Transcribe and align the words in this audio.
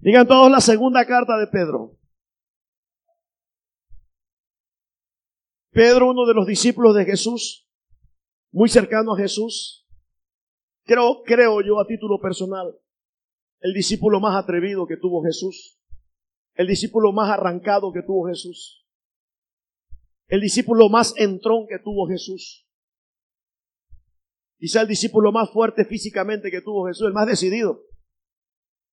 Digan 0.00 0.26
todos 0.26 0.50
la 0.50 0.60
segunda 0.60 1.04
carta 1.06 1.36
de 1.38 1.46
Pedro. 1.46 1.98
Pedro, 5.72 6.10
uno 6.10 6.26
de 6.26 6.34
los 6.34 6.46
discípulos 6.46 6.96
de 6.96 7.04
Jesús, 7.04 7.68
muy 8.50 8.68
cercano 8.68 9.14
a 9.14 9.16
Jesús, 9.16 9.86
creo, 10.84 11.22
creo 11.24 11.60
yo 11.60 11.78
a 11.78 11.86
título 11.86 12.18
personal, 12.20 12.76
el 13.60 13.74
discípulo 13.74 14.20
más 14.20 14.42
atrevido 14.42 14.86
que 14.86 14.96
tuvo 14.96 15.22
Jesús, 15.22 15.78
el 16.54 16.66
discípulo 16.66 17.12
más 17.12 17.30
arrancado 17.30 17.92
que 17.92 18.02
tuvo 18.02 18.26
Jesús, 18.26 18.86
el 20.28 20.40
discípulo 20.40 20.88
más 20.88 21.14
entrón 21.16 21.66
que 21.68 21.78
tuvo 21.78 22.08
Jesús, 22.08 22.66
quizá 24.58 24.80
el 24.80 24.88
discípulo 24.88 25.30
más 25.30 25.50
fuerte 25.50 25.84
físicamente 25.84 26.50
que 26.50 26.62
tuvo 26.62 26.86
Jesús, 26.88 27.06
el 27.06 27.12
más 27.12 27.26
decidido, 27.26 27.82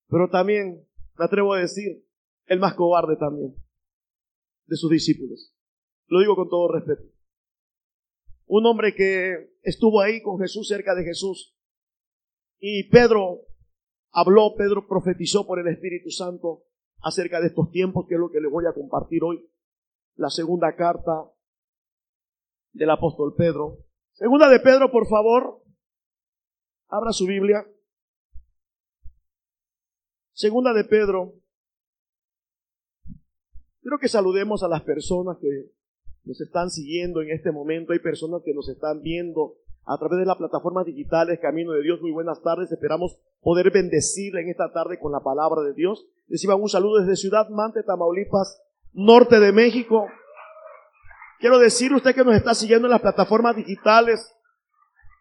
pero 0.10 0.30
también, 0.30 0.87
me 1.18 1.26
atrevo 1.26 1.54
a 1.54 1.60
decir, 1.60 2.06
el 2.46 2.60
más 2.60 2.76
cobarde 2.76 3.16
también 3.18 3.56
de 4.68 4.76
sus 4.76 4.92
discípulos. 4.92 5.54
Lo 6.08 6.20
digo 6.20 6.36
con 6.36 6.50
todo 6.50 6.72
respeto. 6.72 7.04
Un 8.46 8.66
hombre 8.66 8.96
que 8.96 9.58
estuvo 9.64 10.02
ahí 10.02 10.22
con 10.22 10.40
Jesús, 10.40 10.68
cerca 10.68 10.96
de 10.96 11.04
Jesús. 11.04 11.58
Y 12.60 12.90
Pedro 12.90 13.42
habló, 14.12 14.56
Pedro 14.56 14.88
profetizó 14.88 15.46
por 15.46 15.60
el 15.60 15.68
Espíritu 15.68 16.10
Santo 16.10 16.64
acerca 17.02 17.40
de 17.42 17.48
estos 17.48 17.70
tiempos, 17.72 18.06
que 18.08 18.16
es 18.16 18.20
lo 18.20 18.32
que 18.32 18.40
les 18.40 18.52
voy 18.52 18.66
a 18.66 18.74
compartir 18.74 19.24
hoy. 19.24 19.50
La 20.16 20.30
segunda 20.30 20.76
carta 20.76 21.30
del 22.72 22.90
apóstol 22.90 23.36
Pedro. 23.36 23.86
Segunda 24.14 24.50
de 24.50 24.60
Pedro, 24.60 24.92
por 24.92 25.08
favor. 25.08 25.62
Abra 26.88 27.12
su 27.12 27.26
Biblia. 27.26 27.68
Segunda 30.38 30.72
de 30.72 30.84
Pedro. 30.84 31.34
Quiero 33.82 33.98
que 33.98 34.08
saludemos 34.08 34.62
a 34.62 34.68
las 34.68 34.84
personas 34.84 35.38
que 35.42 35.72
nos 36.26 36.40
están 36.40 36.70
siguiendo 36.70 37.24
en 37.24 37.32
este 37.32 37.52
momento, 37.52 37.92
hay 37.92 37.98
personas 37.98 38.44
que 38.46 38.54
nos 38.54 38.70
están 38.70 39.02
viendo 39.02 39.56
a 39.84 39.98
través 39.98 40.20
de 40.20 40.28
las 40.28 40.38
plataformas 40.38 40.86
digitales 40.86 41.40
Camino 41.42 41.72
de 41.72 41.82
Dios. 41.82 42.00
Muy 42.04 42.12
buenas 42.12 42.40
tardes, 42.44 42.72
esperamos 42.72 43.20
poder 43.42 43.72
bendecirle 43.72 44.42
en 44.42 44.50
esta 44.50 44.72
tarde 44.72 45.00
con 45.00 45.12
la 45.12 45.22
palabra 45.22 45.64
de 45.64 45.74
Dios. 45.74 46.06
Reciban 46.28 46.62
un 46.62 46.70
saludo 46.70 47.00
desde 47.00 47.16
Ciudad 47.16 47.50
Mante, 47.50 47.82
Tamaulipas, 47.82 48.62
norte 48.94 49.40
de 49.40 49.52
México. 49.52 50.06
Quiero 51.40 51.58
decirle 51.58 51.98
usted 51.98 52.14
que 52.14 52.24
nos 52.24 52.36
está 52.36 52.54
siguiendo 52.54 52.86
en 52.86 52.92
las 52.92 53.02
plataformas 53.02 53.56
digitales, 53.56 54.32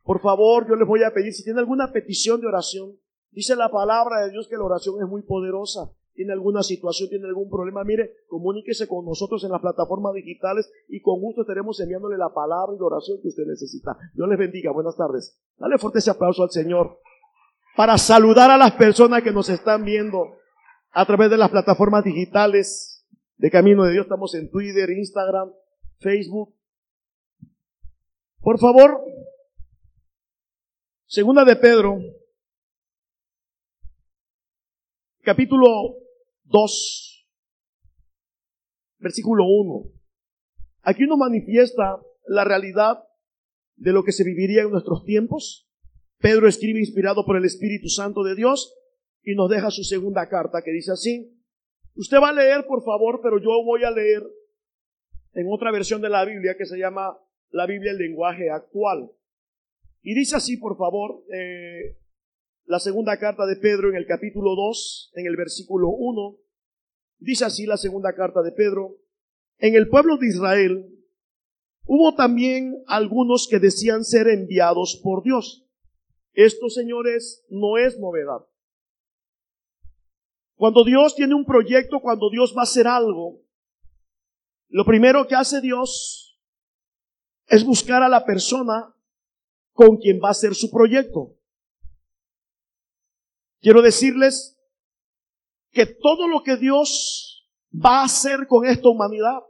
por 0.02 0.20
favor, 0.20 0.68
yo 0.68 0.76
les 0.76 0.86
voy 0.86 1.04
a 1.04 1.14
pedir, 1.14 1.32
si 1.32 1.42
tiene 1.42 1.60
alguna 1.60 1.90
petición 1.90 2.38
de 2.38 2.48
oración, 2.48 2.98
dice 3.36 3.54
la 3.54 3.70
palabra 3.70 4.24
de 4.24 4.32
Dios 4.32 4.48
que 4.48 4.56
la 4.56 4.64
oración 4.64 5.00
es 5.00 5.08
muy 5.08 5.22
poderosa 5.22 5.92
tiene 6.16 6.32
alguna 6.32 6.62
situación, 6.62 7.10
tiene 7.10 7.26
algún 7.26 7.50
problema, 7.50 7.84
mire, 7.84 8.24
comuníquese 8.26 8.88
con 8.88 9.04
nosotros 9.04 9.44
en 9.44 9.52
las 9.52 9.60
plataformas 9.60 10.14
digitales 10.14 10.68
y 10.88 11.00
con 11.02 11.20
gusto 11.20 11.42
estaremos 11.42 11.78
enviándole 11.78 12.16
la 12.16 12.32
palabra 12.32 12.74
y 12.74 12.78
la 12.78 12.86
oración 12.86 13.18
que 13.20 13.28
usted 13.28 13.44
necesita. 13.46 13.96
Dios 14.14 14.26
les 14.26 14.38
bendiga, 14.38 14.72
buenas 14.72 14.96
tardes. 14.96 15.38
Dale 15.58 15.78
fuerte 15.78 15.98
ese 15.98 16.10
aplauso 16.10 16.42
al 16.42 16.50
Señor 16.50 16.98
para 17.76 17.98
saludar 17.98 18.50
a 18.50 18.56
las 18.56 18.72
personas 18.72 19.22
que 19.22 19.30
nos 19.30 19.50
están 19.50 19.84
viendo 19.84 20.38
a 20.90 21.04
través 21.04 21.30
de 21.30 21.36
las 21.36 21.50
plataformas 21.50 22.02
digitales 22.02 23.06
de 23.36 23.50
Camino 23.50 23.84
de 23.84 23.92
Dios. 23.92 24.06
Estamos 24.06 24.34
en 24.34 24.50
Twitter, 24.50 24.88
Instagram, 24.88 25.52
Facebook. 25.98 26.54
Por 28.40 28.58
favor, 28.58 29.04
segunda 31.04 31.44
de 31.44 31.56
Pedro, 31.56 31.98
capítulo 35.26 35.96
2, 36.44 37.28
versículo 38.98 39.44
1. 39.44 39.90
Aquí 40.82 41.04
nos 41.04 41.18
manifiesta 41.18 42.00
la 42.28 42.44
realidad 42.44 43.02
de 43.74 43.92
lo 43.92 44.04
que 44.04 44.12
se 44.12 44.22
viviría 44.22 44.62
en 44.62 44.70
nuestros 44.70 45.02
tiempos. 45.02 45.68
Pedro 46.18 46.46
escribe 46.46 46.78
inspirado 46.78 47.26
por 47.26 47.36
el 47.36 47.44
Espíritu 47.44 47.88
Santo 47.88 48.22
de 48.22 48.36
Dios 48.36 48.72
y 49.24 49.34
nos 49.34 49.50
deja 49.50 49.72
su 49.72 49.82
segunda 49.82 50.28
carta 50.28 50.62
que 50.62 50.70
dice 50.70 50.92
así. 50.92 51.36
Usted 51.96 52.18
va 52.18 52.28
a 52.28 52.32
leer, 52.32 52.64
por 52.64 52.84
favor, 52.84 53.18
pero 53.20 53.40
yo 53.40 53.50
voy 53.64 53.82
a 53.82 53.90
leer 53.90 54.22
en 55.32 55.46
otra 55.50 55.72
versión 55.72 56.00
de 56.02 56.08
la 56.08 56.24
Biblia 56.24 56.54
que 56.56 56.66
se 56.66 56.78
llama 56.78 57.18
la 57.50 57.66
Biblia 57.66 57.90
el 57.90 57.98
lenguaje 57.98 58.48
actual. 58.48 59.10
Y 60.02 60.14
dice 60.14 60.36
así, 60.36 60.56
por 60.56 60.78
favor, 60.78 61.24
eh, 61.34 61.96
la 62.66 62.80
segunda 62.80 63.16
carta 63.18 63.46
de 63.46 63.56
Pedro 63.56 63.90
en 63.90 63.96
el 63.96 64.06
capítulo 64.06 64.56
2, 64.56 65.12
en 65.14 65.26
el 65.26 65.36
versículo 65.36 65.88
1. 65.88 66.36
Dice 67.18 67.44
así 67.44 67.64
la 67.64 67.76
segunda 67.76 68.14
carta 68.14 68.42
de 68.42 68.52
Pedro. 68.52 68.96
En 69.58 69.74
el 69.74 69.88
pueblo 69.88 70.16
de 70.16 70.26
Israel 70.26 70.92
hubo 71.84 72.14
también 72.16 72.82
algunos 72.88 73.46
que 73.48 73.60
decían 73.60 74.04
ser 74.04 74.26
enviados 74.28 75.00
por 75.02 75.22
Dios. 75.22 75.64
Esto, 76.32 76.68
señores, 76.68 77.46
no 77.48 77.78
es 77.78 77.98
novedad. 77.98 78.44
Cuando 80.56 80.84
Dios 80.84 81.14
tiene 81.14 81.34
un 81.34 81.44
proyecto, 81.44 82.00
cuando 82.00 82.30
Dios 82.30 82.52
va 82.56 82.62
a 82.62 82.64
hacer 82.64 82.88
algo, 82.88 83.42
lo 84.68 84.84
primero 84.84 85.26
que 85.28 85.36
hace 85.36 85.60
Dios 85.60 86.40
es 87.46 87.64
buscar 87.64 88.02
a 88.02 88.08
la 88.08 88.24
persona 88.24 88.92
con 89.72 89.98
quien 89.98 90.20
va 90.22 90.28
a 90.28 90.32
hacer 90.32 90.54
su 90.54 90.70
proyecto. 90.70 91.35
Quiero 93.60 93.82
decirles 93.82 94.58
que 95.70 95.86
todo 95.86 96.28
lo 96.28 96.42
que 96.42 96.56
Dios 96.56 97.48
va 97.72 98.00
a 98.00 98.04
hacer 98.04 98.46
con 98.46 98.66
esta 98.66 98.88
humanidad, 98.88 99.40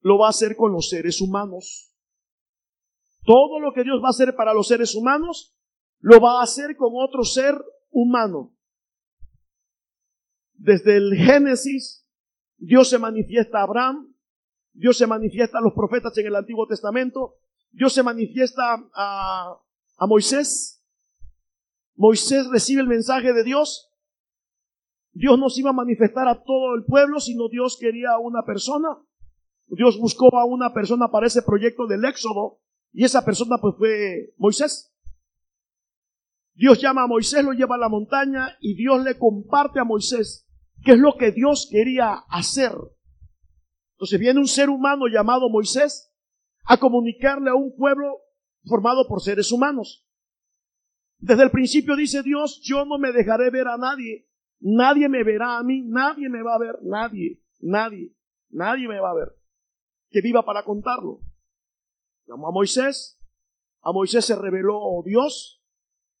lo 0.00 0.18
va 0.18 0.26
a 0.26 0.30
hacer 0.30 0.56
con 0.56 0.72
los 0.72 0.88
seres 0.88 1.20
humanos. 1.20 1.94
Todo 3.24 3.58
lo 3.58 3.72
que 3.72 3.84
Dios 3.84 4.00
va 4.02 4.08
a 4.08 4.10
hacer 4.10 4.34
para 4.36 4.52
los 4.52 4.68
seres 4.68 4.94
humanos, 4.94 5.56
lo 6.00 6.20
va 6.20 6.40
a 6.40 6.42
hacer 6.42 6.76
con 6.76 6.92
otro 6.94 7.24
ser 7.24 7.54
humano. 7.90 8.54
Desde 10.52 10.96
el 10.96 11.14
Génesis, 11.14 12.06
Dios 12.56 12.90
se 12.90 12.98
manifiesta 12.98 13.60
a 13.60 13.62
Abraham, 13.62 14.14
Dios 14.72 14.98
se 14.98 15.06
manifiesta 15.06 15.58
a 15.58 15.62
los 15.62 15.72
profetas 15.72 16.16
en 16.18 16.26
el 16.26 16.36
Antiguo 16.36 16.66
Testamento, 16.66 17.36
Dios 17.70 17.92
se 17.92 18.02
manifiesta 18.02 18.74
a, 18.94 19.56
a 19.96 20.06
Moisés, 20.06 20.73
Moisés 21.96 22.46
recibe 22.50 22.80
el 22.80 22.88
mensaje 22.88 23.32
de 23.32 23.44
Dios. 23.44 23.90
Dios 25.12 25.38
no 25.38 25.48
se 25.48 25.60
iba 25.60 25.70
a 25.70 25.74
manifestar 25.74 26.26
a 26.28 26.42
todo 26.42 26.74
el 26.74 26.84
pueblo, 26.84 27.20
sino 27.20 27.48
Dios 27.48 27.78
quería 27.80 28.12
a 28.12 28.18
una 28.18 28.42
persona. 28.44 28.98
Dios 29.66 29.98
buscó 29.98 30.36
a 30.36 30.44
una 30.44 30.74
persona 30.74 31.08
para 31.08 31.26
ese 31.26 31.42
proyecto 31.42 31.86
del 31.86 32.04
Éxodo 32.04 32.60
y 32.92 33.04
esa 33.04 33.24
persona 33.24 33.56
pues 33.60 33.74
fue 33.78 34.34
Moisés. 34.38 34.92
Dios 36.54 36.80
llama 36.80 37.04
a 37.04 37.06
Moisés, 37.08 37.44
lo 37.44 37.52
lleva 37.52 37.74
a 37.74 37.78
la 37.78 37.88
montaña 37.88 38.56
y 38.60 38.74
Dios 38.74 39.02
le 39.02 39.18
comparte 39.18 39.80
a 39.80 39.84
Moisés 39.84 40.46
qué 40.84 40.92
es 40.92 40.98
lo 40.98 41.16
que 41.16 41.32
Dios 41.32 41.68
quería 41.70 42.24
hacer. 42.28 42.72
Entonces 43.94 44.20
viene 44.20 44.40
un 44.40 44.46
ser 44.46 44.68
humano 44.68 45.06
llamado 45.06 45.48
Moisés 45.48 46.12
a 46.64 46.76
comunicarle 46.76 47.50
a 47.50 47.54
un 47.54 47.74
pueblo 47.76 48.18
formado 48.64 49.06
por 49.08 49.20
seres 49.20 49.50
humanos. 49.50 50.06
Desde 51.24 51.44
el 51.44 51.50
principio 51.50 51.96
dice 51.96 52.22
Dios, 52.22 52.60
yo 52.62 52.84
no 52.84 52.98
me 52.98 53.10
dejaré 53.10 53.48
ver 53.48 53.66
a 53.66 53.78
nadie. 53.78 54.28
Nadie 54.60 55.08
me 55.08 55.24
verá 55.24 55.56
a 55.56 55.62
mí, 55.62 55.80
nadie 55.82 56.28
me 56.28 56.42
va 56.42 56.54
a 56.54 56.58
ver, 56.58 56.78
nadie, 56.82 57.40
nadie, 57.60 58.14
nadie 58.50 58.86
me 58.86 59.00
va 59.00 59.10
a 59.10 59.14
ver. 59.14 59.28
Que 60.10 60.20
viva 60.20 60.44
para 60.44 60.64
contarlo. 60.64 61.20
Llamó 62.26 62.48
a 62.48 62.50
Moisés, 62.50 63.18
a 63.80 63.90
Moisés 63.92 64.26
se 64.26 64.36
reveló 64.36 65.02
Dios, 65.02 65.62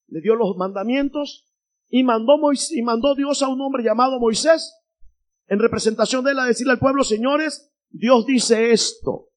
le 0.06 0.22
dio 0.22 0.36
los 0.36 0.56
mandamientos 0.56 1.52
y 1.88 2.02
mandó, 2.02 2.38
Moisés, 2.38 2.72
y 2.72 2.80
mandó 2.80 3.14
Dios 3.14 3.42
a 3.42 3.48
un 3.48 3.60
hombre 3.60 3.82
llamado 3.82 4.18
Moisés 4.18 4.74
en 5.48 5.58
representación 5.58 6.24
de 6.24 6.30
él 6.30 6.38
a 6.38 6.46
decirle 6.46 6.72
al 6.72 6.78
pueblo, 6.78 7.04
señores, 7.04 7.70
Dios 7.90 8.24
dice 8.24 8.72
esto. 8.72 9.28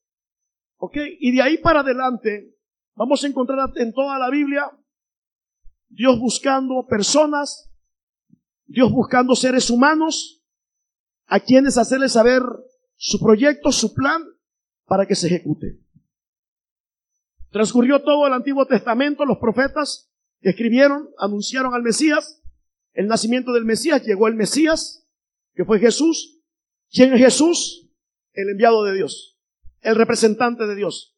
¿Ok? 0.77 0.95
Y 1.19 1.35
de 1.35 1.41
ahí 1.41 1.57
para 1.57 1.81
adelante 1.81 2.55
vamos 2.95 3.21
a 3.21 3.27
encontrar 3.27 3.69
en 3.75 3.91
toda 3.91 4.17
la 4.17 4.29
Biblia 4.29 4.71
Dios 5.89 6.19
buscando 6.19 6.85
personas, 6.87 7.71
Dios 8.65 8.91
buscando 8.91 9.35
seres 9.35 9.69
humanos 9.69 10.43
a 11.25 11.39
quienes 11.39 11.77
hacerles 11.77 12.13
saber 12.13 12.41
su 12.95 13.19
proyecto, 13.19 13.71
su 13.71 13.93
plan, 13.93 14.23
para 14.85 15.05
que 15.05 15.15
se 15.15 15.27
ejecute. 15.27 15.79
Transcurrió 17.51 18.01
todo 18.01 18.27
el 18.27 18.33
Antiguo 18.33 18.65
Testamento, 18.65 19.25
los 19.25 19.37
profetas 19.37 20.09
que 20.41 20.49
escribieron, 20.49 21.09
anunciaron 21.17 21.73
al 21.73 21.83
Mesías, 21.83 22.41
el 22.93 23.07
nacimiento 23.07 23.53
del 23.53 23.65
Mesías, 23.65 24.03
llegó 24.03 24.27
el 24.27 24.35
Mesías, 24.35 25.07
que 25.53 25.65
fue 25.65 25.79
Jesús. 25.79 26.41
¿Quién 26.89 27.13
es 27.13 27.19
Jesús? 27.19 27.89
El 28.33 28.49
enviado 28.49 28.83
de 28.83 28.95
Dios, 28.95 29.37
el 29.81 29.95
representante 29.95 30.65
de 30.65 30.75
Dios. 30.75 31.15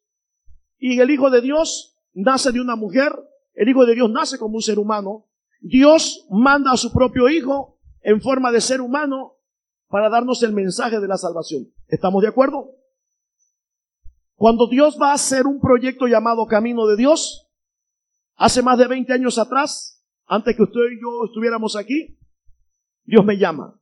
Y 0.78 1.00
el 1.00 1.10
Hijo 1.10 1.30
de 1.30 1.40
Dios 1.40 1.96
nace 2.12 2.52
de 2.52 2.60
una 2.60 2.76
mujer 2.76 3.12
el 3.60 3.68
Hijo 3.68 3.84
de 3.84 3.94
Dios 3.94 4.10
nace 4.10 4.38
como 4.38 4.54
un 4.54 4.62
ser 4.62 4.78
humano. 4.78 5.26
Dios 5.60 6.26
manda 6.30 6.72
a 6.72 6.78
su 6.78 6.90
propio 6.94 7.28
Hijo 7.28 7.78
en 8.00 8.22
forma 8.22 8.50
de 8.50 8.62
ser 8.62 8.80
humano 8.80 9.34
para 9.88 10.08
darnos 10.08 10.42
el 10.42 10.54
mensaje 10.54 10.98
de 10.98 11.06
la 11.06 11.18
salvación. 11.18 11.70
¿Estamos 11.86 12.22
de 12.22 12.28
acuerdo? 12.28 12.70
Cuando 14.34 14.66
Dios 14.66 14.96
va 14.98 15.10
a 15.10 15.14
hacer 15.14 15.46
un 15.46 15.60
proyecto 15.60 16.06
llamado 16.06 16.46
Camino 16.46 16.86
de 16.86 16.96
Dios, 16.96 17.50
hace 18.36 18.62
más 18.62 18.78
de 18.78 18.86
20 18.86 19.12
años 19.12 19.36
atrás, 19.36 20.06
antes 20.24 20.56
que 20.56 20.62
usted 20.62 20.80
y 20.96 21.02
yo 21.02 21.26
estuviéramos 21.26 21.76
aquí, 21.76 22.18
Dios 23.04 23.26
me 23.26 23.36
llama. 23.36 23.78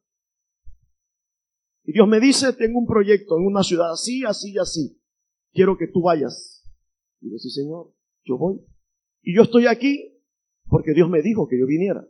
Y 1.84 1.92
Dios 1.92 2.08
me 2.08 2.18
dice, 2.18 2.52
tengo 2.52 2.80
un 2.80 2.86
proyecto 2.88 3.38
en 3.38 3.46
una 3.46 3.62
ciudad 3.62 3.92
así, 3.92 4.24
así 4.24 4.54
y 4.54 4.58
así. 4.58 5.00
Quiero 5.52 5.78
que 5.78 5.86
tú 5.86 6.02
vayas. 6.02 6.68
Y 7.20 7.30
yo, 7.30 7.38
sí, 7.38 7.48
Señor, 7.48 7.92
yo 8.24 8.36
voy. 8.38 8.60
Y 9.28 9.34
yo 9.34 9.42
estoy 9.42 9.66
aquí 9.66 10.18
porque 10.70 10.94
Dios 10.94 11.10
me 11.10 11.20
dijo 11.20 11.48
que 11.48 11.58
yo 11.58 11.66
viniera. 11.66 12.08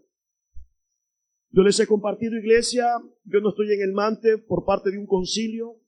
Yo 1.51 1.65
les 1.65 1.81
he 1.81 1.87
compartido 1.89 2.39
iglesia, 2.39 2.87
yo 3.25 3.41
no 3.41 3.49
estoy 3.49 3.73
en 3.73 3.83
el 3.83 3.93
mante 3.93 4.39
por 4.39 4.65
parte 4.65 4.93
de 4.93 4.99
un 4.99 5.07
concilio, 5.09 5.81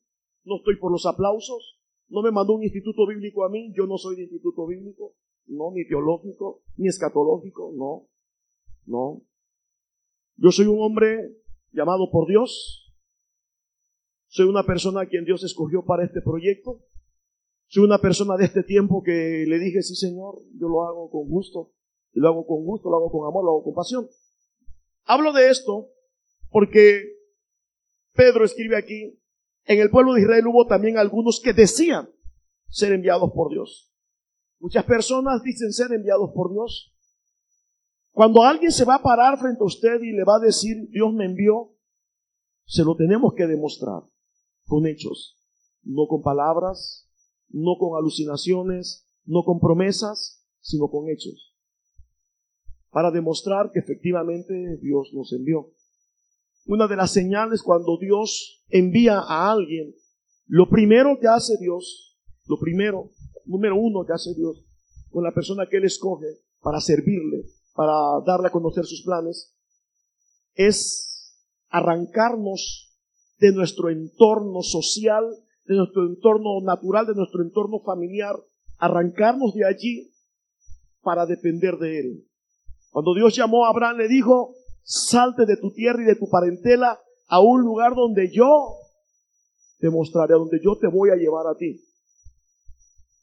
no 0.43 0.57
estoy 0.57 0.81
por 0.81 0.91
los 0.91 1.07
aplausos, 1.07 1.79
no 2.09 2.23
me 2.23 2.33
mandó 2.33 2.55
un 2.55 2.65
instituto 2.65 3.07
bíblico 3.07 3.45
a 3.45 3.49
mí, 3.49 3.73
yo 3.77 3.87
no 3.87 3.97
soy 3.97 4.17
de 4.17 4.23
instituto 4.23 4.67
bíblico, 4.67 5.15
no, 5.47 5.71
ni 5.73 5.87
teológico, 5.87 6.65
ni 6.77 6.89
escatológico, 6.89 7.75
no, 7.77 8.09
no. 8.87 9.23
Yo 10.35 10.51
soy 10.51 10.67
un 10.67 10.83
hombre 10.83 11.37
llamado 11.71 12.11
por 12.11 12.27
Dios, 12.27 12.93
soy 14.27 14.47
una 14.47 14.65
persona 14.65 15.03
a 15.03 15.07
quien 15.07 15.25
Dios 15.25 15.45
escogió 15.45 15.85
para 15.85 16.05
este 16.05 16.23
proyecto, 16.23 16.83
soy 17.71 17.85
una 17.85 17.99
persona 17.99 18.37
de 18.37 18.47
este 18.47 18.65
tiempo 18.65 19.01
que 19.01 19.45
le 19.47 19.59
dije, 19.61 19.81
sí 19.83 19.95
Señor, 19.95 20.43
yo 20.59 20.69
lo 20.69 20.83
hago 20.83 21.09
con 21.09 21.29
gusto, 21.29 21.73
lo 22.13 22.29
hago 22.29 22.45
con 22.45 22.65
gusto, 22.65 22.91
lo 22.91 22.97
hago 22.97 23.13
con 23.13 23.29
amor, 23.29 23.45
lo 23.45 23.51
hago 23.53 23.63
con 23.63 23.75
pasión. 23.75 24.09
Hablo 25.05 25.33
de 25.33 25.51
esto 25.51 25.89
porque 26.51 27.01
Pedro 28.13 28.45
escribe 28.45 28.77
aquí, 28.77 29.17
en 29.67 29.79
el 29.79 29.89
pueblo 29.89 30.15
de 30.15 30.23
Israel 30.23 30.49
hubo 30.49 30.67
también 30.67 30.99
algunos 30.99 31.41
que 31.41 31.53
decían 31.53 32.11
ser 32.69 32.93
enviados 32.93 33.31
por 33.33 33.53
Dios. 33.53 33.95
Muchas 34.59 34.85
personas 34.85 35.41
dicen 35.45 35.73
ser 35.73 35.93
enviados 35.93 36.33
por 36.35 36.51
Dios. 36.51 36.93
Cuando 38.11 38.43
alguien 38.43 38.73
se 38.73 38.85
va 38.85 38.97
a 38.97 39.03
parar 39.03 39.39
frente 39.39 39.63
a 39.63 39.67
usted 39.67 40.01
y 40.03 40.11
le 40.11 40.25
va 40.25 40.37
a 40.37 40.45
decir, 40.45 40.89
Dios 40.89 41.15
me 41.15 41.25
envió, 41.25 41.73
se 42.65 42.83
lo 42.83 42.97
tenemos 42.97 43.33
que 43.35 43.47
demostrar 43.47 44.03
con 44.67 44.89
hechos, 44.89 45.41
no 45.85 46.09
con 46.09 46.21
palabras, 46.21 47.10
no 47.51 47.77
con 47.79 47.99
alucinaciones, 47.99 49.07
no 49.25 49.45
con 49.45 49.61
promesas, 49.61 50.45
sino 50.61 50.89
con 50.89 51.09
hechos 51.09 51.51
para 52.91 53.11
demostrar 53.11 53.71
que 53.73 53.79
efectivamente 53.79 54.79
Dios 54.83 55.11
nos 55.15 55.33
envió. 55.33 55.73
Una 56.67 56.87
de 56.87 56.97
las 56.97 57.13
señales 57.13 57.63
cuando 57.63 57.99
Dios 57.99 58.65
envía 58.69 59.19
a 59.19 59.51
alguien, 59.51 59.95
lo 60.47 60.69
primero 60.69 61.19
que 61.21 61.29
hace 61.29 61.57
Dios, 61.59 62.19
lo 62.47 62.59
primero, 62.59 63.11
número 63.45 63.77
uno 63.77 64.05
que 64.05 64.13
hace 64.13 64.35
Dios 64.35 64.65
con 65.11 65.25
la 65.25 65.33
persona 65.33 65.67
que 65.69 65.79
Él 65.79 65.85
escoge 65.85 66.27
para 66.61 66.81
servirle, 66.81 67.47
para 67.75 67.93
darle 68.27 68.49
a 68.49 68.53
conocer 68.53 68.85
sus 68.85 69.03
planes, 69.03 69.57
es 70.55 71.35
arrancarnos 71.69 72.97
de 73.39 73.53
nuestro 73.53 73.89
entorno 73.89 74.63
social, 74.63 75.25
de 75.65 75.77
nuestro 75.77 76.07
entorno 76.07 76.61
natural, 76.63 77.07
de 77.07 77.15
nuestro 77.15 77.43
entorno 77.43 77.81
familiar, 77.81 78.37
arrancarnos 78.79 79.55
de 79.55 79.67
allí 79.67 80.11
para 81.03 81.27
depender 81.27 81.77
de 81.77 82.01
Él. 82.01 82.25
Cuando 82.91 83.15
Dios 83.15 83.37
llamó 83.37 83.67
a 83.67 83.71
Abraham, 83.71 83.99
le 83.99 84.09
dijo, 84.09 84.55
salte 84.83 85.47
de 85.47 85.57
tu 85.57 85.73
tierra 85.73 86.03
y 86.03 86.07
de 86.07 86.17
tu 86.17 86.29
parentela 86.29 86.99
a 87.29 87.41
un 87.41 87.63
lugar 87.63 87.95
donde 87.95 88.31
yo 88.33 88.75
te 89.79 89.89
mostraré, 89.91 90.35
donde 90.35 90.61
yo 90.63 90.77
te 90.77 90.89
voy 90.89 91.11
a 91.11 91.17
llevar 91.17 91.47
a 91.47 91.57
ti. 91.57 91.81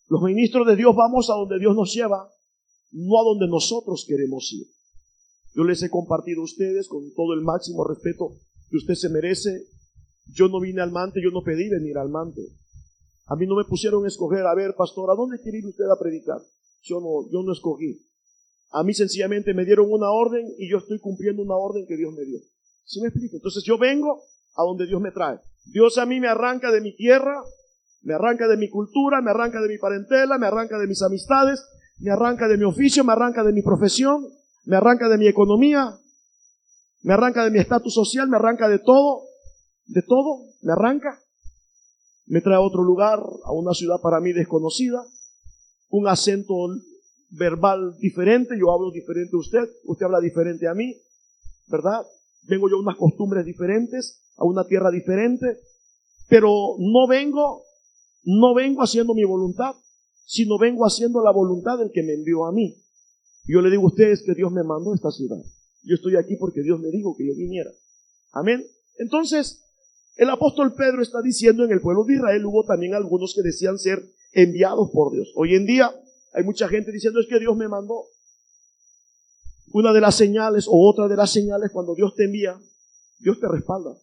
Los 0.10 0.22
ministros 0.22 0.66
de 0.66 0.76
Dios 0.76 0.96
vamos 0.96 1.30
a 1.30 1.34
donde 1.34 1.60
Dios 1.60 1.76
nos 1.76 1.94
lleva, 1.94 2.30
no 2.92 3.20
a 3.20 3.24
donde 3.24 3.48
nosotros 3.48 4.06
queremos 4.08 4.52
ir. 4.54 4.66
Yo 5.54 5.64
les 5.64 5.82
he 5.84 5.90
compartido 5.90 6.42
a 6.42 6.46
ustedes 6.46 6.88
con 6.88 7.14
todo 7.14 7.34
el 7.34 7.42
máximo 7.42 7.84
respeto 7.84 8.32
que 8.70 8.78
usted 8.78 8.94
se 8.94 9.10
merece. 9.10 9.66
Yo 10.34 10.48
no 10.48 10.60
vine 10.60 10.82
al 10.82 10.92
mante, 10.92 11.22
yo 11.22 11.32
no 11.32 11.44
pedí 11.44 11.70
venir 11.70 11.98
al 11.98 12.10
mante. 12.10 12.42
A 13.28 13.36
mí 13.36 13.46
no 13.46 13.56
me 13.56 13.66
pusieron 13.66 14.06
a 14.06 14.08
escoger, 14.08 14.46
a 14.46 14.56
ver, 14.56 14.76
pastor, 14.76 15.10
¿a 15.12 15.16
dónde 15.16 15.40
quiere 15.42 15.60
ir 15.60 15.66
usted 15.66 15.86
a 15.86 16.00
predicar? 16.00 16.40
Yo 16.84 17.00
no, 17.00 17.30
yo 17.32 17.44
no 17.44 17.52
escogí. 17.52 18.02
A 18.72 18.84
mí 18.84 18.94
sencillamente 18.94 19.54
me 19.54 19.66
dieron 19.66 19.92
una 19.92 20.12
orden 20.12 20.46
y 20.58 20.70
yo 20.70 20.78
estoy 20.78 21.00
cumpliendo 21.00 21.42
una 21.42 21.56
orden 21.56 21.86
que 21.88 21.98
Dios 21.98 22.14
me 22.14 22.24
dio. 22.24 22.40
¿Sí 22.86 23.02
me 23.02 23.08
explico? 23.08 23.36
Entonces 23.38 23.64
yo 23.64 23.78
vengo 23.78 24.22
a 24.56 24.64
donde 24.64 24.86
Dios 24.86 25.02
me 25.02 25.12
trae. 25.12 25.40
Dios 25.66 25.98
a 25.98 26.06
mí 26.06 26.20
me 26.20 26.28
arranca 26.28 26.72
de 26.72 26.82
mi 26.82 26.96
tierra, 26.96 27.44
me 28.04 28.14
arranca 28.14 28.48
de 28.48 28.58
mi 28.58 28.70
cultura, 28.70 29.22
me 29.22 29.32
arranca 29.32 29.62
de 29.62 29.68
mi 29.68 29.78
parentela, 29.78 30.38
me 30.38 30.48
arranca 30.48 30.78
de 30.78 30.88
mis 30.88 31.02
amistades, 31.02 31.62
me 32.00 32.12
arranca 32.12 32.48
de 32.48 32.58
mi 32.58 32.64
oficio, 32.64 33.04
me 33.04 33.12
arranca 33.12 33.44
de 33.44 33.52
mi 33.52 33.62
profesión, 33.62 34.26
me 34.66 34.78
arranca 34.78 35.10
de 35.10 35.18
mi 35.18 35.28
economía, 35.28 35.98
me 37.04 37.14
arranca 37.14 37.44
de 37.44 37.52
mi 37.52 37.60
estatus 37.60 37.94
social, 37.94 38.30
me 38.30 38.38
arranca 38.38 38.70
de 38.70 38.80
todo, 38.80 39.27
de 39.88 40.02
todo, 40.02 40.46
me 40.62 40.74
arranca. 40.74 41.20
Me 42.28 42.42
trae 42.42 42.56
a 42.56 42.62
otro 42.62 42.84
lugar, 42.84 43.20
a 43.46 43.52
una 43.54 43.74
ciudad 43.74 44.02
para 44.02 44.20
mí 44.20 44.34
desconocida, 44.34 45.02
un 45.90 46.08
acento 46.08 46.54
verbal 47.30 47.98
diferente, 48.00 48.58
yo 48.60 48.72
hablo 48.72 48.92
diferente 48.92 49.36
a 49.36 49.40
usted, 49.40 49.70
usted 49.86 50.06
habla 50.06 50.20
diferente 50.20 50.68
a 50.68 50.74
mí, 50.74 50.96
¿verdad? 51.68 52.06
Vengo 52.44 52.70
yo 52.70 52.78
a 52.78 52.82
unas 52.82 52.98
costumbres 52.98 53.46
diferentes, 53.46 54.22
a 54.38 54.46
una 54.46 54.66
tierra 54.66 54.92
diferente, 54.92 55.58
pero 56.28 56.76
no 56.80 57.08
vengo, 57.08 57.64
no 58.24 58.54
vengo 58.54 58.84
haciendo 58.84 59.14
mi 59.14 59.24
voluntad, 59.24 59.76
sino 60.26 60.58
vengo 60.58 60.86
haciendo 60.86 61.24
la 61.24 61.32
voluntad 61.32 61.78
del 61.78 61.92
que 61.92 62.04
me 62.04 62.14
envió 62.14 62.46
a 62.46 62.52
mí. 62.52 62.76
Yo 63.46 63.62
le 63.62 63.70
digo 63.70 63.84
a 63.84 63.88
ustedes 63.88 64.24
que 64.24 64.34
Dios 64.34 64.52
me 64.52 64.64
mandó 64.64 64.92
a 64.92 64.96
esta 64.96 65.12
ciudad. 65.12 65.42
Yo 65.84 65.96
estoy 65.96 66.18
aquí 66.18 66.36
porque 66.36 66.62
Dios 66.62 66.80
me 66.82 66.90
dijo 66.90 67.16
que 67.16 67.26
yo 67.26 67.34
viniera. 67.36 67.72
Amén. 68.34 68.66
Entonces, 68.98 69.64
el 70.18 70.30
apóstol 70.32 70.74
Pedro 70.74 71.04
está 71.04 71.22
diciendo 71.22 71.64
en 71.64 71.72
el 71.72 71.80
pueblo 71.80 72.04
de 72.04 72.16
Israel 72.16 72.46
hubo 72.46 72.66
también 72.66 72.96
algunos 72.96 73.34
que 73.36 73.44
decían 73.44 73.78
ser 73.78 74.04
enviados 74.32 74.90
por 74.92 75.14
Dios. 75.14 75.32
Hoy 75.36 75.56
en 75.56 75.66
día 75.68 75.92
hay 76.34 76.44
mucha 76.44 76.68
gente 76.68 76.92
diciendo 76.92 77.20
es 77.20 77.28
que 77.28 77.40
Dios 77.40 77.56
me 77.56 77.68
mandó. 77.68 78.06
Una 79.74 79.94
de 79.94 80.02
las 80.02 80.16
señales 80.16 80.66
o 80.68 80.90
otra 80.90 81.08
de 81.08 81.16
las 81.16 81.32
señales 81.32 81.72
cuando 81.72 81.94
Dios 81.94 82.16
te 82.16 82.26
envía, 82.26 82.60
Dios 83.20 83.40
te 83.40 83.48
respalda. 83.48 83.96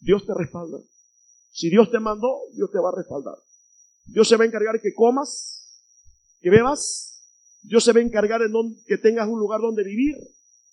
Dios 0.00 0.24
te 0.24 0.32
respalda. 0.34 0.78
Si 1.50 1.70
Dios 1.70 1.90
te 1.90 1.98
mandó, 1.98 2.42
Dios 2.54 2.70
te 2.70 2.78
va 2.78 2.90
a 2.90 2.96
respaldar. 2.96 3.34
Dios 4.04 4.28
se 4.28 4.36
va 4.36 4.44
a 4.44 4.46
encargar 4.46 4.80
que 4.80 4.94
comas, 4.94 5.82
que 6.40 6.50
bebas. 6.50 7.20
Dios 7.62 7.82
se 7.82 7.92
va 7.92 7.98
a 7.98 8.02
encargar 8.02 8.40
de 8.40 8.48
que 8.86 8.98
tengas 8.98 9.28
un 9.28 9.40
lugar 9.40 9.60
donde 9.60 9.82
vivir. 9.82 10.14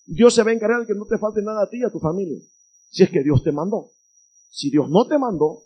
Dios 0.06 0.36
se 0.36 0.44
va 0.44 0.52
a 0.52 0.54
encargar 0.54 0.82
de 0.82 0.86
que 0.86 0.94
no 0.94 1.06
te 1.06 1.18
falte 1.18 1.42
nada 1.42 1.64
a 1.64 1.70
ti 1.70 1.80
y 1.80 1.84
a 1.84 1.90
tu 1.90 2.00
familia. 2.00 2.40
Si 2.92 3.02
es 3.02 3.10
que 3.10 3.24
Dios 3.24 3.44
te 3.44 3.52
mandó. 3.52 3.95
Si 4.56 4.70
Dios 4.70 4.90
no 4.90 5.06
te 5.06 5.18
mandó, 5.18 5.64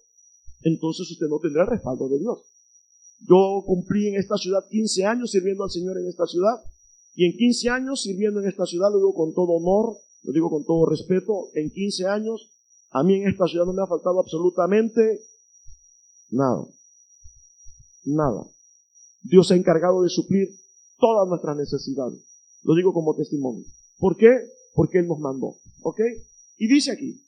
entonces 0.63 1.09
usted 1.11 1.27
no 1.27 1.37
tendrá 1.37 1.63
respaldo 1.63 2.09
de 2.09 2.17
Dios. 2.17 2.39
Yo 3.19 3.63
cumplí 3.63 4.07
en 4.07 4.15
esta 4.15 4.35
ciudad 4.35 4.65
15 4.67 5.05
años 5.05 5.29
sirviendo 5.29 5.63
al 5.63 5.69
Señor 5.69 5.99
en 5.99 6.07
esta 6.07 6.25
ciudad. 6.25 6.55
Y 7.13 7.25
en 7.25 7.37
15 7.37 7.69
años 7.69 8.01
sirviendo 8.01 8.39
en 8.39 8.47
esta 8.47 8.65
ciudad, 8.65 8.89
lo 8.91 8.97
digo 8.97 9.13
con 9.13 9.35
todo 9.35 9.51
honor, 9.53 9.95
lo 10.23 10.33
digo 10.33 10.49
con 10.49 10.65
todo 10.65 10.87
respeto, 10.87 11.49
en 11.53 11.69
15 11.69 12.07
años, 12.07 12.49
a 12.89 13.03
mí 13.03 13.13
en 13.13 13.29
esta 13.29 13.45
ciudad 13.45 13.65
no 13.65 13.73
me 13.73 13.83
ha 13.83 13.87
faltado 13.87 14.19
absolutamente 14.19 15.21
nada. 16.31 16.65
Nada. 18.05 18.47
Dios 19.21 19.47
se 19.47 19.53
ha 19.53 19.57
encargado 19.57 20.01
de 20.01 20.09
suplir 20.09 20.49
todas 20.97 21.27
nuestras 21.29 21.55
necesidades. 21.57 22.19
Lo 22.63 22.73
digo 22.73 22.91
como 22.91 23.15
testimonio. 23.15 23.65
¿Por 23.99 24.17
qué? 24.17 24.31
Porque 24.73 24.97
Él 24.97 25.07
nos 25.07 25.19
mandó. 25.19 25.57
¿Ok? 25.83 26.01
Y 26.57 26.67
dice 26.67 26.91
aquí, 26.91 27.21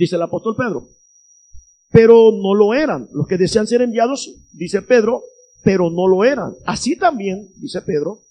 dice 0.00 0.16
el 0.16 0.22
apóstol 0.22 0.56
Pedro, 0.56 0.88
pero 1.90 2.32
no 2.32 2.54
lo 2.54 2.72
eran. 2.72 3.06
Los 3.12 3.26
que 3.26 3.36
desean 3.36 3.66
ser 3.66 3.82
enviados, 3.82 4.30
dice 4.52 4.80
Pedro, 4.80 5.22
pero 5.62 5.90
no 5.90 6.08
lo 6.08 6.24
eran. 6.24 6.54
Así 6.64 6.96
también, 6.96 7.50
dice 7.56 7.82
Pedro, 7.82 8.22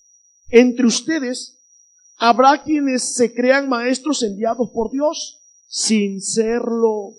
entre 0.49 0.87
ustedes 0.87 1.59
habrá 2.17 2.63
quienes 2.63 3.13
se 3.13 3.33
crean 3.35 3.69
maestros 3.69 4.23
enviados 4.23 4.71
por 4.71 4.91
Dios 4.91 5.41
sin 5.67 6.21
serlo. 6.21 7.13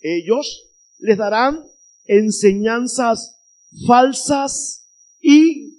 Ellos 0.00 0.68
les 0.98 1.16
darán 1.16 1.64
enseñanzas 2.04 3.40
falsas 3.86 4.86
y 5.22 5.78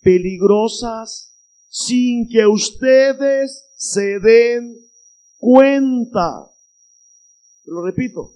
peligrosas 0.00 1.36
sin 1.68 2.26
que 2.26 2.46
ustedes 2.46 3.66
se 3.76 4.18
den 4.20 4.78
cuenta. 5.36 6.53
Lo 7.66 7.84
repito, 7.84 8.32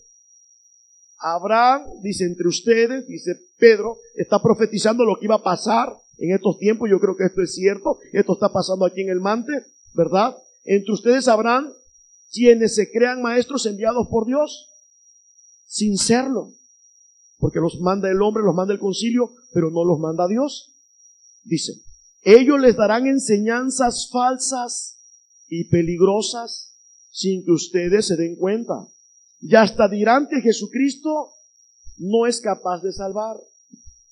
Abraham, 1.19 1.85
dice 2.03 2.25
entre 2.25 2.49
ustedes, 2.49 3.07
dice 3.07 3.33
Pedro, 3.59 3.99
está 4.15 4.41
profetizando 4.41 5.05
lo 5.05 5.17
que 5.17 5.27
iba 5.27 5.37
a 5.37 5.43
pasar 5.43 5.95
en 6.19 6.35
estos 6.35 6.59
tiempos. 6.59 6.89
Yo 6.89 7.01
creo 7.01 7.17
que 7.17 7.25
esto 7.25 7.43
es 7.43 7.55
cierto. 7.55 7.99
Esto 8.13 8.35
está 8.35 8.53
pasando 8.53 8.85
aquí 8.85 9.03
en 9.03 9.11
el 9.11 9.21
Mante, 9.21 9.53
¿verdad? 9.95 10.37
entre 10.69 10.93
ustedes 10.93 11.29
habrán 11.29 11.73
quienes 12.31 12.75
se 12.75 12.91
crean 12.91 13.23
maestros 13.23 13.65
enviados 13.65 14.07
por 14.09 14.27
Dios, 14.27 14.69
sin 15.65 15.97
serlo, 15.97 16.53
porque 17.39 17.59
los 17.59 17.81
manda 17.81 18.11
el 18.11 18.21
hombre, 18.21 18.43
los 18.43 18.55
manda 18.55 18.75
el 18.75 18.81
concilio, 18.81 19.33
pero 19.53 19.71
no 19.71 19.83
los 19.85 19.99
manda 19.99 20.29
Dios. 20.29 20.75
Dice, 21.45 21.73
ellos 22.23 22.61
les 22.61 22.77
darán 22.77 23.07
enseñanzas 23.07 24.11
falsas 24.13 24.99
y 25.49 25.65
peligrosas 25.71 26.77
sin 27.11 27.47
que 27.47 27.53
ustedes 27.53 28.07
se 28.07 28.17
den 28.17 28.37
cuenta. 28.37 28.75
Y 29.41 29.55
hasta 29.55 29.89
dirán 29.89 30.27
que 30.29 30.41
Jesucristo 30.41 31.33
no 31.99 32.27
es 32.27 32.41
capaz 32.41 32.83
de 32.83 32.93
salvar. 32.93 33.37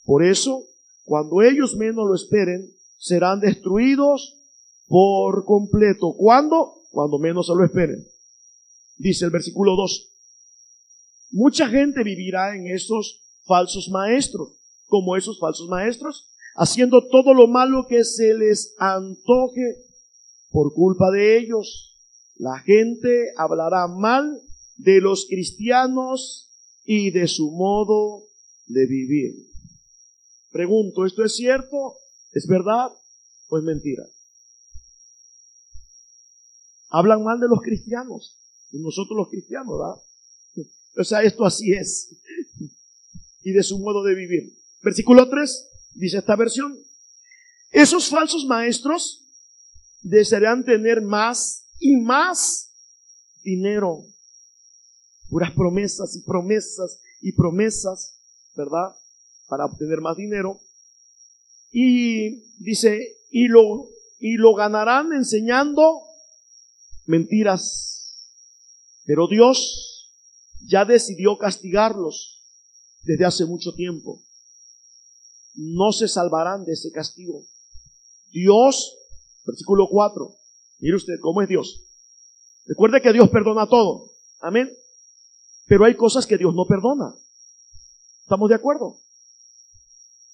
Por 0.04 0.24
eso, 0.24 0.64
cuando 1.04 1.42
ellos 1.42 1.76
menos 1.76 2.06
lo 2.06 2.14
esperen, 2.14 2.70
serán 2.98 3.40
destruidos 3.40 4.36
por 4.86 5.44
completo. 5.44 6.14
¿Cuándo? 6.16 6.74
Cuando 6.90 7.18
menos 7.18 7.46
se 7.46 7.54
lo 7.54 7.64
esperen. 7.64 8.06
Dice 8.96 9.24
el 9.24 9.30
versículo 9.30 9.74
2. 9.76 10.12
Mucha 11.32 11.68
gente 11.68 12.02
vivirá 12.02 12.54
en 12.54 12.68
esos 12.68 13.22
falsos 13.44 13.88
maestros, 13.90 14.52
como 14.86 15.16
esos 15.16 15.38
falsos 15.38 15.68
maestros, 15.68 16.28
haciendo 16.54 17.06
todo 17.08 17.34
lo 17.34 17.46
malo 17.46 17.86
que 17.86 18.04
se 18.04 18.32
les 18.34 18.74
antoje 18.78 19.84
por 20.50 20.72
culpa 20.72 21.10
de 21.10 21.38
ellos. 21.38 21.98
La 22.36 22.58
gente 22.60 23.32
hablará 23.36 23.86
mal 23.88 24.40
de 24.76 25.00
los 25.00 25.26
cristianos 25.28 26.50
y 26.84 27.10
de 27.10 27.26
su 27.28 27.50
modo 27.50 28.26
de 28.66 28.86
vivir. 28.86 29.34
Pregunto, 30.50 31.04
¿esto 31.04 31.24
es 31.24 31.34
cierto? 31.36 31.96
¿Es 32.32 32.46
verdad 32.46 32.90
o 33.48 33.58
es 33.58 33.64
mentira? 33.64 34.04
Hablan 36.88 37.24
mal 37.24 37.40
de 37.40 37.48
los 37.48 37.60
cristianos, 37.60 38.38
de 38.70 38.80
nosotros 38.80 39.16
los 39.16 39.28
cristianos, 39.28 39.78
¿verdad? 39.78 40.02
O 40.98 41.04
sea, 41.04 41.22
esto 41.22 41.44
así 41.44 41.72
es. 41.72 42.16
Y 43.42 43.52
de 43.52 43.62
su 43.62 43.78
modo 43.78 44.02
de 44.02 44.14
vivir. 44.14 44.56
Versículo 44.82 45.28
3, 45.28 45.68
dice 45.94 46.18
esta 46.18 46.36
versión. 46.36 46.74
Esos 47.70 48.08
falsos 48.08 48.46
maestros 48.46 49.26
desearán 50.00 50.64
tener 50.64 51.02
más 51.02 51.66
y 51.78 51.96
más 51.96 52.72
dinero. 53.42 54.06
Puras 55.36 55.52
promesas 55.52 56.16
y 56.16 56.22
promesas 56.22 56.98
y 57.20 57.32
promesas, 57.32 58.22
¿verdad? 58.54 58.96
para 59.48 59.66
obtener 59.66 60.00
más 60.00 60.16
dinero. 60.16 60.58
Y 61.70 62.42
dice, 62.56 63.18
y 63.28 63.46
lo, 63.48 63.86
y 64.18 64.38
lo 64.38 64.54
ganarán 64.54 65.12
enseñando 65.12 66.00
mentiras. 67.04 68.32
Pero 69.04 69.28
Dios 69.28 70.10
ya 70.64 70.86
decidió 70.86 71.36
castigarlos 71.36 72.42
desde 73.02 73.26
hace 73.26 73.44
mucho 73.44 73.74
tiempo. 73.74 74.22
No 75.54 75.92
se 75.92 76.08
salvarán 76.08 76.64
de 76.64 76.72
ese 76.72 76.90
castigo. 76.92 77.44
Dios, 78.30 78.96
versículo 79.44 79.86
4, 79.90 80.34
mire 80.78 80.96
usted 80.96 81.20
cómo 81.20 81.42
es 81.42 81.48
Dios. 81.50 81.82
Recuerde 82.64 83.02
que 83.02 83.12
Dios 83.12 83.28
perdona 83.28 83.68
todo. 83.68 84.12
Amén. 84.40 84.74
Pero 85.66 85.84
hay 85.84 85.96
cosas 85.96 86.26
que 86.26 86.38
Dios 86.38 86.54
no 86.54 86.64
perdona. 86.66 87.14
¿Estamos 88.22 88.48
de 88.48 88.54
acuerdo? 88.54 88.98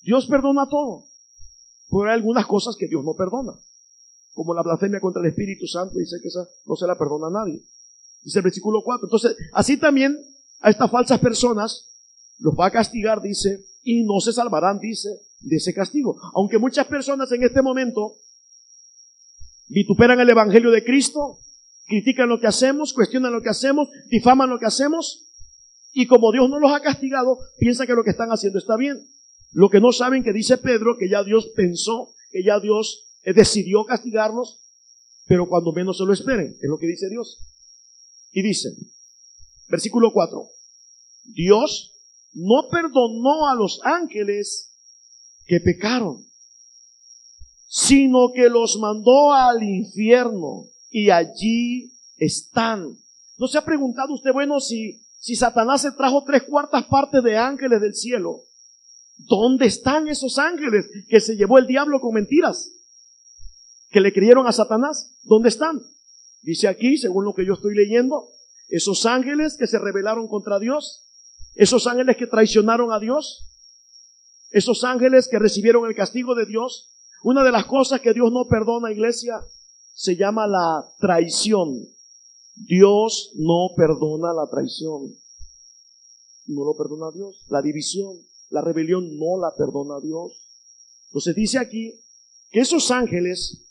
Dios 0.03 0.27
perdona 0.27 0.69
todo. 0.69 1.05
Pero 1.91 2.05
hay 2.05 2.15
algunas 2.15 2.47
cosas 2.47 2.77
que 2.77 2.89
Dios 2.89 3.05
no 3.05 3.15
perdona. 3.15 3.53
Como 4.35 4.55
la 4.55 4.63
blasfemia 4.63 5.01
contra 5.01 5.21
el 5.21 5.29
Espíritu 5.29 5.67
Santo, 5.67 5.99
dice 5.99 6.17
que 6.23 6.29
esa 6.29 6.47
no 6.67 6.77
se 6.77 6.87
la 6.87 6.97
perdona 6.97 7.27
a 7.27 7.31
nadie. 7.31 7.63
Dice 8.23 8.39
el 8.39 8.45
versículo 8.45 8.83
4. 8.83 9.07
Entonces, 9.07 9.37
así 9.53 9.77
también 9.77 10.17
a 10.61 10.71
estas 10.71 10.91
falsas 10.91 11.19
personas 11.19 11.89
los 12.39 12.55
va 12.55 12.67
a 12.67 12.71
castigar, 12.71 13.21
dice, 13.21 13.65
y 13.83 14.05
no 14.05 14.21
se 14.21 14.33
salvarán, 14.33 14.79
dice, 14.79 15.09
de 15.41 15.57
ese 15.57 15.75
castigo. 15.75 16.17
Aunque 16.35 16.59
muchas 16.59 16.87
personas 16.87 17.31
en 17.33 17.43
este 17.43 17.63
momento 17.63 18.17
vituperan 19.69 20.21
el 20.21 20.31
Evangelio 20.31 20.71
de 20.71 20.85
Cristo, 20.85 21.39
critican 21.93 22.31
lo 22.31 22.41
que 22.41 22.47
hacemos, 22.47 22.95
cuestionan 22.95 23.35
lo 23.35 23.43
que 23.43 23.51
hacemos, 23.51 23.87
difaman 24.09 24.49
lo 24.49 24.59
que 24.59 24.65
hacemos, 24.65 25.27
y 25.93 26.07
como 26.07 26.33
Dios 26.33 26.49
no 26.49 26.59
los 26.59 26.73
ha 26.73 26.81
castigado, 26.81 27.39
piensan 27.59 27.87
que 27.87 27.93
lo 27.93 28.03
que 28.03 28.13
están 28.13 28.31
haciendo 28.31 28.59
está 28.59 28.79
bien. 28.79 29.07
Lo 29.51 29.69
que 29.69 29.79
no 29.79 29.93
saben 29.93 30.25
que 30.25 30.33
dice 30.33 30.57
Pedro, 30.57 30.97
que 30.99 31.11
ya 31.11 31.23
Dios 31.23 31.49
pensó, 31.55 32.15
que 32.31 32.43
ya 32.43 32.61
Dios 32.61 33.05
eh, 33.25 33.35
decidió 33.35 33.85
castigarlos, 33.85 34.63
pero 35.27 35.47
cuando 35.47 35.73
menos 35.73 35.99
se 35.99 36.05
lo 36.05 36.15
esperen, 36.15 36.57
es 36.59 36.71
lo 36.71 36.79
que 36.79 36.87
dice 36.87 37.11
Dios. 37.11 37.39
Y 38.33 38.41
dice, 38.41 38.71
versículo 39.69 40.15
4, 40.15 40.49
Dios 41.25 41.93
no 42.33 42.71
perdonó 42.71 43.51
a 43.51 43.55
los 43.55 43.81
ángeles 43.85 44.79
que 45.45 45.61
pecaron, 45.61 46.25
sino 47.69 48.33
que 48.35 48.49
los 48.49 48.79
mandó 48.79 49.35
al 49.35 49.63
infierno 49.63 50.72
y 50.93 51.11
allí 51.11 51.91
están. 52.19 52.97
¿No 53.39 53.49
se 53.49 53.59
ha 53.59 53.65
preguntado 53.65 54.15
usted, 54.15 54.31
bueno, 54.33 54.61
si, 54.61 55.03
si 55.19 55.35
Satanás 55.35 55.83
se 55.83 55.93
trajo 55.93 56.23
tres 56.25 56.45
cuartas 56.45 56.85
partes 56.85 57.25
de 57.25 57.37
ángeles 57.37 57.81
del 57.81 57.95
cielo? 57.95 58.43
¿Dónde 59.17 59.67
están 59.67 60.07
esos 60.07 60.39
ángeles 60.39 60.89
que 61.09 61.21
se 61.21 61.37
llevó 61.37 61.59
el 61.59 61.67
diablo 61.67 62.01
con 62.01 62.15
mentiras? 62.15 62.73
Que 63.91 64.01
le 64.01 64.13
creyeron 64.13 64.47
a 64.47 64.53
Satanás. 64.53 65.17
¿Dónde 65.23 65.49
están? 65.49 65.81
Dice 66.43 66.69
aquí, 66.69 66.99
según 66.99 67.25
lo 67.25 67.35
que 67.35 67.47
yo 67.47 67.55
estoy 67.55 67.75
leyendo, 67.75 68.29
esos 68.69 69.07
ángeles 69.07 69.57
que 69.59 69.67
se 69.67 69.79
rebelaron 69.79 70.29
contra 70.29 70.59
Dios, 70.59 71.07
esos 71.55 71.87
ángeles 71.87 72.17
que 72.17 72.27
traicionaron 72.27 72.93
a 72.93 72.99
Dios, 72.99 73.49
esos 74.51 74.85
ángeles 74.85 75.29
que 75.31 75.39
recibieron 75.39 75.87
el 75.87 75.95
castigo 75.95 76.35
de 76.35 76.45
Dios. 76.47 76.91
Una 77.23 77.45
de 77.45 77.53
las 77.53 77.65
cosas 77.65 78.01
que 78.01 78.13
Dios 78.13 78.31
no 78.33 78.49
perdona, 78.49 78.91
iglesia, 78.91 79.41
se 79.93 80.17
llama 80.17 80.47
la 80.47 80.85
traición. 80.99 81.89
Dios 82.55 83.33
no 83.37 83.71
perdona 83.77 84.33
la 84.33 84.49
traición. 84.51 85.15
No 86.47 86.65
lo 86.65 86.77
perdona 86.77 87.11
Dios. 87.13 87.45
La 87.49 87.63
división. 87.63 88.17
La 88.51 88.61
rebelión 88.61 89.17
no 89.19 89.41
la 89.41 89.55
perdona 89.57 90.01
Dios. 90.01 90.33
Entonces 91.07 91.35
dice 91.35 91.59
aquí 91.59 92.01
que 92.51 92.61
esos 92.61 92.91
ángeles, 92.91 93.63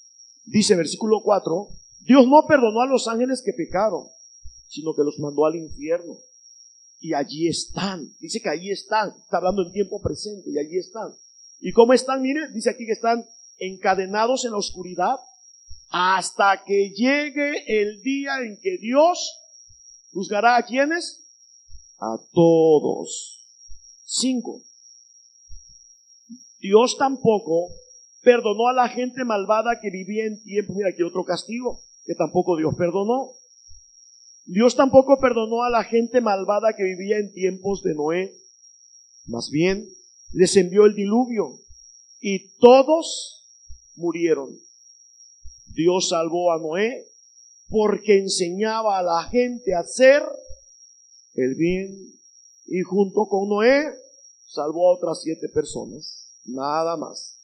dice 0.45 0.75
versículo 0.75 1.21
4, 1.23 1.67
Dios 2.01 2.27
no 2.27 2.45
perdonó 2.47 2.81
a 2.81 2.87
los 2.87 3.07
ángeles 3.07 3.43
que 3.43 3.53
pecaron, 3.53 4.07
sino 4.67 4.93
que 4.95 5.03
los 5.03 5.19
mandó 5.19 5.45
al 5.45 5.55
infierno. 5.55 6.17
Y 6.99 7.13
allí 7.13 7.47
están. 7.47 8.11
Dice 8.19 8.41
que 8.41 8.49
allí 8.49 8.71
están. 8.71 9.09
Está 9.23 9.37
hablando 9.37 9.63
en 9.63 9.71
tiempo 9.71 10.01
presente 10.01 10.49
y 10.49 10.57
allí 10.57 10.77
están. 10.77 11.13
¿Y 11.59 11.71
cómo 11.73 11.93
están? 11.93 12.21
Mire, 12.21 12.49
dice 12.53 12.69
aquí 12.69 12.85
que 12.85 12.91
están 12.91 13.25
encadenados 13.57 14.45
en 14.45 14.51
la 14.51 14.57
oscuridad 14.57 15.15
hasta 15.91 16.63
que 16.65 16.91
llegue 16.91 17.63
el 17.67 18.01
día 18.01 18.39
en 18.39 18.57
que 18.61 18.77
Dios 18.77 19.37
juzgará 20.13 20.55
a 20.55 20.65
quienes? 20.65 21.21
A 21.99 22.17
todos. 22.31 23.45
Cinco. 24.05 24.61
Dios 26.59 26.97
tampoco 26.97 27.69
perdonó 28.23 28.69
a 28.69 28.73
la 28.73 28.87
gente 28.87 29.25
malvada 29.25 29.79
que 29.81 29.89
vivía 29.89 30.25
en 30.25 30.41
tiempo. 30.41 30.73
Mira, 30.73 30.89
aquí 30.89 31.03
otro 31.03 31.25
castigo 31.25 31.81
que 32.05 32.15
tampoco 32.15 32.55
Dios 32.55 32.73
perdonó. 32.77 33.31
Dios 34.45 34.75
tampoco 34.75 35.19
perdonó 35.19 35.63
a 35.63 35.69
la 35.69 35.83
gente 35.83 36.21
malvada 36.21 36.73
que 36.75 36.83
vivía 36.83 37.17
en 37.17 37.33
tiempos 37.33 37.83
de 37.83 37.95
Noé. 37.95 38.33
Más 39.25 39.49
bien, 39.51 39.87
les 40.31 40.55
envió 40.55 40.85
el 40.85 40.95
diluvio 40.95 41.59
y 42.21 42.57
todos 42.59 43.45
murieron. 43.95 44.57
Dios 45.73 46.09
salvó 46.09 46.51
a 46.51 46.59
Noé 46.59 47.07
porque 47.69 48.19
enseñaba 48.19 48.99
a 48.99 49.03
la 49.03 49.23
gente 49.29 49.73
a 49.73 49.79
hacer 49.79 50.21
el 51.35 51.55
bien 51.55 51.97
y 52.67 52.81
junto 52.81 53.27
con 53.27 53.49
Noé 53.49 53.83
salvó 54.47 54.89
a 54.89 54.95
otras 54.95 55.21
siete 55.21 55.47
personas. 55.49 56.33
Nada 56.45 56.97
más. 56.97 57.39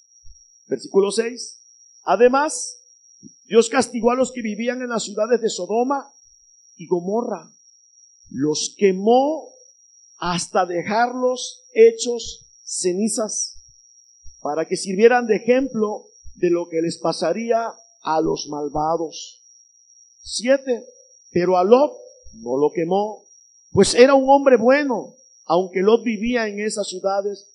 Versículo 0.68 1.12
6. 1.12 1.60
Además, 2.04 2.82
Dios 3.46 3.70
castigó 3.70 4.12
a 4.12 4.16
los 4.16 4.32
que 4.32 4.42
vivían 4.42 4.82
en 4.82 4.90
las 4.90 5.04
ciudades 5.04 5.42
de 5.42 5.50
Sodoma 5.50 6.12
y 6.76 6.88
Gomorra. 6.88 7.50
Los 8.30 8.76
quemó 8.78 9.50
hasta 10.18 10.66
dejarlos 10.66 11.64
hechos 11.74 12.46
cenizas 12.64 13.64
para 14.42 14.66
que 14.66 14.76
sirvieran 14.76 15.28
de 15.28 15.38
ejemplo 15.38 16.06
de 16.36 16.50
lo 16.50 16.68
que 16.68 16.82
les 16.82 16.98
pasaría 16.98 17.74
a 18.08 18.22
los 18.22 18.48
malvados. 18.48 19.44
Siete. 20.22 20.86
Pero 21.32 21.58
a 21.58 21.64
Lot 21.64 21.92
no 22.36 22.58
lo 22.58 22.72
quemó, 22.74 23.26
pues 23.72 23.94
era 23.96 24.14
un 24.14 24.30
hombre 24.30 24.56
bueno, 24.58 25.16
aunque 25.46 25.82
Lot 25.82 26.04
vivía 26.04 26.48
en 26.48 26.60
esas 26.60 26.88
ciudades 26.88 27.48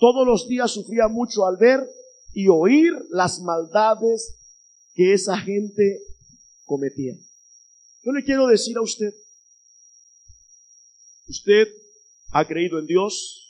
todos 0.00 0.26
los 0.26 0.48
días 0.48 0.72
sufría 0.72 1.08
mucho 1.08 1.46
al 1.46 1.58
ver 1.58 1.86
y 2.32 2.48
oír 2.48 2.92
las 3.10 3.40
maldades 3.40 4.34
que 4.94 5.12
esa 5.12 5.38
gente 5.38 6.00
cometía. 6.64 7.14
Yo 8.02 8.12
le 8.12 8.24
quiero 8.24 8.46
decir 8.46 8.76
a 8.78 8.82
usted, 8.82 9.12
usted 11.28 11.68
ha 12.32 12.46
creído 12.46 12.78
en 12.78 12.86
Dios, 12.86 13.46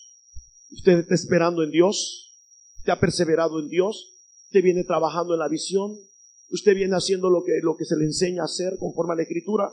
usted 0.73 0.99
está 0.99 1.14
esperando 1.14 1.62
en 1.62 1.71
Dios, 1.71 2.35
usted 2.79 2.93
ha 2.93 3.00
perseverado 3.00 3.61
en 3.61 3.69
Dios, 3.69 4.12
usted 4.47 4.62
viene 4.62 4.83
trabajando 4.83 5.35
en 5.35 5.40
la 5.40 5.49
visión, 5.49 5.97
usted 6.50 6.75
viene 6.75 6.97
haciendo 6.97 7.30
lo 7.30 7.42
que, 7.45 7.61
lo 7.62 7.76
que 7.76 7.85
se 7.85 7.97
le 7.97 8.04
enseña 8.04 8.42
a 8.42 8.47
hacer 8.47 8.76
conforme 8.78 9.14
a 9.14 9.16
la 9.16 9.23
escritura. 9.23 9.71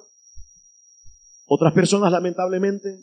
Otras 1.48 1.74
personas 1.74 2.12
lamentablemente 2.12 3.00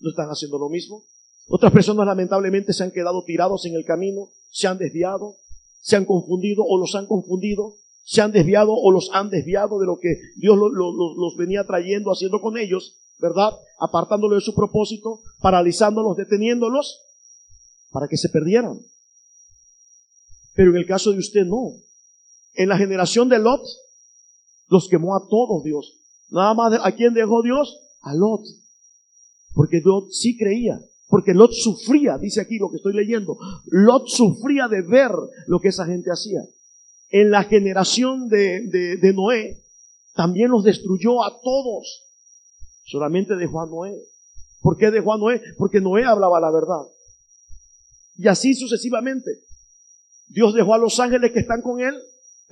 no 0.00 0.10
están 0.10 0.28
haciendo 0.28 0.58
lo 0.58 0.68
mismo. 0.68 1.04
Otras 1.48 1.72
personas 1.72 2.06
lamentablemente 2.06 2.72
se 2.72 2.84
han 2.84 2.92
quedado 2.92 3.24
tirados 3.24 3.66
en 3.66 3.74
el 3.74 3.84
camino, 3.84 4.28
se 4.50 4.66
han 4.66 4.78
desviado, 4.78 5.36
se 5.80 5.96
han 5.96 6.04
confundido 6.04 6.64
o 6.64 6.78
los 6.78 6.94
han 6.94 7.06
confundido, 7.06 7.76
se 8.04 8.20
han 8.20 8.32
desviado 8.32 8.72
o 8.72 8.90
los 8.90 9.10
han 9.12 9.30
desviado 9.30 9.78
de 9.78 9.86
lo 9.86 9.98
que 9.98 10.16
Dios 10.36 10.56
los 10.56 11.36
venía 11.36 11.64
trayendo, 11.66 12.10
haciendo 12.10 12.40
con 12.40 12.56
ellos, 12.56 12.96
¿verdad? 13.18 13.52
Apartándolos 13.78 14.42
de 14.42 14.44
su 14.44 14.54
propósito, 14.54 15.20
paralizándolos, 15.40 16.16
deteniéndolos, 16.16 17.00
para 17.90 18.08
que 18.08 18.16
se 18.16 18.28
perdieran. 18.28 18.80
Pero 20.54 20.70
en 20.70 20.76
el 20.76 20.86
caso 20.86 21.12
de 21.12 21.18
usted 21.18 21.44
no. 21.44 21.72
En 22.54 22.68
la 22.68 22.76
generación 22.76 23.28
de 23.28 23.38
Lot, 23.38 23.62
los 24.68 24.88
quemó 24.88 25.16
a 25.16 25.26
todos 25.28 25.64
Dios. 25.64 25.98
Nada 26.30 26.54
más 26.54 26.80
a 26.82 26.92
quién 26.92 27.14
dejó 27.14 27.42
Dios? 27.42 27.78
A 28.00 28.14
Lot. 28.14 28.42
Porque 29.54 29.80
Lot 29.84 30.10
sí 30.10 30.36
creía. 30.36 30.80
Porque 31.08 31.34
Lot 31.34 31.52
sufría, 31.52 32.16
dice 32.16 32.40
aquí 32.40 32.58
lo 32.58 32.70
que 32.70 32.76
estoy 32.76 32.94
leyendo. 32.94 33.36
Lot 33.66 34.08
sufría 34.08 34.66
de 34.68 34.82
ver 34.82 35.12
lo 35.46 35.60
que 35.60 35.68
esa 35.68 35.84
gente 35.84 36.10
hacía. 36.10 36.40
En 37.10 37.30
la 37.30 37.44
generación 37.44 38.28
de, 38.28 38.66
de, 38.68 38.96
de 38.96 39.12
Noé, 39.12 39.62
también 40.14 40.50
los 40.50 40.64
destruyó 40.64 41.22
a 41.22 41.38
todos. 41.42 42.04
Solamente 42.84 43.36
dejó 43.36 43.60
a 43.60 43.66
Noé. 43.66 43.94
¿Por 44.62 44.78
qué 44.78 44.90
dejó 44.90 45.12
a 45.12 45.18
Noé? 45.18 45.42
Porque 45.58 45.80
Noé 45.80 46.04
hablaba 46.04 46.40
la 46.40 46.50
verdad. 46.50 46.82
Y 48.16 48.28
así 48.28 48.54
sucesivamente. 48.54 49.30
Dios 50.28 50.54
dejó 50.54 50.74
a 50.74 50.78
los 50.78 50.98
ángeles 50.98 51.32
que 51.32 51.40
están 51.40 51.60
con 51.60 51.80
él, 51.80 51.94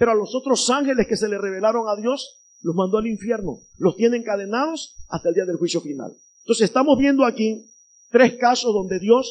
pero 0.00 0.12
a 0.12 0.14
los 0.14 0.34
otros 0.34 0.70
ángeles 0.70 1.06
que 1.06 1.18
se 1.18 1.28
le 1.28 1.36
revelaron 1.36 1.86
a 1.86 1.94
Dios, 1.94 2.40
los 2.62 2.74
mandó 2.74 2.96
al 2.96 3.06
infierno. 3.06 3.58
Los 3.76 3.96
tiene 3.96 4.16
encadenados 4.16 4.96
hasta 5.10 5.28
el 5.28 5.34
día 5.34 5.44
del 5.44 5.58
juicio 5.58 5.82
final. 5.82 6.10
Entonces 6.38 6.64
estamos 6.64 6.96
viendo 6.98 7.26
aquí 7.26 7.70
tres 8.08 8.38
casos 8.38 8.72
donde 8.72 8.98
Dios 8.98 9.30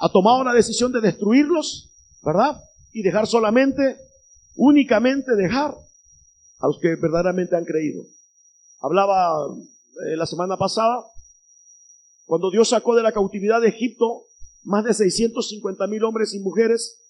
ha 0.00 0.10
tomado 0.10 0.42
la 0.42 0.52
decisión 0.52 0.90
de 0.90 1.02
destruirlos, 1.02 1.92
¿verdad? 2.24 2.60
Y 2.92 3.02
dejar 3.02 3.28
solamente, 3.28 3.96
únicamente 4.56 5.36
dejar 5.36 5.72
a 6.58 6.66
los 6.66 6.80
que 6.80 6.96
verdaderamente 6.96 7.54
han 7.54 7.64
creído. 7.64 8.02
Hablaba 8.80 9.46
eh, 10.04 10.16
la 10.16 10.26
semana 10.26 10.56
pasada, 10.56 11.00
cuando 12.26 12.50
Dios 12.50 12.70
sacó 12.70 12.96
de 12.96 13.04
la 13.04 13.12
cautividad 13.12 13.60
de 13.60 13.68
Egipto 13.68 14.24
más 14.64 14.82
de 14.82 14.94
650 14.94 15.86
mil 15.86 16.02
hombres 16.02 16.34
y 16.34 16.40
mujeres, 16.40 17.04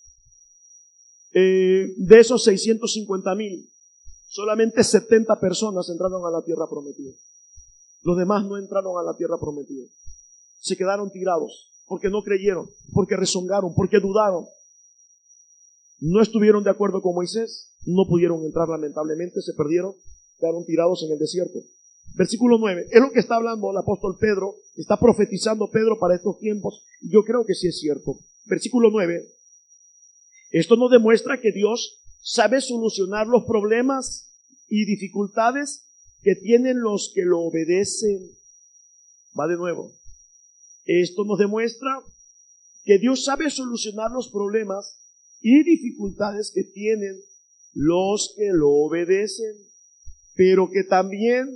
eh, 1.32 1.94
de 1.96 2.20
esos 2.20 2.44
650 2.44 3.34
mil, 3.34 3.68
solamente 4.26 4.82
70 4.82 5.38
personas 5.40 5.88
entraron 5.88 6.24
a 6.26 6.30
la 6.30 6.42
tierra 6.44 6.66
prometida. 6.68 7.12
Los 8.02 8.16
demás 8.16 8.44
no 8.44 8.56
entraron 8.56 8.98
a 8.98 9.02
la 9.02 9.16
tierra 9.16 9.36
prometida. 9.38 9.86
Se 10.60 10.76
quedaron 10.76 11.10
tirados 11.10 11.68
porque 11.86 12.10
no 12.10 12.22
creyeron, 12.22 12.68
porque 12.92 13.16
rezongaron, 13.16 13.74
porque 13.74 13.98
dudaron. 13.98 14.46
No 16.00 16.22
estuvieron 16.22 16.62
de 16.62 16.70
acuerdo 16.70 17.02
con 17.02 17.14
Moisés, 17.14 17.74
no 17.86 18.06
pudieron 18.06 18.44
entrar 18.44 18.68
lamentablemente, 18.68 19.42
se 19.42 19.54
perdieron, 19.54 19.94
quedaron 20.38 20.64
tirados 20.64 21.02
en 21.04 21.12
el 21.12 21.18
desierto. 21.18 21.58
Versículo 22.14 22.58
9, 22.58 22.88
es 22.90 23.00
lo 23.00 23.10
que 23.10 23.20
está 23.20 23.36
hablando 23.36 23.70
el 23.70 23.76
apóstol 23.76 24.16
Pedro, 24.18 24.54
está 24.76 24.96
profetizando 24.98 25.70
Pedro 25.70 25.98
para 25.98 26.14
estos 26.14 26.38
tiempos, 26.38 26.84
yo 27.00 27.22
creo 27.24 27.44
que 27.44 27.54
sí 27.54 27.68
es 27.68 27.78
cierto. 27.78 28.16
Versículo 28.46 28.90
9, 28.90 29.24
esto 30.50 30.76
nos 30.76 30.90
demuestra 30.90 31.40
que 31.40 31.52
Dios 31.52 32.02
sabe 32.22 32.60
solucionar 32.60 33.26
los 33.26 33.44
problemas 33.44 34.32
y 34.68 34.84
dificultades 34.86 35.86
que 36.22 36.34
tienen 36.34 36.80
los 36.80 37.12
que 37.14 37.22
lo 37.22 37.40
obedecen. 37.40 38.30
Va 39.38 39.46
de 39.46 39.56
nuevo. 39.56 39.92
Esto 40.84 41.24
nos 41.24 41.38
demuestra 41.38 42.00
que 42.84 42.98
Dios 42.98 43.24
sabe 43.24 43.50
solucionar 43.50 44.10
los 44.10 44.28
problemas 44.28 44.98
y 45.40 45.62
dificultades 45.62 46.50
que 46.54 46.64
tienen 46.64 47.20
los 47.74 48.34
que 48.36 48.50
lo 48.52 48.70
obedecen, 48.70 49.54
pero 50.34 50.70
que 50.70 50.84
también 50.84 51.46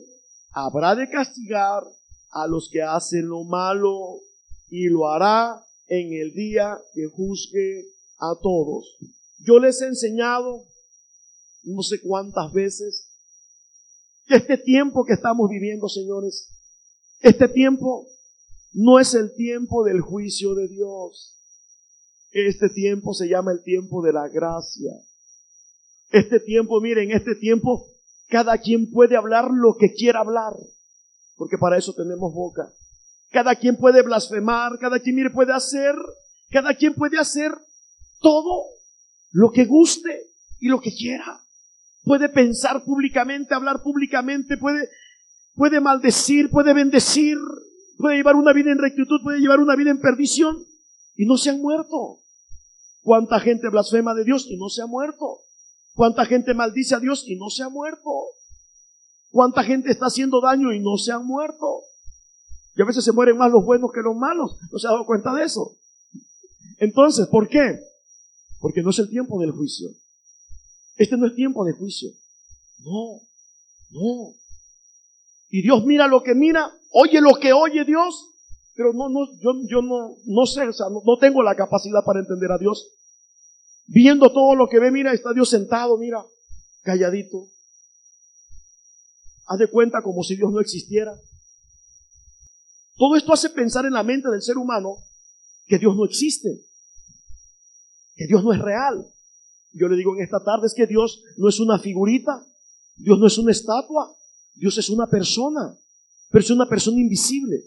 habrá 0.53 0.95
de 0.95 1.09
castigar 1.09 1.83
a 2.31 2.47
los 2.47 2.69
que 2.71 2.83
hacen 2.83 3.29
lo 3.29 3.45
malo 3.45 4.21
y 4.69 4.89
lo 4.89 5.09
hará 5.09 5.65
en 5.89 6.13
el 6.13 6.33
día 6.33 6.79
que 6.95 7.07
juzgue 7.07 7.87
a 8.23 8.39
todos. 8.41 8.99
Yo 9.39 9.59
les 9.59 9.83
he 9.83 9.87
enseñado 9.87 10.65
no 11.65 11.83
sé 11.83 12.01
cuántas 12.01 12.53
veces 12.53 13.09
que 14.27 14.37
este 14.37 14.57
tiempo 14.57 15.05
que 15.05 15.15
estamos 15.15 15.51
viviendo, 15.51 15.89
señores, 15.89 16.49
este 17.21 17.49
tiempo 17.49 18.07
no 18.73 19.01
es 19.01 19.15
el 19.15 19.35
tiempo 19.35 19.85
del 19.85 20.01
juicio 20.01 20.55
de 20.55 20.69
Dios. 20.69 21.37
Este 22.31 22.69
tiempo 22.69 23.13
se 23.13 23.29
llama 23.29 23.53
el 23.53 23.63
tiempo 23.63 24.03
de 24.03 24.13
la 24.13 24.29
gracia. 24.29 24.93
Este 26.11 26.39
tiempo, 26.41 26.81
miren, 26.81 27.11
este 27.11 27.35
tiempo 27.35 27.87
cada 28.29 28.57
quien 28.59 28.91
puede 28.91 29.17
hablar 29.17 29.51
lo 29.51 29.77
que 29.77 29.93
quiera 29.93 30.21
hablar, 30.21 30.55
porque 31.37 31.59
para 31.59 31.77
eso 31.77 31.93
tenemos 31.93 32.33
boca. 32.33 32.73
Cada 33.31 33.57
quien 33.57 33.77
puede 33.77 34.03
blasfemar, 34.03 34.79
cada 34.79 35.01
quien 35.01 35.17
mire, 35.17 35.31
puede 35.31 35.53
hacer, 35.53 35.95
cada 36.51 36.75
quien 36.75 36.95
puede 36.95 37.19
hacer 37.19 37.53
todo 38.23 38.65
lo 39.33 39.51
que 39.51 39.65
guste 39.65 40.31
y 40.61 40.69
lo 40.69 40.81
que 40.81 40.95
quiera. 40.95 41.41
Puede 42.05 42.29
pensar 42.29 42.85
públicamente, 42.85 43.55
hablar 43.55 43.83
públicamente, 43.83 44.57
puede, 44.57 44.89
puede 45.55 45.81
maldecir, 45.81 46.51
puede 46.51 46.73
bendecir, 46.73 47.37
puede 47.99 48.17
llevar 48.17 48.37
una 48.37 48.53
vida 48.53 48.73
en 48.73 48.79
rectitud, 48.79 49.21
puede 49.23 49.41
llevar 49.41 49.61
una 49.61 49.77
vida 49.77 49.91
en 49.91 50.01
perdición 50.01 50.65
y 51.17 51.27
no 51.27 51.37
se 51.37 51.51
han 51.51 51.61
muerto. 51.61 52.21
¿Cuánta 53.03 53.41
gente 53.41 53.69
blasfema 53.69 54.15
de 54.15 54.25
Dios 54.25 54.47
y 54.49 54.57
no 54.57 54.69
se 54.69 54.83
ha 54.83 54.87
muerto? 54.87 55.41
¿Cuánta 55.95 56.25
gente 56.25 56.55
maldice 56.55 56.95
a 56.95 57.01
Dios 57.01 57.25
y 57.27 57.37
no 57.37 57.51
se 57.51 57.63
ha 57.63 57.69
muerto? 57.69 58.11
¿Cuánta 59.31 59.63
gente 59.63 59.91
está 59.91 60.07
haciendo 60.07 60.41
daño 60.41 60.73
y 60.73 60.81
no 60.81 60.97
se 60.97 61.13
han 61.13 61.27
muerto? 61.27 61.83
Y 62.77 62.83
a 62.83 62.85
veces 62.85 63.05
se 63.05 63.13
mueren 63.13 63.37
más 63.37 63.51
los 63.51 63.65
buenos 63.65 63.91
que 63.93 64.01
los 64.01 64.17
malos. 64.17 64.57
¿No 64.71 64.79
se 64.79 64.87
ha 64.87 64.91
dado 64.91 65.07
cuenta 65.07 65.35
de 65.35 65.45
eso? 65.45 65.77
Entonces, 66.79 67.27
¿por 67.29 67.49
qué? 67.49 67.79
Porque 68.63 68.81
no 68.81 68.91
es 68.91 68.99
el 69.01 69.11
tiempo 69.11 69.41
del 69.41 69.51
juicio. 69.51 69.91
Este 70.97 71.17
no 71.17 71.27
es 71.27 71.35
tiempo 71.35 71.65
de 71.65 71.73
juicio. 71.73 72.11
No, 72.79 73.21
no. 73.91 74.35
Y 75.51 75.63
Dios 75.63 75.85
mira 75.85 76.07
lo 76.07 76.23
que 76.23 76.37
mira, 76.37 76.73
oye 76.91 77.21
lo 77.21 77.35
que 77.35 77.53
oye 77.53 77.85
Dios, 77.85 78.29
pero 78.75 78.93
no, 78.93 79.09
no, 79.09 79.27
yo, 79.41 79.51
yo 79.69 79.83
no, 79.83 80.17
no 80.27 80.47
sé, 80.47 80.69
o 80.69 80.73
sea, 80.73 80.87
no, 80.91 81.03
no 81.05 81.19
tengo 81.19 81.43
la 81.43 81.57
capacidad 81.57 82.05
para 82.07 82.21
entender 82.21 82.53
a 82.53 82.59
Dios. 82.59 82.89
Viendo 83.89 84.33
todo 84.33 84.55
lo 84.55 84.69
que 84.69 84.79
ve, 84.79 84.93
mira, 84.93 85.13
está 85.13 85.33
Dios 85.33 85.51
sentado, 85.51 85.99
mira, 85.99 86.25
calladito. 86.83 87.49
Haz 89.47 89.59
de 89.59 89.67
cuenta 89.67 90.03
como 90.03 90.23
si 90.23 90.37
Dios 90.37 90.53
no 90.53 90.61
existiera. 90.61 91.13
Todo 92.97 93.17
esto 93.17 93.33
hace 93.33 93.51
pensar 93.51 93.85
en 93.87 93.93
la 93.93 94.05
mente 94.05 94.31
del 94.31 94.41
ser 94.41 94.57
humano 94.57 94.99
que 95.67 95.79
Dios 95.79 95.97
no 95.97 96.05
existe, 96.05 96.49
que 98.15 98.27
Dios 98.27 98.45
no 98.45 98.53
es 98.53 98.61
real. 98.61 99.07
Yo 99.73 99.89
le 99.89 99.97
digo 99.97 100.15
en 100.15 100.23
esta 100.23 100.43
tarde 100.45 100.67
es 100.67 100.75
que 100.75 100.87
Dios 100.87 101.23
no 101.37 101.49
es 101.49 101.59
una 101.61 101.79
figurita, 101.79 102.45
Dios 102.97 103.19
no 103.19 103.27
es 103.27 103.39
una 103.39 103.53
estatua, 103.53 104.15
Dios 104.55 104.77
es 104.79 104.91
una 104.91 105.07
persona, 105.07 105.75
pero 106.31 106.45
es 106.45 106.51
una 106.51 106.69
persona 106.69 107.01
invisible. 107.01 107.63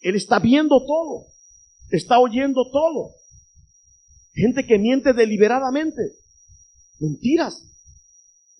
Él 0.00 0.16
está 0.16 0.38
viendo 0.38 0.84
todo, 0.86 1.26
está 1.90 2.18
oyendo 2.18 2.70
todo. 2.70 3.10
Gente 4.32 4.64
que 4.64 4.78
miente 4.78 5.12
deliberadamente. 5.12 6.00
Mentiras. 7.00 7.66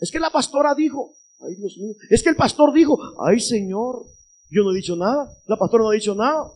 Es 0.01 0.11
que 0.11 0.19
la 0.19 0.31
pastora 0.31 0.75
dijo, 0.75 1.15
ay 1.41 1.55
Dios 1.55 1.77
mío, 1.79 1.95
es 2.09 2.23
que 2.23 2.31
el 2.31 2.37
pastor 2.37 2.73
dijo, 2.73 2.99
ay 3.25 3.39
Señor, 3.39 4.05
yo 4.51 4.63
no 4.63 4.73
he 4.73 4.77
dicho 4.77 4.97
nada, 4.97 5.31
la 5.47 5.57
pastora 5.57 5.85
no 5.85 5.91
ha 5.91 5.95
dicho 5.95 6.15
nada. 6.15 6.51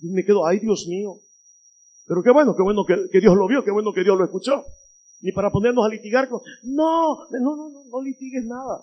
Y 0.00 0.10
me 0.10 0.24
quedo, 0.24 0.46
ay 0.46 0.60
Dios 0.60 0.86
mío, 0.86 1.20
pero 2.06 2.22
qué 2.22 2.30
bueno, 2.30 2.54
qué 2.56 2.62
bueno 2.62 2.84
que, 2.84 3.20
Dios 3.20 3.36
lo 3.36 3.46
vio, 3.46 3.64
qué 3.64 3.70
bueno 3.70 3.92
que 3.92 4.02
Dios 4.02 4.18
lo 4.18 4.24
escuchó. 4.24 4.64
Ni 5.20 5.32
para 5.32 5.50
ponernos 5.50 5.84
a 5.84 5.88
litigar 5.88 6.28
con... 6.28 6.40
No, 6.64 7.28
no, 7.30 7.56
no, 7.56 7.68
no, 7.70 7.84
no 7.90 8.02
litigues 8.02 8.44
nada. 8.44 8.80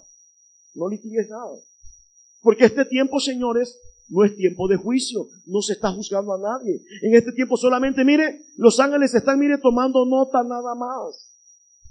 No 0.75 0.87
litigues 0.87 1.29
nada. 1.29 1.51
Porque 2.41 2.65
este 2.65 2.85
tiempo, 2.85 3.19
señores, 3.19 3.77
no 4.07 4.23
es 4.23 4.35
tiempo 4.35 4.67
de 4.69 4.77
juicio. 4.77 5.27
No 5.47 5.61
se 5.61 5.73
está 5.73 5.91
juzgando 5.91 6.33
a 6.33 6.39
nadie. 6.39 6.81
En 7.01 7.13
este 7.13 7.33
tiempo 7.33 7.57
solamente, 7.57 8.05
mire, 8.05 8.41
los 8.57 8.79
ángeles 8.79 9.13
están, 9.13 9.37
mire, 9.37 9.57
tomando 9.57 10.05
nota 10.05 10.41
nada 10.43 10.75
más. 10.75 11.29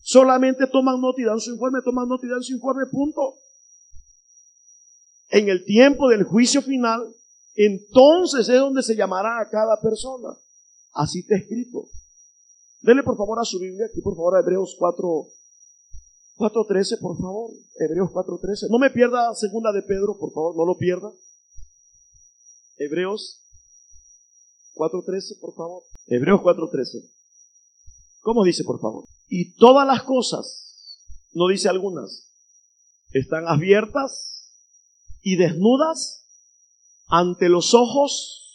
Solamente 0.01 0.67
toman 0.67 1.01
nota 1.01 1.21
y 1.21 1.25
dan 1.25 1.41
su 1.41 1.53
informe, 1.53 1.81
toman 1.85 2.09
nota 2.09 2.27
y 2.27 2.31
dan 2.31 2.43
su 2.43 2.55
informe, 2.55 2.87
punto. 2.87 3.35
En 5.31 5.51
el 5.51 5.65
tiempo 5.67 6.09
del 6.09 6.25
juicio 6.25 6.63
final, 6.63 7.15
entonces 7.55 8.49
es 8.49 8.59
donde 8.59 8.83
se 8.83 8.97
llamará 8.97 9.41
a 9.43 9.51
cada 9.51 9.79
persona. 9.83 10.29
Así 10.93 11.21
está 11.21 11.37
escrito. 11.37 11.89
Denle 12.81 13.03
por 13.03 13.17
favor 13.17 13.39
a 13.41 13.45
su 13.45 13.59
Biblia, 13.59 13.87
aquí 13.87 14.01
por 14.01 14.15
favor 14.15 14.37
a 14.37 14.41
Hebreos 14.41 14.77
4, 14.79 15.27
4.13, 16.37 17.01
por 17.01 17.19
favor. 17.19 17.51
Hebreos 17.79 18.11
4.13. 18.11 18.69
No 18.71 18.79
me 18.79 18.91
pierda 18.91 19.35
segunda 19.35 19.73
de 19.73 19.83
Pedro, 19.83 20.17
por 20.19 20.33
favor, 20.33 20.57
no 20.57 20.65
lo 20.65 20.77
pierda. 20.77 21.13
Hebreos 22.77 23.43
4.13, 24.75 25.41
por 25.41 25.55
favor. 25.55 25.83
Hebreos 26.07 26.41
4.13. 26.41 27.11
¿Cómo 28.21 28.45
dice, 28.45 28.65
por 28.65 28.81
favor? 28.81 29.05
Y 29.29 29.55
todas 29.55 29.87
las 29.87 30.05
cosas, 30.05 31.27
no 31.33 31.49
dice 31.49 31.69
algunas, 31.69 32.29
están 33.13 33.49
abiertas 33.49 34.53
y 35.23 35.37
desnudas 35.37 36.27
ante 37.07 37.49
los 37.49 37.75
ojos, 37.75 38.48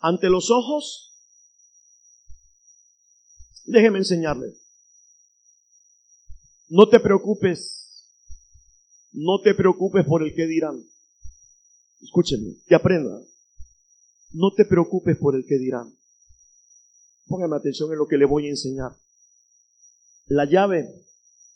ante 0.00 0.28
los 0.28 0.50
ojos. 0.50 1.14
Déjeme 3.64 3.98
enseñarle. 3.98 4.54
No 6.68 6.88
te 6.88 7.00
preocupes, 7.00 8.06
no 9.12 9.40
te 9.42 9.54
preocupes 9.54 10.04
por 10.04 10.22
el 10.22 10.34
que 10.34 10.46
dirán. 10.46 10.84
Escúchenme, 12.02 12.56
que 12.66 12.74
aprenda. 12.74 13.20
No 14.32 14.52
te 14.54 14.64
preocupes 14.64 15.16
por 15.16 15.34
el 15.34 15.46
que 15.46 15.58
dirán. 15.58 15.92
Póngame 17.26 17.56
atención 17.56 17.90
en 17.92 17.98
lo 17.98 18.06
que 18.06 18.18
le 18.18 18.26
voy 18.26 18.46
a 18.46 18.50
enseñar. 18.50 18.92
La 20.26 20.44
llave. 20.44 20.80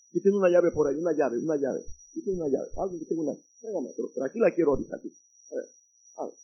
Aquí 0.09 0.21
tiene 0.21 0.37
una 0.37 0.49
llave 0.49 0.71
por 0.71 0.89
ahí, 0.89 0.97
una 0.97 1.13
llave, 1.13 1.39
una 1.39 1.57
llave. 1.57 1.81
Aquí 2.11 2.23
tiene 2.23 2.41
una 2.41 2.49
llave. 2.49 2.69
Alguien 2.77 3.05
que 3.07 3.15
una. 3.15 3.33
pero, 3.61 4.25
aquí 4.27 4.39
la 4.39 4.51
quiero 4.51 4.73
ahorita. 4.73 4.97
Aquí. 4.97 5.09
A 5.09 5.55
ver, 5.55 5.65
a 6.17 6.25
ver. 6.25 6.35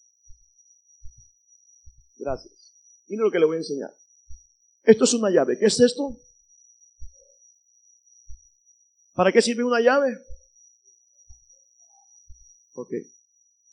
Gracias. 2.19 2.75
Mire 3.09 3.23
lo 3.23 3.31
que 3.31 3.39
le 3.39 3.47
voy 3.47 3.57
a 3.57 3.61
enseñar. 3.61 3.95
Esto 4.83 5.05
es 5.05 5.15
una 5.15 5.31
llave. 5.31 5.59
¿Qué 5.59 5.67
es 5.67 5.81
esto? 5.81 6.17
¿Para 9.15 9.33
qué 9.33 9.43
sirve 9.43 9.65
una 9.65 9.81
llave? 9.81 10.17
Ok. 12.75 12.91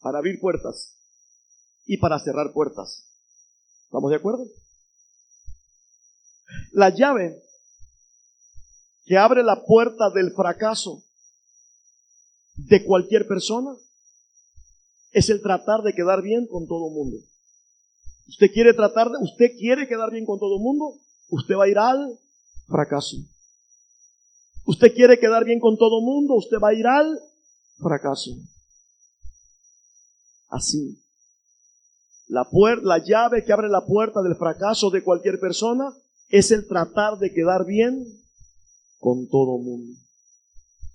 Para 0.01 0.19
abrir 0.19 0.39
puertas 0.39 0.97
y 1.85 1.97
para 1.97 2.19
cerrar 2.19 2.51
puertas. 2.53 3.07
¿Estamos 3.85 4.09
de 4.09 4.17
acuerdo? 4.17 4.45
La 6.71 6.89
llave 6.89 7.41
que 9.05 9.17
abre 9.17 9.43
la 9.43 9.63
puerta 9.65 10.09
del 10.09 10.33
fracaso 10.33 11.03
de 12.55 12.83
cualquier 12.83 13.27
persona 13.27 13.75
es 15.11 15.29
el 15.29 15.41
tratar 15.41 15.81
de 15.81 15.93
quedar 15.93 16.21
bien 16.21 16.47
con 16.47 16.67
todo 16.67 16.87
el 16.87 16.93
mundo. 16.93 17.17
Usted 18.27 18.51
quiere 18.51 18.73
tratar 18.73 19.09
de, 19.09 19.17
usted 19.21 19.51
quiere 19.57 19.87
quedar 19.87 20.11
bien 20.11 20.25
con 20.25 20.39
todo 20.39 20.55
el 20.57 20.61
mundo, 20.61 20.99
usted 21.29 21.55
va 21.55 21.65
a 21.65 21.67
ir 21.67 21.77
al 21.77 22.19
fracaso. 22.67 23.17
Usted 24.65 24.93
quiere 24.93 25.19
quedar 25.19 25.45
bien 25.45 25.59
con 25.59 25.77
todo 25.77 25.99
el 25.99 26.05
mundo, 26.05 26.33
usted 26.33 26.57
va 26.57 26.69
a 26.69 26.73
ir 26.73 26.87
al 26.87 27.19
fracaso. 27.77 28.31
Así. 30.49 30.99
La, 32.27 32.47
la 32.81 32.97
llave 32.97 33.43
que 33.43 33.53
abre 33.53 33.69
la 33.69 33.85
puerta 33.85 34.23
del 34.23 34.35
fracaso 34.35 34.89
de 34.89 35.03
cualquier 35.03 35.39
persona 35.39 35.93
es 36.29 36.49
el 36.49 36.67
tratar 36.67 37.19
de 37.19 37.31
quedar 37.31 37.65
bien 37.65 38.05
con 38.97 39.27
todo 39.27 39.59
mundo. 39.59 39.99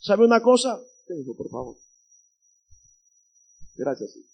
¿Sabe 0.00 0.24
una 0.24 0.42
cosa? 0.42 0.80
Tengo, 1.06 1.36
por 1.36 1.48
favor. 1.48 1.76
Gracias. 3.76 4.29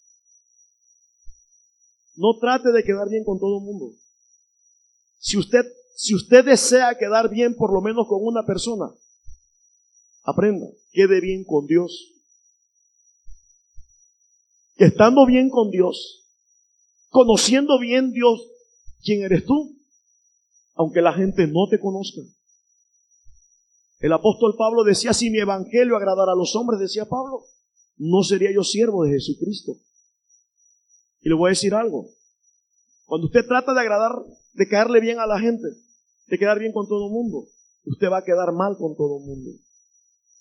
No 2.16 2.38
trate 2.40 2.72
de 2.72 2.82
quedar 2.82 3.08
bien 3.08 3.24
con 3.24 3.38
todo 3.38 3.58
el 3.58 3.64
mundo. 3.64 3.92
Si 5.18 5.36
usted, 5.36 5.64
si 5.94 6.14
usted 6.14 6.44
desea 6.44 6.96
quedar 6.98 7.30
bien 7.30 7.54
por 7.54 7.72
lo 7.72 7.80
menos 7.80 8.06
con 8.08 8.18
una 8.22 8.44
persona, 8.44 8.90
Aprenda, 10.26 10.66
quede 10.90 11.20
bien 11.20 11.44
con 11.44 11.66
Dios. 11.66 12.12
Estando 14.74 15.24
bien 15.24 15.50
con 15.50 15.70
Dios, 15.70 16.26
conociendo 17.10 17.78
bien 17.78 18.10
Dios, 18.12 18.40
quién 19.04 19.22
eres 19.22 19.44
tú, 19.44 19.78
aunque 20.74 21.00
la 21.00 21.12
gente 21.12 21.46
no 21.46 21.68
te 21.70 21.78
conozca. 21.78 22.22
El 24.00 24.12
apóstol 24.12 24.56
Pablo 24.58 24.82
decía, 24.82 25.12
si 25.12 25.30
mi 25.30 25.38
evangelio 25.38 25.96
agradara 25.96 26.32
a 26.32 26.36
los 26.36 26.56
hombres, 26.56 26.80
decía 26.80 27.04
Pablo, 27.08 27.44
no 27.96 28.24
sería 28.24 28.52
yo 28.52 28.64
siervo 28.64 29.04
de 29.04 29.12
Jesucristo. 29.12 29.76
Y 31.26 31.28
le 31.28 31.34
voy 31.34 31.48
a 31.48 31.56
decir 31.58 31.74
algo. 31.74 32.06
Cuando 33.04 33.26
usted 33.26 33.44
trata 33.46 33.74
de 33.74 33.80
agradar, 33.80 34.12
de 34.54 34.68
caerle 34.68 35.00
bien 35.00 35.18
a 35.18 35.26
la 35.26 35.40
gente, 35.40 35.66
de 36.28 36.38
quedar 36.38 36.60
bien 36.60 36.72
con 36.72 36.86
todo 36.86 37.08
el 37.08 37.12
mundo, 37.12 37.48
usted 37.84 38.06
va 38.06 38.18
a 38.18 38.24
quedar 38.24 38.52
mal 38.52 38.76
con 38.78 38.94
todo 38.94 39.18
el 39.18 39.24
mundo 39.26 39.50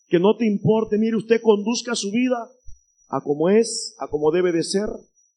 que 0.07 0.19
no 0.19 0.35
te 0.37 0.45
importe, 0.45 0.97
mire, 0.97 1.17
usted 1.17 1.41
conduzca 1.41 1.95
su 1.95 2.11
vida 2.11 2.49
a 3.09 3.21
como 3.21 3.49
es, 3.49 3.95
a 3.99 4.07
como 4.07 4.31
debe 4.31 4.51
de 4.51 4.63
ser, 4.63 4.87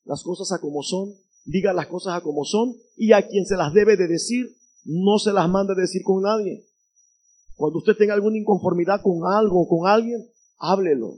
las 0.05 0.23
cosas 0.23 0.53
a 0.53 0.61
como 0.61 0.83
son, 0.83 1.15
diga 1.45 1.73
las 1.73 1.87
cosas 1.87 2.15
a 2.15 2.21
como 2.21 2.45
son, 2.45 2.75
y 2.97 3.13
a 3.13 3.27
quien 3.27 3.47
se 3.47 3.57
las 3.57 3.73
debe 3.73 3.97
de 3.97 4.09
decir, 4.09 4.47
no 4.85 5.19
se 5.19 5.33
las 5.33 5.49
manda 5.49 5.75
decir 5.75 6.03
con 6.03 6.23
nadie. 6.23 6.65
Cuando 7.57 7.79
usted 7.79 7.97
tenga 7.97 8.15
alguna 8.15 8.39
inconformidad 8.39 9.01
con 9.03 9.21
algo 9.27 9.63
o 9.63 9.69
con 9.69 9.89
alguien, 9.89 10.27
háblelo, 10.59 11.15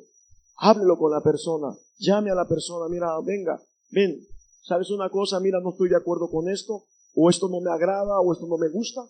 háblelo 0.57 0.97
con 0.97 1.13
la 1.13 1.21
persona, 1.21 1.77
llame 1.99 2.31
a 2.31 2.35
la 2.35 2.49
persona, 2.49 2.89
mira, 2.89 3.09
venga, 3.25 3.61
ven, 3.91 4.27
¿sabes 4.63 4.91
una 4.91 5.11
cosa? 5.11 5.41
Mira, 5.41 5.61
no 5.61 5.71
estoy 5.71 5.89
de 5.89 5.97
acuerdo 5.97 6.31
con 6.31 6.49
esto, 6.49 6.85
o 7.15 7.31
esto 7.31 7.49
no 7.49 7.61
me 7.61 7.71
agrada, 7.71 8.21
o 8.21 8.33
esto 8.33 8.47
no 8.47 8.57
me 8.57 8.69
gusta. 8.69 9.01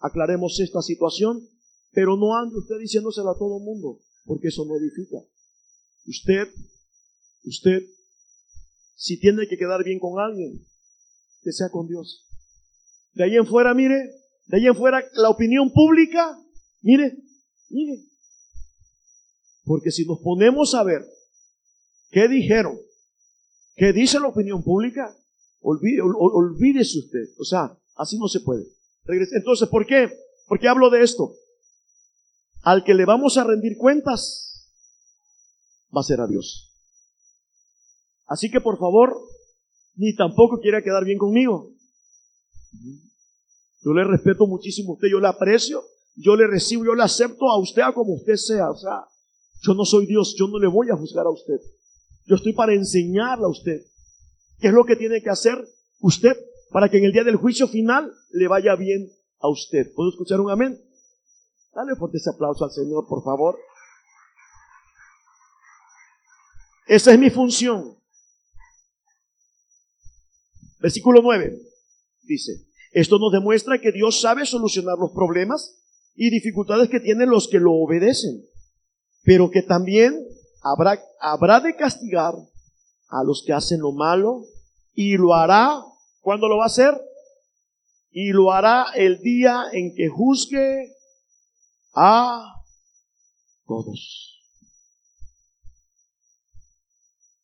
Aclaremos 0.00 0.60
esta 0.60 0.82
situación 0.82 1.48
pero 1.94 2.16
no 2.16 2.36
ande 2.36 2.58
usted 2.58 2.76
diciéndoselo 2.78 3.30
a 3.30 3.38
todo 3.38 3.58
el 3.58 3.64
mundo, 3.64 4.00
porque 4.24 4.48
eso 4.48 4.64
no 4.64 4.76
edifica. 4.76 5.16
Usted, 6.06 6.48
usted, 7.44 7.82
si 8.96 9.18
tiene 9.18 9.46
que 9.46 9.56
quedar 9.56 9.84
bien 9.84 10.00
con 10.00 10.18
alguien, 10.18 10.66
que 11.42 11.52
sea 11.52 11.70
con 11.70 11.86
Dios. 11.86 12.26
De 13.14 13.24
ahí 13.24 13.36
en 13.36 13.46
fuera, 13.46 13.72
mire, 13.74 14.10
de 14.46 14.56
ahí 14.56 14.66
en 14.66 14.74
fuera 14.74 15.04
la 15.14 15.30
opinión 15.30 15.72
pública, 15.72 16.36
mire, 16.82 17.16
mire. 17.70 18.02
Porque 19.64 19.92
si 19.92 20.04
nos 20.04 20.18
ponemos 20.18 20.74
a 20.74 20.82
ver 20.82 21.06
qué 22.10 22.26
dijeron, 22.28 22.76
qué 23.76 23.92
dice 23.92 24.20
la 24.20 24.28
opinión 24.28 24.62
pública, 24.62 25.16
olvide, 25.60 26.00
olvídese 26.02 26.98
usted. 26.98 27.28
O 27.38 27.44
sea, 27.44 27.76
así 27.96 28.18
no 28.18 28.28
se 28.28 28.40
puede. 28.40 28.64
Entonces, 29.32 29.68
¿por 29.68 29.86
qué? 29.86 30.10
¿Por 30.46 30.58
qué 30.58 30.68
hablo 30.68 30.90
de 30.90 31.02
esto? 31.02 31.34
al 32.64 32.82
que 32.82 32.94
le 32.94 33.04
vamos 33.04 33.36
a 33.36 33.44
rendir 33.44 33.76
cuentas 33.76 34.70
va 35.94 36.00
a 36.00 36.04
ser 36.04 36.20
a 36.20 36.26
Dios. 36.26 36.72
Así 38.26 38.50
que 38.50 38.60
por 38.60 38.78
favor, 38.78 39.14
ni 39.96 40.16
tampoco 40.16 40.58
quiera 40.60 40.82
quedar 40.82 41.04
bien 41.04 41.18
conmigo. 41.18 41.72
Yo 43.82 43.92
le 43.92 44.02
respeto 44.04 44.46
muchísimo 44.46 44.92
a 44.92 44.94
usted, 44.94 45.08
yo 45.08 45.20
le 45.20 45.28
aprecio, 45.28 45.84
yo 46.16 46.34
le 46.36 46.46
recibo, 46.46 46.84
yo 46.86 46.94
le 46.94 47.02
acepto 47.02 47.48
a 47.50 47.58
usted 47.58 47.82
como 47.94 48.14
usted 48.14 48.36
sea. 48.36 48.70
O 48.70 48.76
sea, 48.76 49.04
yo 49.60 49.74
no 49.74 49.84
soy 49.84 50.06
Dios, 50.06 50.34
yo 50.38 50.48
no 50.48 50.58
le 50.58 50.66
voy 50.66 50.88
a 50.90 50.96
juzgar 50.96 51.26
a 51.26 51.30
usted. 51.30 51.60
Yo 52.26 52.36
estoy 52.36 52.54
para 52.54 52.74
enseñarle 52.74 53.44
a 53.44 53.48
usted 53.48 53.82
qué 54.58 54.68
es 54.68 54.74
lo 54.74 54.84
que 54.84 54.96
tiene 54.96 55.22
que 55.22 55.30
hacer 55.30 55.62
usted 56.00 56.36
para 56.70 56.88
que 56.88 56.98
en 56.98 57.04
el 57.04 57.12
día 57.12 57.24
del 57.24 57.36
juicio 57.36 57.68
final 57.68 58.12
le 58.30 58.48
vaya 58.48 58.74
bien 58.76 59.08
a 59.40 59.48
usted. 59.48 59.92
¿Puedo 59.94 60.10
escuchar 60.10 60.40
un 60.40 60.50
amén? 60.50 60.80
Dale 61.74 61.96
fuerte 61.96 62.18
ese 62.18 62.30
aplauso 62.30 62.64
al 62.64 62.70
Señor, 62.70 63.06
por 63.08 63.22
favor. 63.22 63.58
Esa 66.86 67.12
es 67.12 67.18
mi 67.18 67.30
función. 67.30 67.98
Versículo 70.80 71.20
9 71.22 71.58
dice, 72.22 72.52
esto 72.92 73.18
nos 73.18 73.32
demuestra 73.32 73.80
que 73.80 73.92
Dios 73.92 74.20
sabe 74.20 74.46
solucionar 74.46 74.98
los 74.98 75.12
problemas 75.12 75.80
y 76.14 76.30
dificultades 76.30 76.88
que 76.88 77.00
tienen 77.00 77.30
los 77.30 77.48
que 77.48 77.58
lo 77.58 77.72
obedecen, 77.72 78.44
pero 79.22 79.50
que 79.50 79.62
también 79.62 80.14
habrá, 80.64 81.00
habrá 81.20 81.60
de 81.60 81.76
castigar 81.76 82.34
a 83.08 83.22
los 83.22 83.44
que 83.46 83.52
hacen 83.52 83.80
lo 83.80 83.92
malo 83.92 84.46
y 84.94 85.16
lo 85.16 85.34
hará, 85.34 85.82
¿cuándo 86.20 86.48
lo 86.48 86.56
va 86.56 86.64
a 86.64 86.66
hacer? 86.66 87.00
Y 88.10 88.32
lo 88.32 88.52
hará 88.52 88.86
el 88.94 89.20
día 89.20 89.64
en 89.72 89.94
que 89.94 90.08
juzgue 90.08 90.96
a 91.94 92.62
todos. 93.66 94.40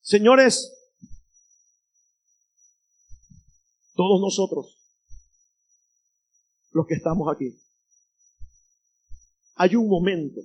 Señores, 0.01 0.73
todos 3.95 4.21
nosotros, 4.21 4.79
los 6.73 6.87
que 6.87 6.95
estamos 6.95 7.33
aquí, 7.33 7.61
hay 9.57 9.77
un 9.77 9.89
momento, 9.89 10.41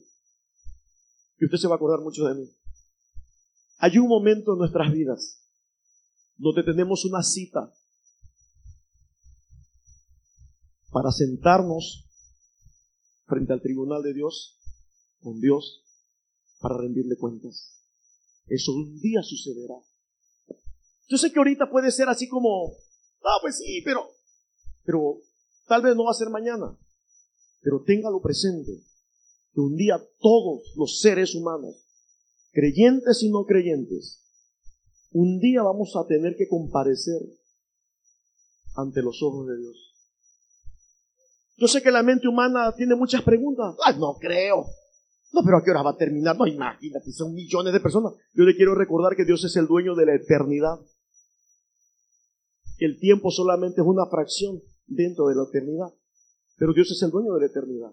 y 1.40 1.46
usted 1.46 1.58
se 1.58 1.68
va 1.68 1.76
a 1.76 1.78
acordar 1.78 2.02
mucho 2.02 2.26
de 2.26 2.36
mí, 2.36 2.56
hay 3.78 3.98
un 3.98 4.08
momento 4.08 4.54
en 4.54 4.60
nuestras 4.60 4.92
vidas 4.92 5.42
donde 6.38 6.64
tenemos 6.64 7.06
una 7.06 7.24
cita 7.24 7.74
para 10.92 11.12
sentarnos 11.12 12.10
frente 13.26 13.54
al 13.54 13.62
tribunal 13.62 14.02
de 14.02 14.14
Dios, 14.14 14.58
con 15.20 15.40
Dios, 15.40 15.84
para 16.60 16.78
rendirle 16.78 17.18
cuentas. 17.18 17.76
Eso 18.48 18.72
un 18.74 19.00
día 19.00 19.22
sucederá. 19.24 19.76
Yo 21.08 21.18
sé 21.18 21.32
que 21.32 21.40
ahorita 21.40 21.70
puede 21.70 21.92
ser 21.92 22.10
así 22.10 22.28
como, 22.28 22.78
ah, 23.24 23.38
pues 23.42 23.58
sí, 23.58 23.82
pero, 23.84 24.08
pero 24.84 25.22
tal 25.68 25.82
vez 25.82 25.96
no 25.96 26.06
va 26.06 26.12
a 26.12 26.16
ser 26.16 26.30
mañana. 26.30 26.78
Pero 27.62 27.84
téngalo 27.84 28.22
presente, 28.22 28.72
que 29.54 29.60
un 29.60 29.76
día 29.76 30.00
todos 30.20 30.74
los 30.76 31.00
seres 31.00 31.36
humanos, 31.36 31.85
creyentes 32.56 33.22
y 33.22 33.30
no 33.30 33.46
creyentes, 33.46 34.24
un 35.12 35.40
día 35.40 35.62
vamos 35.62 35.94
a 35.96 36.08
tener 36.08 36.36
que 36.38 36.48
comparecer 36.48 37.22
ante 38.76 39.02
los 39.02 39.22
ojos 39.22 39.48
de 39.48 39.58
Dios. 39.58 39.94
Yo 41.58 41.68
sé 41.68 41.82
que 41.82 41.92
la 41.92 42.04
mente 42.04 42.28
humana 42.28 42.74
tiene 42.76 42.96
muchas 42.96 43.22
preguntas. 43.22 43.76
No 43.98 44.18
creo. 44.20 44.66
No, 45.32 45.42
pero 45.44 45.58
¿a 45.58 45.64
qué 45.64 45.72
hora 45.72 45.84
va 45.84 45.92
a 45.92 45.98
terminar? 45.98 46.38
No, 46.38 46.48
imagínate, 46.48 47.12
son 47.12 47.34
millones 47.34 47.74
de 47.74 47.80
personas. 47.80 48.14
Yo 48.34 48.44
le 48.44 48.56
quiero 48.56 48.74
recordar 48.74 49.16
que 49.16 49.26
Dios 49.26 49.44
es 49.44 49.56
el 49.58 49.68
dueño 49.68 49.96
de 49.96 50.06
la 50.06 50.16
eternidad. 50.16 50.80
El 52.78 53.00
tiempo 53.00 53.32
solamente 53.32 53.82
es 53.82 53.88
una 53.88 54.06
fracción 54.08 54.62
dentro 54.86 55.28
de 55.28 55.36
la 55.36 55.44
eternidad. 55.44 55.94
Pero 56.58 56.74
Dios 56.74 56.92
es 56.92 57.02
el 57.04 57.12
dueño 57.12 57.34
de 57.34 57.42
la 57.42 57.46
eternidad. 57.48 57.92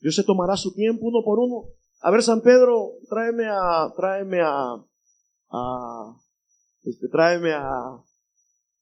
Dios 0.00 0.14
se 0.14 0.24
tomará 0.24 0.56
su 0.56 0.74
tiempo 0.74 1.06
uno 1.06 1.22
por 1.24 1.38
uno. 1.38 1.68
A 2.04 2.10
ver, 2.10 2.22
San 2.24 2.42
Pedro, 2.42 2.94
tráeme 3.08 3.44
a, 3.46 3.92
tráeme 3.96 4.40
a, 4.40 4.74
a, 5.50 6.16
este, 6.82 7.08
tráeme 7.08 7.52
a, 7.52 8.02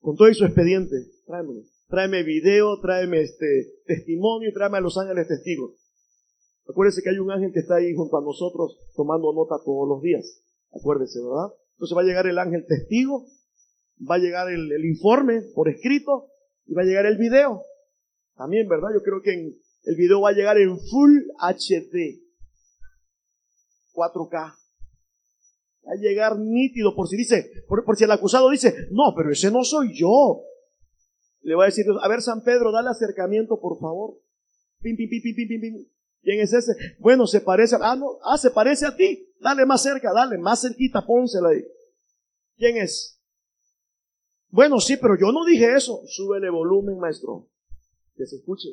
con 0.00 0.16
todo 0.16 0.32
su 0.32 0.46
expediente, 0.46 0.96
tráeme, 1.26 1.62
tráeme 1.88 2.22
video, 2.22 2.80
tráeme 2.80 3.20
este 3.20 3.74
testimonio 3.84 4.48
y 4.48 4.54
tráeme 4.54 4.78
a 4.78 4.80
los 4.80 4.96
ángeles 4.96 5.28
testigos. 5.28 5.74
Acuérdese 6.66 7.02
que 7.02 7.10
hay 7.10 7.18
un 7.18 7.30
ángel 7.30 7.52
que 7.52 7.60
está 7.60 7.74
ahí 7.74 7.94
junto 7.94 8.16
a 8.16 8.22
nosotros 8.22 8.78
tomando 8.96 9.34
nota 9.34 9.56
todos 9.66 9.86
los 9.86 10.00
días. 10.00 10.42
Acuérdese, 10.72 11.20
¿verdad? 11.20 11.52
Entonces 11.72 11.94
va 11.94 12.00
a 12.00 12.04
llegar 12.04 12.26
el 12.26 12.38
ángel 12.38 12.64
testigo, 12.66 13.26
va 14.10 14.14
a 14.14 14.18
llegar 14.18 14.50
el, 14.50 14.72
el 14.72 14.84
informe 14.86 15.42
por 15.54 15.68
escrito 15.68 16.28
y 16.64 16.72
va 16.72 16.82
a 16.82 16.86
llegar 16.86 17.04
el 17.04 17.18
video. 17.18 17.60
También, 18.36 18.66
¿verdad? 18.66 18.88
Yo 18.94 19.02
creo 19.02 19.20
que 19.20 19.34
en, 19.34 19.58
el 19.84 19.96
video 19.96 20.22
va 20.22 20.30
a 20.30 20.32
llegar 20.32 20.56
en 20.56 20.78
Full 20.78 21.18
HD. 21.38 22.29
4K. 23.92 24.32
Va 24.32 25.92
a 25.92 25.96
llegar 25.96 26.38
nítido 26.38 26.94
por 26.94 27.08
si 27.08 27.16
dice, 27.16 27.64
por, 27.66 27.96
si 27.96 28.04
el 28.04 28.10
acusado 28.10 28.50
dice, 28.50 28.74
no, 28.90 29.14
pero 29.16 29.32
ese 29.32 29.50
no 29.50 29.64
soy 29.64 29.98
yo. 29.98 30.42
Le 31.42 31.54
va 31.54 31.64
a 31.64 31.66
decir, 31.66 31.86
a 32.00 32.08
ver 32.08 32.20
San 32.20 32.42
Pedro, 32.42 32.70
dale 32.70 32.90
acercamiento 32.90 33.60
por 33.60 33.78
favor. 33.78 34.18
¿Quién 36.22 36.40
es 36.40 36.52
ese? 36.52 36.72
Bueno, 36.98 37.26
se 37.26 37.40
parece, 37.40 37.76
ah, 37.80 37.96
no, 37.96 38.18
ah, 38.24 38.36
se 38.36 38.50
parece 38.50 38.86
a 38.86 38.94
ti. 38.94 39.26
Dale 39.40 39.64
más 39.64 39.82
cerca, 39.82 40.12
dale, 40.12 40.36
más 40.36 40.60
cerquita, 40.60 41.04
pónsela 41.06 41.48
ahí. 41.48 41.64
¿Quién 42.56 42.76
es? 42.76 43.18
Bueno, 44.48 44.80
sí, 44.80 44.96
pero 44.96 45.16
yo 45.18 45.32
no 45.32 45.44
dije 45.44 45.74
eso. 45.74 46.02
Súbele 46.06 46.50
volumen, 46.50 46.98
maestro. 46.98 47.48
Que 48.16 48.26
se 48.26 48.36
escuche. 48.36 48.68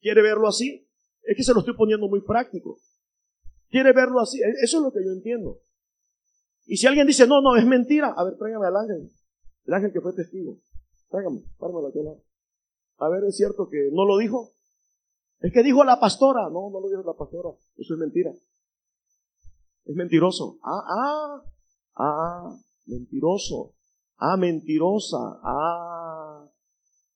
¿Quiere 0.00 0.20
verlo 0.20 0.48
así? 0.48 0.86
Es 1.24 1.36
que 1.36 1.42
se 1.42 1.52
lo 1.52 1.60
estoy 1.60 1.74
poniendo 1.74 2.08
muy 2.08 2.20
práctico. 2.20 2.78
¿Quiere 3.70 3.92
verlo 3.92 4.20
así? 4.20 4.38
E, 4.40 4.50
eso 4.62 4.78
es 4.78 4.82
lo 4.82 4.92
que 4.92 5.04
yo 5.04 5.10
entiendo. 5.12 5.60
Y 6.66 6.76
si 6.76 6.86
alguien 6.86 7.06
dice, 7.06 7.26
no, 7.26 7.40
no, 7.40 7.56
es 7.56 7.66
mentira, 7.66 8.14
a 8.16 8.24
ver, 8.24 8.36
tráigame 8.36 8.66
al 8.66 8.76
ángel. 8.76 9.10
El 9.64 9.74
ángel 9.74 9.92
que 9.92 10.00
fue 10.00 10.12
testigo. 10.12 10.58
Tráigame, 11.10 11.42
pármelo 11.58 11.88
aquí 11.88 11.98
A 12.98 13.08
ver, 13.08 13.24
¿es 13.24 13.36
cierto 13.36 13.68
que 13.68 13.90
no 13.92 14.04
lo 14.04 14.18
dijo? 14.18 14.52
Es 15.40 15.52
que 15.52 15.62
dijo 15.62 15.84
la 15.84 16.00
pastora. 16.00 16.48
No, 16.50 16.70
no 16.70 16.80
lo 16.80 16.88
dijo 16.88 17.02
la 17.02 17.14
pastora. 17.14 17.50
Eso 17.76 17.94
es 17.94 18.00
mentira. 18.00 18.32
Es 19.84 19.94
mentiroso. 19.94 20.58
Ah, 20.62 20.84
ah, 20.88 21.44
ah, 21.96 22.58
mentiroso. 22.86 23.74
Ah, 24.16 24.36
mentirosa. 24.36 25.40
Ah, 25.42 26.48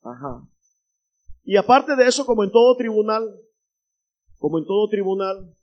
ajá. 0.03 0.47
Y 1.45 1.57
aparte 1.57 1.97
de 1.97 2.07
eso, 2.07 2.27
como 2.27 2.45
en 2.45 2.51
todo 2.51 2.77
tribunal, 2.77 3.35
como 4.39 4.59
en 4.59 4.67
todo 4.67 4.89
tribunal, 4.89 5.55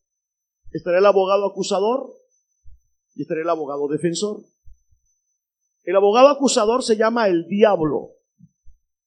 estará 0.72 1.00
el 1.00 1.06
abogado 1.06 1.46
acusador 1.46 2.14
y 3.16 3.24
estará 3.24 3.42
el 3.42 3.50
abogado 3.50 3.88
defensor. 3.88 4.42
El 5.84 5.96
abogado 5.96 6.30
acusador 6.30 6.84
se 6.84 6.98
llama 6.98 7.28
el 7.28 7.48
diablo. 7.48 8.12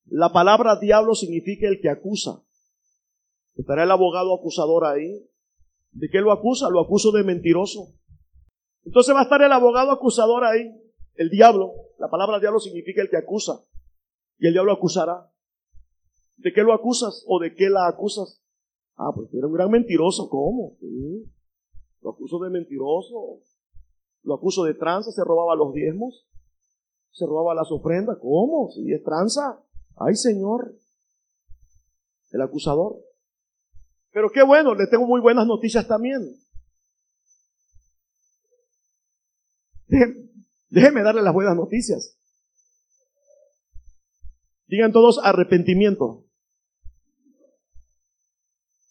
La 0.07 0.33
palabra 0.33 0.77
diablo 0.77 1.15
significa 1.15 1.69
el 1.69 1.81
que 1.81 1.91
acusa. 1.91 2.43
Estará 3.57 3.83
el 3.83 3.91
abogado 3.91 4.35
acusador 4.35 4.85
ahí. 4.85 5.29
¿De 5.91 6.09
qué 6.09 6.21
lo 6.21 6.33
acusa? 6.33 6.71
Lo 6.71 6.81
acuso 6.81 7.11
de 7.13 7.25
mentiroso. 7.25 7.95
Entonces 8.85 9.15
va 9.15 9.21
a 9.21 9.25
estar 9.25 9.43
el 9.43 9.53
abogado 9.53 9.91
acusador 9.91 10.45
ahí, 10.45 10.73
el 11.15 11.29
diablo. 11.29 11.73
La 11.99 12.09
palabra 12.09 12.39
diablo 12.39 12.61
significa 12.61 13.03
el 13.03 13.11
que 13.11 13.19
acusa. 13.19 13.65
Y 14.39 14.47
el 14.47 14.53
diablo 14.53 14.73
acusará. 14.73 15.31
¿De 16.37 16.53
qué 16.53 16.63
lo 16.63 16.73
acusas 16.73 17.25
o 17.27 17.41
de 17.41 17.55
qué 17.55 17.69
la 17.69 17.89
acusas? 17.89 18.41
Ah, 18.99 19.13
pues 19.15 19.33
era 19.33 19.47
un 19.47 19.53
gran 19.53 19.71
mentiroso. 19.71 20.29
¿Cómo? 20.29 20.77
Lo 22.03 22.11
acuso 22.11 22.41
de 22.41 22.51
mentiroso. 22.51 23.41
Lo 24.25 24.35
acuso 24.35 24.65
de 24.65 24.75
tranza, 24.75 25.13
se 25.13 25.23
robaba 25.25 25.55
los 25.55 25.73
diezmos. 25.73 26.29
Se 27.13 27.25
robaba 27.25 27.55
las 27.55 27.71
ofrendas. 27.71 28.19
¿Cómo? 28.21 28.71
Si 28.71 28.93
es 28.93 29.03
tranza. 29.05 29.65
Ay, 29.97 30.17
Señor. 30.17 30.75
El 32.33 32.43
acusador. 32.43 32.97
Pero 34.11 34.31
qué 34.31 34.43
bueno, 34.43 34.75
le 34.75 34.89
tengo 34.89 35.07
muy 35.07 35.21
buenas 35.21 35.47
noticias 35.47 35.87
también. 35.87 36.21
Déjenme 40.69 41.03
darle 41.03 41.23
las 41.23 41.33
buenas 41.33 41.57
noticias. 41.57 42.19
Digan 44.67 44.93
todos 44.93 45.21
arrepentimiento. 45.23 46.28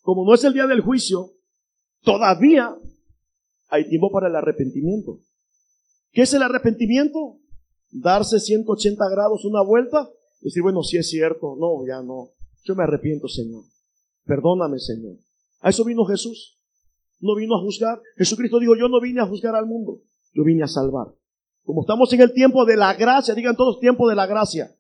Como 0.08 0.24
no 0.24 0.36
es 0.36 0.44
el 0.46 0.54
día 0.54 0.68
del 0.68 0.80
juicio, 0.80 1.34
todavía 2.02 2.74
hay 3.68 3.90
tiempo 3.90 4.10
para 4.10 4.30
el 4.30 4.38
arrepentimiento. 4.38 5.20
¿Qué 6.14 6.22
es 6.22 6.34
el 6.34 6.44
arrepentimiento? 6.44 7.42
Darse 7.92 8.40
180 8.40 9.04
grados 9.10 9.44
una 9.44 9.62
vuelta 9.62 10.10
y 10.40 10.46
decir, 10.46 10.64
bueno, 10.64 10.82
si 10.82 10.96
es 10.96 11.10
cierto, 11.10 11.58
no, 11.60 11.86
ya 11.86 12.02
no. 12.02 12.30
Yo 12.64 12.74
me 12.74 12.84
arrepiento, 12.84 13.28
Señor. 13.28 13.66
Perdóname, 14.24 14.80
Señor. 14.80 15.18
A 15.60 15.72
eso 15.72 15.84
vino 15.84 16.06
Jesús. 16.06 16.58
No 17.20 17.36
vino 17.36 17.58
a 17.58 17.60
juzgar. 17.60 18.02
Jesucristo 18.16 18.60
dijo, 18.60 18.78
yo 18.78 18.88
no 18.88 19.02
vine 19.02 19.20
a 19.20 19.28
juzgar 19.28 19.56
al 19.56 19.66
mundo, 19.66 20.04
yo 20.34 20.46
vine 20.46 20.64
a 20.64 20.68
salvar. 20.68 21.08
Como 21.66 21.82
estamos 21.82 22.14
en 22.14 22.22
el 22.22 22.32
tiempo 22.32 22.64
de 22.64 22.78
la 22.78 22.94
gracia, 22.94 23.36
digan 23.36 23.58
todos 23.58 23.82
tiempo 23.82 24.08
de 24.08 24.16
la 24.16 24.26
gracia. 24.26 24.74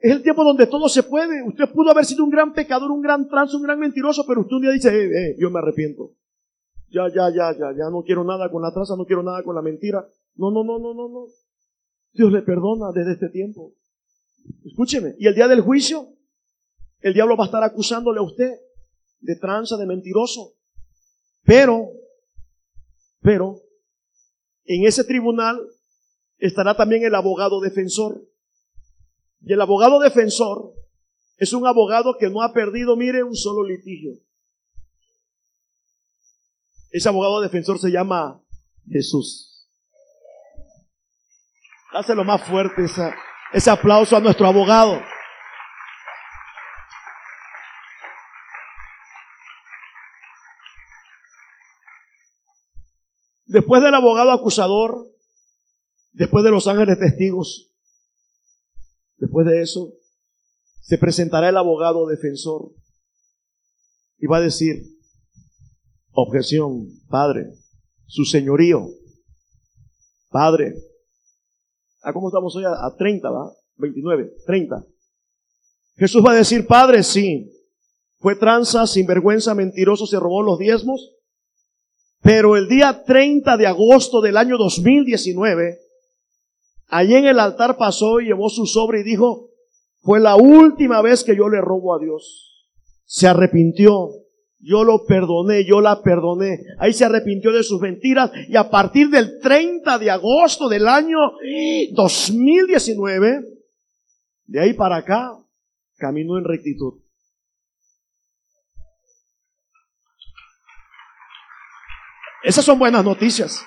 Es 0.00 0.12
el 0.12 0.22
tiempo 0.22 0.42
donde 0.42 0.66
todo 0.66 0.88
se 0.88 1.02
puede. 1.02 1.42
Usted 1.46 1.70
pudo 1.72 1.90
haber 1.90 2.06
sido 2.06 2.24
un 2.24 2.30
gran 2.30 2.54
pecador, 2.54 2.90
un 2.90 3.02
gran 3.02 3.28
trans, 3.28 3.54
un 3.54 3.62
gran 3.62 3.78
mentiroso, 3.78 4.24
pero 4.26 4.40
usted 4.40 4.56
un 4.56 4.62
día 4.62 4.70
dice, 4.70 4.88
eh, 4.88 5.04
eh, 5.04 5.36
yo 5.38 5.50
me 5.50 5.58
arrepiento. 5.58 6.12
Ya, 6.88 7.06
ya, 7.08 7.28
ya, 7.28 7.52
ya, 7.52 7.72
ya 7.76 7.90
no 7.90 8.02
quiero 8.02 8.24
nada 8.24 8.50
con 8.50 8.62
la 8.62 8.72
traza, 8.72 8.96
no 8.96 9.04
quiero 9.04 9.22
nada 9.22 9.42
con 9.42 9.54
la 9.54 9.62
mentira. 9.62 10.08
No, 10.36 10.50
no, 10.50 10.64
no, 10.64 10.78
no, 10.78 10.94
no, 10.94 11.08
no. 11.08 11.26
Dios 12.12 12.32
le 12.32 12.40
perdona 12.42 12.92
desde 12.94 13.12
este 13.12 13.28
tiempo. 13.28 13.74
Escúcheme. 14.64 15.14
Y 15.18 15.26
el 15.26 15.34
día 15.34 15.48
del 15.48 15.60
juicio, 15.60 16.08
el 17.00 17.12
diablo 17.12 17.36
va 17.36 17.44
a 17.44 17.46
estar 17.46 17.62
acusándole 17.62 18.20
a 18.20 18.22
usted 18.22 18.50
de 19.20 19.36
tranza, 19.36 19.76
de 19.76 19.86
mentiroso. 19.86 20.54
Pero, 21.44 21.90
pero, 23.20 23.60
en 24.64 24.86
ese 24.86 25.04
tribunal 25.04 25.60
estará 26.38 26.74
también 26.74 27.04
el 27.04 27.14
abogado 27.14 27.60
defensor. 27.60 28.29
Y 29.40 29.52
el 29.52 29.60
abogado 29.60 29.98
defensor 29.98 30.74
es 31.36 31.52
un 31.52 31.66
abogado 31.66 32.16
que 32.18 32.28
no 32.28 32.42
ha 32.42 32.52
perdido, 32.52 32.96
mire, 32.96 33.22
un 33.22 33.34
solo 33.34 33.64
litigio. 33.64 34.12
Ese 36.90 37.08
abogado 37.08 37.40
defensor 37.40 37.78
se 37.78 37.90
llama 37.90 38.42
Jesús. 38.88 39.68
Dáselo 41.92 42.24
más 42.24 42.42
fuerte 42.42 42.84
ese 43.52 43.70
aplauso 43.70 44.16
a 44.16 44.20
nuestro 44.20 44.46
abogado. 44.46 45.00
Después 53.46 53.82
del 53.82 53.94
abogado 53.94 54.30
acusador, 54.30 55.08
después 56.12 56.44
de 56.44 56.52
los 56.52 56.68
ángeles 56.68 57.00
testigos, 57.00 57.69
después 59.20 59.46
de 59.46 59.62
eso, 59.62 59.92
se 60.82 60.98
presentará 60.98 61.50
el 61.50 61.56
abogado 61.56 62.06
defensor. 62.06 62.72
Y 64.18 64.26
va 64.26 64.38
a 64.38 64.42
decir, 64.42 64.82
objeción, 66.12 66.88
Padre, 67.08 67.52
su 68.06 68.24
señorío, 68.24 68.88
Padre. 70.30 70.74
¿A 72.02 72.12
cómo 72.12 72.28
estamos 72.28 72.54
hoy? 72.56 72.64
A, 72.64 72.96
30, 72.96 73.30
¿va? 73.30 73.52
29, 73.76 74.32
30. 74.46 74.84
Jesús 75.96 76.24
va 76.24 76.32
a 76.32 76.36
decir, 76.36 76.66
Padre, 76.66 77.02
sí, 77.02 77.50
fue 78.18 78.36
tranza, 78.36 78.86
sinvergüenza, 78.86 79.54
mentiroso, 79.54 80.06
se 80.06 80.18
robó 80.18 80.42
los 80.42 80.58
diezmos. 80.58 81.14
Pero 82.22 82.56
el 82.56 82.68
día 82.68 83.04
30 83.04 83.56
de 83.56 83.66
agosto 83.66 84.20
del 84.20 84.36
año 84.36 84.58
2019, 84.58 85.78
allí 86.90 87.14
en 87.14 87.26
el 87.26 87.38
altar 87.38 87.76
pasó 87.76 88.20
y 88.20 88.26
llevó 88.26 88.48
su 88.48 88.66
sobre 88.66 89.00
y 89.00 89.04
dijo, 89.04 89.50
fue 90.02 90.20
la 90.20 90.36
última 90.36 91.02
vez 91.02 91.24
que 91.24 91.36
yo 91.36 91.48
le 91.48 91.60
robo 91.60 91.94
a 91.94 91.98
Dios. 91.98 92.68
Se 93.04 93.26
arrepintió. 93.26 94.08
Yo 94.62 94.84
lo 94.84 95.06
perdoné, 95.06 95.64
yo 95.64 95.80
la 95.80 96.02
perdoné. 96.02 96.58
Ahí 96.78 96.92
se 96.92 97.06
arrepintió 97.06 97.50
de 97.50 97.62
sus 97.62 97.80
mentiras 97.80 98.30
y 98.46 98.56
a 98.56 98.68
partir 98.68 99.08
del 99.08 99.40
30 99.40 99.98
de 99.98 100.10
agosto 100.10 100.68
del 100.68 100.86
año 100.86 101.18
2019, 101.92 103.40
de 104.44 104.60
ahí 104.60 104.74
para 104.74 104.96
acá, 104.96 105.32
caminó 105.96 106.36
en 106.36 106.44
rectitud. 106.44 107.00
Esas 112.42 112.64
son 112.64 112.78
buenas 112.78 113.04
noticias. 113.04 113.64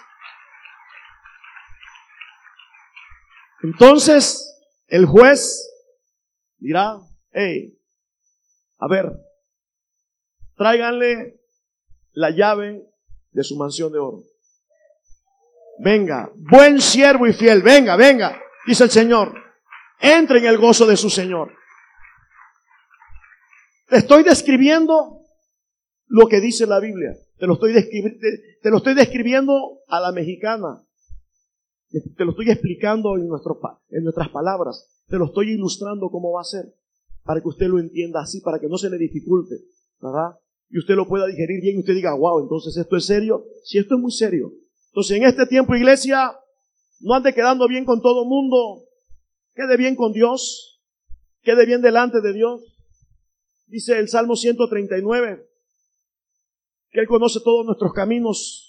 Entonces, 3.63 4.59
el 4.87 5.05
juez 5.05 5.67
dirá, 6.57 6.97
hey, 7.31 7.77
a 8.77 8.87
ver, 8.89 9.11
tráiganle 10.57 11.39
la 12.11 12.29
llave 12.31 12.83
de 13.31 13.43
su 13.43 13.55
mansión 13.57 13.91
de 13.93 13.99
oro. 13.99 14.23
Venga, 15.79 16.29
buen 16.35 16.81
siervo 16.81 17.25
y 17.25 17.33
fiel, 17.33 17.61
venga, 17.61 17.95
venga, 17.95 18.39
dice 18.67 18.83
el 18.83 18.91
Señor. 18.91 19.33
Entre 19.99 20.39
en 20.39 20.45
el 20.45 20.57
gozo 20.57 20.85
de 20.85 20.97
su 20.97 21.09
Señor. 21.09 21.55
Te 23.87 23.97
estoy 23.97 24.23
describiendo 24.23 25.21
lo 26.07 26.27
que 26.27 26.41
dice 26.41 26.67
la 26.67 26.81
Biblia. 26.81 27.13
Te 27.37 27.47
lo 27.47 27.53
estoy, 27.53 27.73
te 28.61 28.69
lo 28.69 28.77
estoy 28.77 28.93
describiendo 28.95 29.79
a 29.87 30.01
la 30.01 30.11
mexicana. 30.11 30.83
Te 32.01 32.25
lo 32.25 32.31
estoy 32.31 32.49
explicando 32.49 33.17
en, 33.17 33.27
nuestro, 33.27 33.59
en 33.89 34.03
nuestras 34.03 34.29
palabras. 34.29 35.03
Te 35.07 35.17
lo 35.17 35.25
estoy 35.25 35.51
ilustrando 35.51 36.09
cómo 36.09 36.31
va 36.31 36.41
a 36.41 36.45
ser. 36.45 36.73
Para 37.23 37.39
que 37.39 37.47
usted 37.47 37.67
lo 37.67 37.79
entienda 37.79 38.21
así, 38.21 38.41
para 38.41 38.59
que 38.59 38.67
no 38.67 38.77
se 38.77 38.89
le 38.89 38.97
dificulte. 38.97 39.55
¿Verdad? 40.01 40.37
Y 40.69 40.79
usted 40.79 40.95
lo 40.95 41.07
pueda 41.07 41.27
digerir 41.27 41.61
bien 41.61 41.77
y 41.77 41.79
usted 41.81 41.93
diga, 41.93 42.15
wow, 42.15 42.41
entonces 42.41 42.75
esto 42.75 42.97
es 42.97 43.05
serio. 43.05 43.45
Si 43.63 43.77
esto 43.77 43.95
es 43.95 44.01
muy 44.01 44.11
serio. 44.11 44.51
Entonces 44.87 45.17
en 45.17 45.23
este 45.23 45.45
tiempo, 45.45 45.75
iglesia, 45.75 46.31
no 47.01 47.13
ande 47.13 47.33
quedando 47.33 47.67
bien 47.67 47.85
con 47.85 48.01
todo 48.01 48.25
mundo. 48.25 48.83
Quede 49.53 49.77
bien 49.77 49.95
con 49.95 50.13
Dios. 50.13 50.81
Quede 51.43 51.65
bien 51.65 51.81
delante 51.81 52.21
de 52.21 52.33
Dios. 52.33 52.61
Dice 53.67 53.99
el 53.99 54.09
Salmo 54.09 54.35
139 54.35 55.47
que 56.93 56.99
Él 56.99 57.07
conoce 57.07 57.39
todos 57.43 57.65
nuestros 57.65 57.91
caminos. 57.91 58.62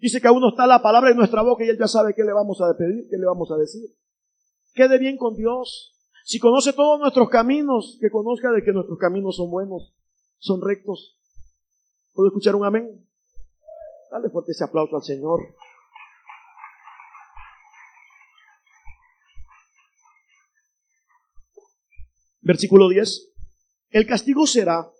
Dice 0.00 0.20
que 0.20 0.28
aún 0.28 0.40
no 0.40 0.48
está 0.48 0.66
la 0.66 0.80
palabra 0.80 1.10
en 1.10 1.16
nuestra 1.16 1.42
boca 1.42 1.62
y 1.64 1.68
Él 1.68 1.78
ya 1.78 1.86
sabe 1.86 2.14
qué 2.14 2.24
le 2.24 2.32
vamos 2.32 2.58
a 2.62 2.74
pedir, 2.76 3.06
qué 3.10 3.18
le 3.18 3.26
vamos 3.26 3.50
a 3.50 3.56
decir. 3.56 3.90
Quede 4.72 4.98
bien 4.98 5.18
con 5.18 5.36
Dios. 5.36 5.92
Si 6.24 6.38
conoce 6.38 6.72
todos 6.72 6.98
nuestros 6.98 7.28
caminos, 7.28 7.98
que 8.00 8.10
conozca 8.10 8.50
de 8.50 8.62
que 8.62 8.72
nuestros 8.72 8.98
caminos 8.98 9.36
son 9.36 9.50
buenos, 9.50 9.94
son 10.38 10.62
rectos. 10.62 11.18
¿Puedo 12.14 12.28
escuchar 12.28 12.54
un 12.54 12.64
amén? 12.64 13.06
Dale 14.10 14.30
fuerte 14.30 14.52
ese 14.52 14.64
aplauso 14.64 14.96
al 14.96 15.02
Señor. 15.02 15.54
Versículo 22.40 22.88
10. 22.88 23.32
El 23.90 24.06
castigo 24.06 24.46
será 24.46 24.90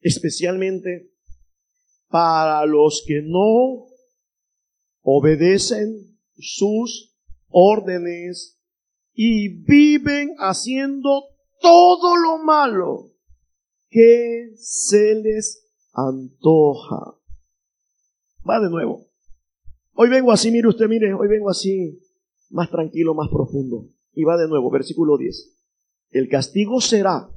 especialmente 0.00 1.11
para 2.12 2.66
los 2.66 3.02
que 3.06 3.22
no 3.22 3.86
obedecen 5.00 6.18
sus 6.36 7.16
órdenes 7.48 8.60
y 9.14 9.48
viven 9.48 10.34
haciendo 10.38 11.24
todo 11.62 12.16
lo 12.16 12.36
malo 12.44 13.14
que 13.88 14.52
se 14.56 15.14
les 15.14 15.66
antoja. 15.94 17.16
Va 18.48 18.60
de 18.60 18.68
nuevo. 18.68 19.06
Hoy 19.94 20.10
vengo 20.10 20.32
así, 20.32 20.50
mire 20.50 20.68
usted, 20.68 20.88
mire, 20.88 21.14
hoy 21.14 21.28
vengo 21.28 21.48
así, 21.48 21.98
más 22.50 22.70
tranquilo, 22.70 23.14
más 23.14 23.30
profundo. 23.30 23.88
Y 24.12 24.24
va 24.24 24.36
de 24.36 24.48
nuevo, 24.48 24.70
versículo 24.70 25.16
10. 25.16 25.58
El 26.10 26.28
castigo 26.28 26.82
será 26.82 27.30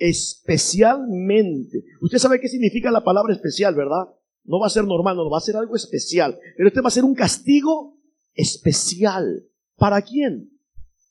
especialmente. 0.00 1.84
Usted 2.00 2.18
sabe 2.18 2.40
qué 2.40 2.48
significa 2.48 2.90
la 2.90 3.04
palabra 3.04 3.34
especial, 3.34 3.74
¿verdad? 3.74 4.08
No 4.44 4.58
va 4.58 4.66
a 4.66 4.70
ser 4.70 4.84
normal, 4.84 5.16
no, 5.16 5.30
va 5.30 5.38
a 5.38 5.42
ser 5.42 5.56
algo 5.56 5.76
especial. 5.76 6.38
Pero 6.56 6.68
este 6.68 6.80
va 6.80 6.88
a 6.88 6.92
ser 6.92 7.04
un 7.04 7.14
castigo 7.14 7.98
especial. 8.34 9.46
¿Para 9.76 10.02
quién? 10.02 10.50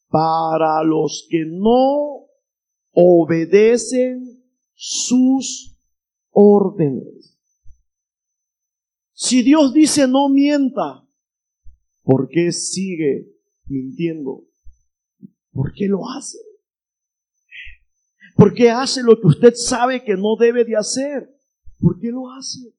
Para 0.10 0.84
los 0.84 1.28
que 1.30 1.45
no 1.45 2.25
obedecen 2.91 4.43
sus 4.73 5.78
órdenes. 6.32 7.38
Si 9.13 9.43
Dios 9.43 9.73
dice 9.73 10.08
no 10.08 10.30
mienta, 10.30 11.06
¿por 12.02 12.28
qué 12.28 12.52
sigue 12.52 13.28
mintiendo? 13.67 14.45
¿Por 15.52 15.73
qué 15.73 15.88
lo 15.88 16.10
hace? 16.10 16.48
¿Por 18.39 18.54
qué 18.54 18.69
hace 18.69 19.04
lo 19.04 19.19
que 19.19 19.28
usted 19.28 19.54
sabe 19.54 20.02
que 20.06 20.15
no 20.15 20.38
debe 20.39 20.63
de 20.63 20.78
hacer? 20.78 21.30
¿Por 21.78 21.99
qué 21.99 22.08
lo 22.08 22.32
hace? 22.32 22.73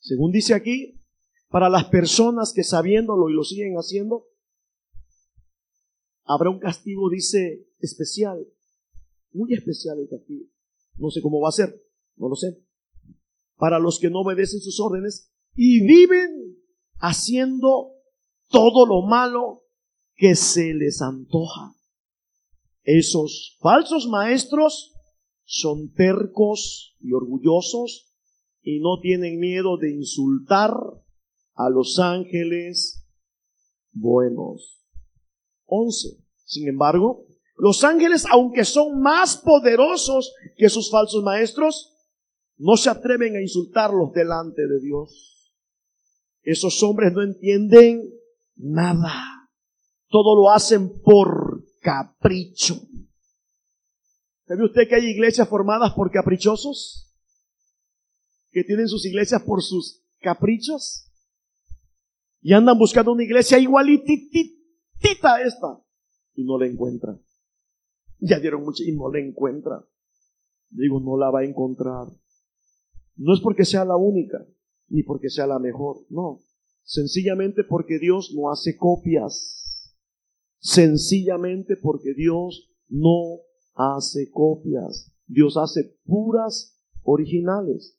Según 0.00 0.32
dice 0.32 0.54
aquí, 0.54 0.98
para 1.50 1.68
las 1.68 1.84
personas 1.84 2.54
que 2.54 2.64
sabiéndolo 2.64 3.28
y 3.28 3.34
lo 3.34 3.44
siguen 3.44 3.74
haciendo, 3.74 4.24
habrá 6.24 6.48
un 6.48 6.60
castigo, 6.60 7.10
dice, 7.10 7.68
especial, 7.78 8.48
muy 9.32 9.52
especial 9.52 9.98
el 9.98 10.08
castigo. 10.08 10.46
No 10.96 11.10
sé 11.10 11.20
cómo 11.20 11.38
va 11.38 11.50
a 11.50 11.52
ser, 11.52 11.78
no 12.16 12.30
lo 12.30 12.36
sé. 12.36 12.58
Para 13.56 13.78
los 13.78 13.98
que 13.98 14.08
no 14.08 14.20
obedecen 14.20 14.60
sus 14.60 14.80
órdenes 14.80 15.30
y 15.54 15.86
viven 15.86 16.56
haciendo 17.00 17.92
todo 18.48 18.86
lo 18.86 19.02
malo 19.02 19.66
que 20.14 20.36
se 20.36 20.72
les 20.72 21.02
antoja. 21.02 21.77
Esos 22.82 23.56
falsos 23.60 24.06
maestros 24.06 24.94
son 25.44 25.92
tercos 25.94 26.96
y 27.00 27.12
orgullosos 27.12 28.14
y 28.62 28.80
no 28.80 29.00
tienen 29.00 29.40
miedo 29.40 29.76
de 29.78 29.90
insultar 29.92 30.72
a 31.54 31.70
los 31.70 31.98
ángeles 31.98 33.06
buenos. 33.92 34.84
11. 35.66 36.08
Sin 36.44 36.68
embargo, 36.68 37.26
los 37.56 37.82
ángeles, 37.82 38.24
aunque 38.30 38.64
son 38.64 39.00
más 39.00 39.36
poderosos 39.36 40.32
que 40.56 40.68
sus 40.68 40.90
falsos 40.90 41.22
maestros, 41.24 41.94
no 42.56 42.76
se 42.76 42.90
atreven 42.90 43.36
a 43.36 43.40
insultarlos 43.40 44.12
delante 44.12 44.62
de 44.66 44.80
Dios. 44.80 45.52
Esos 46.42 46.82
hombres 46.82 47.12
no 47.12 47.22
entienden 47.22 48.02
nada. 48.56 49.48
Todo 50.08 50.36
lo 50.36 50.50
hacen 50.50 51.00
por 51.02 51.47
capricho. 51.80 52.80
¿Sabe 54.46 54.64
usted 54.64 54.88
que 54.88 54.94
hay 54.94 55.06
iglesias 55.06 55.48
formadas 55.48 55.92
por 55.92 56.10
caprichosos? 56.10 57.14
Que 58.50 58.64
tienen 58.64 58.88
sus 58.88 59.04
iglesias 59.04 59.42
por 59.42 59.62
sus 59.62 60.02
caprichos. 60.20 61.10
Y 62.40 62.52
andan 62.52 62.78
buscando 62.78 63.12
una 63.12 63.24
iglesia 63.24 63.58
igualitita 63.58 65.34
a 65.34 65.42
esta. 65.42 65.82
Y 66.34 66.44
no 66.44 66.58
la 66.58 66.66
encuentran. 66.66 67.20
Ya 68.20 68.38
dieron 68.38 68.62
mucho 68.62 68.82
y 68.84 68.92
no 68.92 69.12
la 69.12 69.20
encuentran. 69.20 69.84
Digo, 70.70 71.00
no 71.00 71.16
la 71.16 71.30
va 71.30 71.40
a 71.40 71.44
encontrar. 71.44 72.06
No 73.16 73.34
es 73.34 73.40
porque 73.40 73.64
sea 73.64 73.84
la 73.84 73.96
única, 73.96 74.46
ni 74.88 75.02
porque 75.02 75.28
sea 75.28 75.46
la 75.46 75.58
mejor. 75.58 76.06
No. 76.08 76.40
Sencillamente 76.84 77.64
porque 77.64 77.98
Dios 77.98 78.32
no 78.34 78.50
hace 78.50 78.76
copias. 78.76 79.57
Sencillamente 80.58 81.76
porque 81.76 82.14
Dios 82.14 82.70
no 82.88 83.40
hace 83.74 84.30
copias. 84.30 85.12
Dios 85.26 85.56
hace 85.56 85.96
puras 86.04 86.78
originales. 87.02 87.98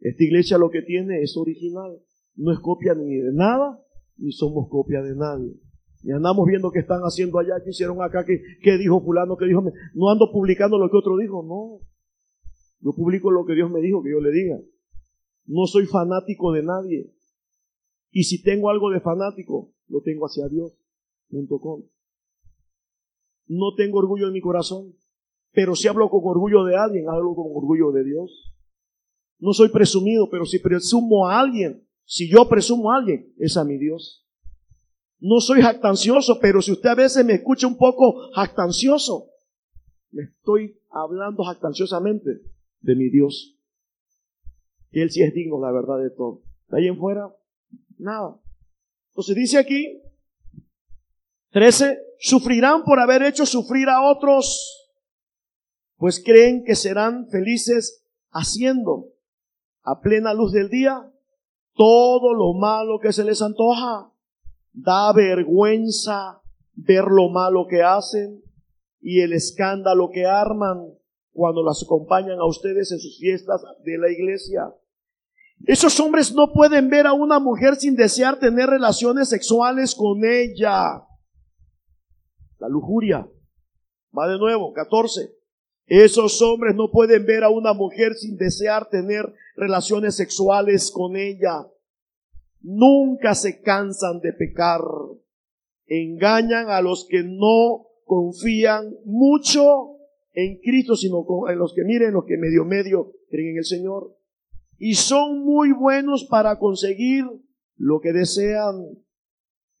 Esta 0.00 0.24
iglesia 0.24 0.58
lo 0.58 0.70
que 0.70 0.82
tiene 0.82 1.22
es 1.22 1.36
original. 1.36 1.98
No 2.36 2.52
es 2.52 2.60
copia 2.60 2.94
ni 2.94 3.16
de 3.16 3.32
nada, 3.32 3.82
ni 4.16 4.32
somos 4.32 4.68
copia 4.68 5.02
de 5.02 5.16
nadie. 5.16 5.54
Y 6.02 6.12
andamos 6.12 6.46
viendo 6.46 6.70
qué 6.70 6.78
están 6.78 7.00
haciendo 7.02 7.38
allá, 7.38 7.60
qué 7.64 7.70
hicieron 7.70 8.00
acá, 8.00 8.24
qué, 8.24 8.40
qué 8.62 8.78
dijo 8.78 9.02
fulano, 9.02 9.36
qué 9.36 9.46
dijo. 9.46 9.62
No 9.94 10.10
ando 10.10 10.30
publicando 10.32 10.78
lo 10.78 10.88
que 10.90 10.96
otro 10.96 11.16
dijo, 11.16 11.42
no. 11.42 11.84
Yo 12.80 12.92
publico 12.94 13.30
lo 13.30 13.44
que 13.44 13.54
Dios 13.54 13.70
me 13.70 13.80
dijo 13.80 14.02
que 14.02 14.12
yo 14.12 14.20
le 14.20 14.30
diga. 14.30 14.60
No 15.46 15.66
soy 15.66 15.86
fanático 15.86 16.52
de 16.52 16.62
nadie. 16.62 17.12
Y 18.12 18.24
si 18.24 18.42
tengo 18.42 18.70
algo 18.70 18.90
de 18.90 19.00
fanático, 19.00 19.72
lo 19.88 20.00
tengo 20.02 20.26
hacia 20.26 20.48
Dios. 20.48 20.72
No 23.48 23.74
tengo 23.74 23.98
orgullo 23.98 24.28
en 24.28 24.34
mi 24.34 24.40
corazón, 24.40 24.94
pero 25.52 25.74
si 25.74 25.88
hablo 25.88 26.08
con 26.10 26.20
orgullo 26.24 26.64
de 26.64 26.76
alguien, 26.76 27.08
hablo 27.08 27.34
con 27.34 27.46
orgullo 27.54 27.90
de 27.90 28.04
Dios. 28.04 28.54
No 29.38 29.52
soy 29.52 29.70
presumido, 29.70 30.28
pero 30.30 30.44
si 30.44 30.58
presumo 30.58 31.26
a 31.26 31.40
alguien, 31.40 31.86
si 32.04 32.28
yo 32.30 32.48
presumo 32.48 32.92
a 32.92 32.98
alguien, 32.98 33.32
es 33.38 33.56
a 33.56 33.64
mi 33.64 33.78
Dios. 33.78 34.26
No 35.20 35.40
soy 35.40 35.62
jactancioso, 35.62 36.38
pero 36.40 36.62
si 36.62 36.72
usted 36.72 36.90
a 36.90 36.94
veces 36.94 37.24
me 37.24 37.34
escucha 37.34 37.66
un 37.66 37.76
poco 37.76 38.30
jactancioso, 38.34 39.30
me 40.10 40.24
estoy 40.24 40.80
hablando 40.90 41.42
jactanciosamente 41.44 42.40
de 42.80 42.94
mi 42.94 43.10
Dios. 43.10 43.56
Él 44.90 45.10
sí 45.10 45.22
es 45.22 45.34
digno, 45.34 45.60
la 45.60 45.72
verdad, 45.72 45.98
de 45.98 46.10
todo. 46.10 46.42
De 46.68 46.78
ahí 46.78 46.86
en 46.86 46.98
fuera, 46.98 47.34
nada. 47.98 48.40
Entonces 49.10 49.34
dice 49.34 49.58
aquí, 49.58 50.00
13, 51.50 51.98
sufrirán 52.18 52.84
por 52.84 53.00
haber 53.00 53.22
hecho 53.22 53.46
sufrir 53.46 53.88
a 53.88 54.02
otros, 54.02 54.90
pues 55.96 56.22
creen 56.24 56.64
que 56.64 56.74
serán 56.74 57.28
felices 57.28 58.04
haciendo 58.30 59.06
a 59.82 60.00
plena 60.00 60.34
luz 60.34 60.52
del 60.52 60.68
día 60.68 61.10
todo 61.74 62.34
lo 62.34 62.54
malo 62.54 62.98
que 63.00 63.12
se 63.12 63.24
les 63.24 63.40
antoja. 63.40 64.12
Da 64.72 65.12
vergüenza 65.12 66.42
ver 66.74 67.04
lo 67.04 67.28
malo 67.30 67.66
que 67.66 67.82
hacen 67.82 68.42
y 69.00 69.20
el 69.20 69.32
escándalo 69.32 70.10
que 70.10 70.26
arman 70.26 70.92
cuando 71.32 71.62
las 71.62 71.82
acompañan 71.82 72.38
a 72.38 72.46
ustedes 72.46 72.92
en 72.92 72.98
sus 72.98 73.18
fiestas 73.18 73.62
de 73.84 73.96
la 73.96 74.10
iglesia. 74.10 74.74
Esos 75.66 75.98
hombres 76.00 76.34
no 76.34 76.52
pueden 76.52 76.88
ver 76.90 77.06
a 77.06 77.12
una 77.12 77.38
mujer 77.38 77.76
sin 77.76 77.96
desear 77.96 78.38
tener 78.38 78.68
relaciones 78.68 79.28
sexuales 79.28 79.94
con 79.94 80.24
ella. 80.24 81.04
La 82.58 82.68
lujuria. 82.68 83.28
Va 84.16 84.28
de 84.28 84.38
nuevo, 84.38 84.72
14. 84.72 85.38
Esos 85.86 86.42
hombres 86.42 86.74
no 86.76 86.90
pueden 86.90 87.24
ver 87.24 87.44
a 87.44 87.50
una 87.50 87.72
mujer 87.72 88.14
sin 88.14 88.36
desear 88.36 88.88
tener 88.90 89.24
relaciones 89.56 90.16
sexuales 90.16 90.90
con 90.90 91.16
ella. 91.16 91.66
Nunca 92.60 93.34
se 93.34 93.62
cansan 93.62 94.20
de 94.20 94.32
pecar. 94.32 94.80
Engañan 95.86 96.68
a 96.68 96.82
los 96.82 97.06
que 97.08 97.22
no 97.22 97.86
confían 98.04 98.94
mucho 99.04 99.96
en 100.32 100.58
Cristo, 100.60 100.94
sino 100.94 101.24
en 101.48 101.58
los 101.58 101.72
que 101.74 101.84
miren, 101.84 102.12
los 102.12 102.26
que 102.26 102.36
medio 102.36 102.64
medio 102.64 103.12
creen 103.30 103.52
en 103.52 103.58
el 103.58 103.64
Señor. 103.64 104.14
Y 104.76 104.94
son 104.94 105.44
muy 105.44 105.72
buenos 105.72 106.24
para 106.24 106.58
conseguir 106.58 107.24
lo 107.76 108.00
que 108.00 108.12
desean. 108.12 108.98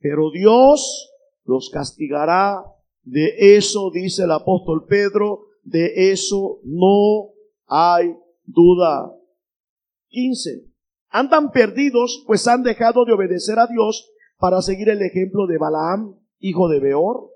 Pero 0.00 0.30
Dios 0.30 1.12
los 1.48 1.70
castigará. 1.70 2.62
De 3.02 3.56
eso 3.56 3.90
dice 3.90 4.24
el 4.24 4.30
apóstol 4.30 4.84
Pedro, 4.86 5.46
de 5.64 6.12
eso 6.12 6.60
no 6.62 7.30
hay 7.66 8.14
duda. 8.44 9.10
15. 10.08 10.66
Andan 11.08 11.50
perdidos, 11.50 12.22
pues 12.26 12.46
han 12.46 12.62
dejado 12.62 13.04
de 13.06 13.14
obedecer 13.14 13.58
a 13.58 13.66
Dios 13.66 14.10
para 14.36 14.60
seguir 14.60 14.90
el 14.90 15.02
ejemplo 15.02 15.46
de 15.46 15.56
Balaam, 15.56 16.18
hijo 16.38 16.68
de 16.68 16.80
Beor, 16.80 17.30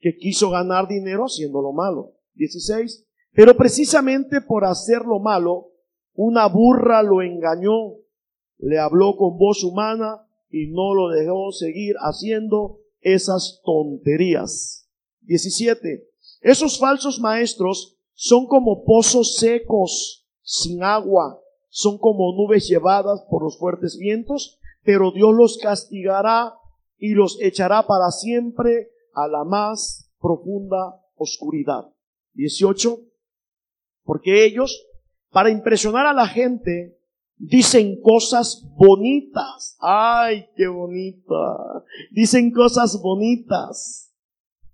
que 0.00 0.16
quiso 0.16 0.50
ganar 0.50 0.88
dinero 0.88 1.24
haciendo 1.24 1.62
lo 1.62 1.72
malo. 1.72 2.14
16. 2.34 3.06
Pero 3.32 3.56
precisamente 3.56 4.40
por 4.40 4.64
hacer 4.64 5.02
lo 5.02 5.20
malo, 5.20 5.68
una 6.14 6.46
burra 6.48 7.02
lo 7.02 7.22
engañó, 7.22 7.94
le 8.58 8.78
habló 8.78 9.16
con 9.16 9.38
voz 9.38 9.62
humana 9.62 10.26
y 10.50 10.66
no 10.72 10.94
lo 10.94 11.10
dejó 11.10 11.52
seguir 11.52 11.94
haciendo 11.98 12.80
esas 13.00 13.60
tonterías. 13.64 14.88
17. 15.22 16.08
Esos 16.40 16.78
falsos 16.78 17.18
maestros 17.20 17.98
son 18.14 18.46
como 18.46 18.84
pozos 18.84 19.36
secos, 19.36 20.26
sin 20.42 20.82
agua, 20.82 21.40
son 21.68 21.98
como 21.98 22.32
nubes 22.32 22.68
llevadas 22.68 23.22
por 23.28 23.42
los 23.42 23.58
fuertes 23.58 23.98
vientos, 23.98 24.58
pero 24.82 25.10
Dios 25.10 25.34
los 25.34 25.58
castigará 25.58 26.54
y 26.98 27.10
los 27.10 27.38
echará 27.42 27.86
para 27.86 28.10
siempre 28.10 28.90
a 29.12 29.28
la 29.28 29.44
más 29.44 30.10
profunda 30.20 31.02
oscuridad. 31.16 31.92
18. 32.34 33.00
Porque 34.04 34.44
ellos, 34.44 34.86
para 35.30 35.50
impresionar 35.50 36.06
a 36.06 36.14
la 36.14 36.28
gente, 36.28 36.95
dicen 37.36 38.00
cosas 38.00 38.66
bonitas. 38.76 39.76
Ay, 39.80 40.46
qué 40.56 40.66
bonita. 40.66 41.84
Dicen 42.10 42.50
cosas 42.50 43.00
bonitas. 43.02 44.14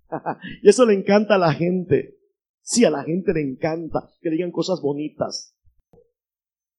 y 0.61 0.69
eso 0.69 0.85
le 0.85 0.93
encanta 0.93 1.35
a 1.35 1.39
la 1.39 1.53
gente. 1.53 2.17
Sí, 2.61 2.85
a 2.85 2.89
la 2.89 3.03
gente 3.03 3.33
le 3.33 3.41
encanta 3.41 4.09
que 4.21 4.29
digan 4.29 4.51
cosas 4.51 4.81
bonitas. 4.81 5.57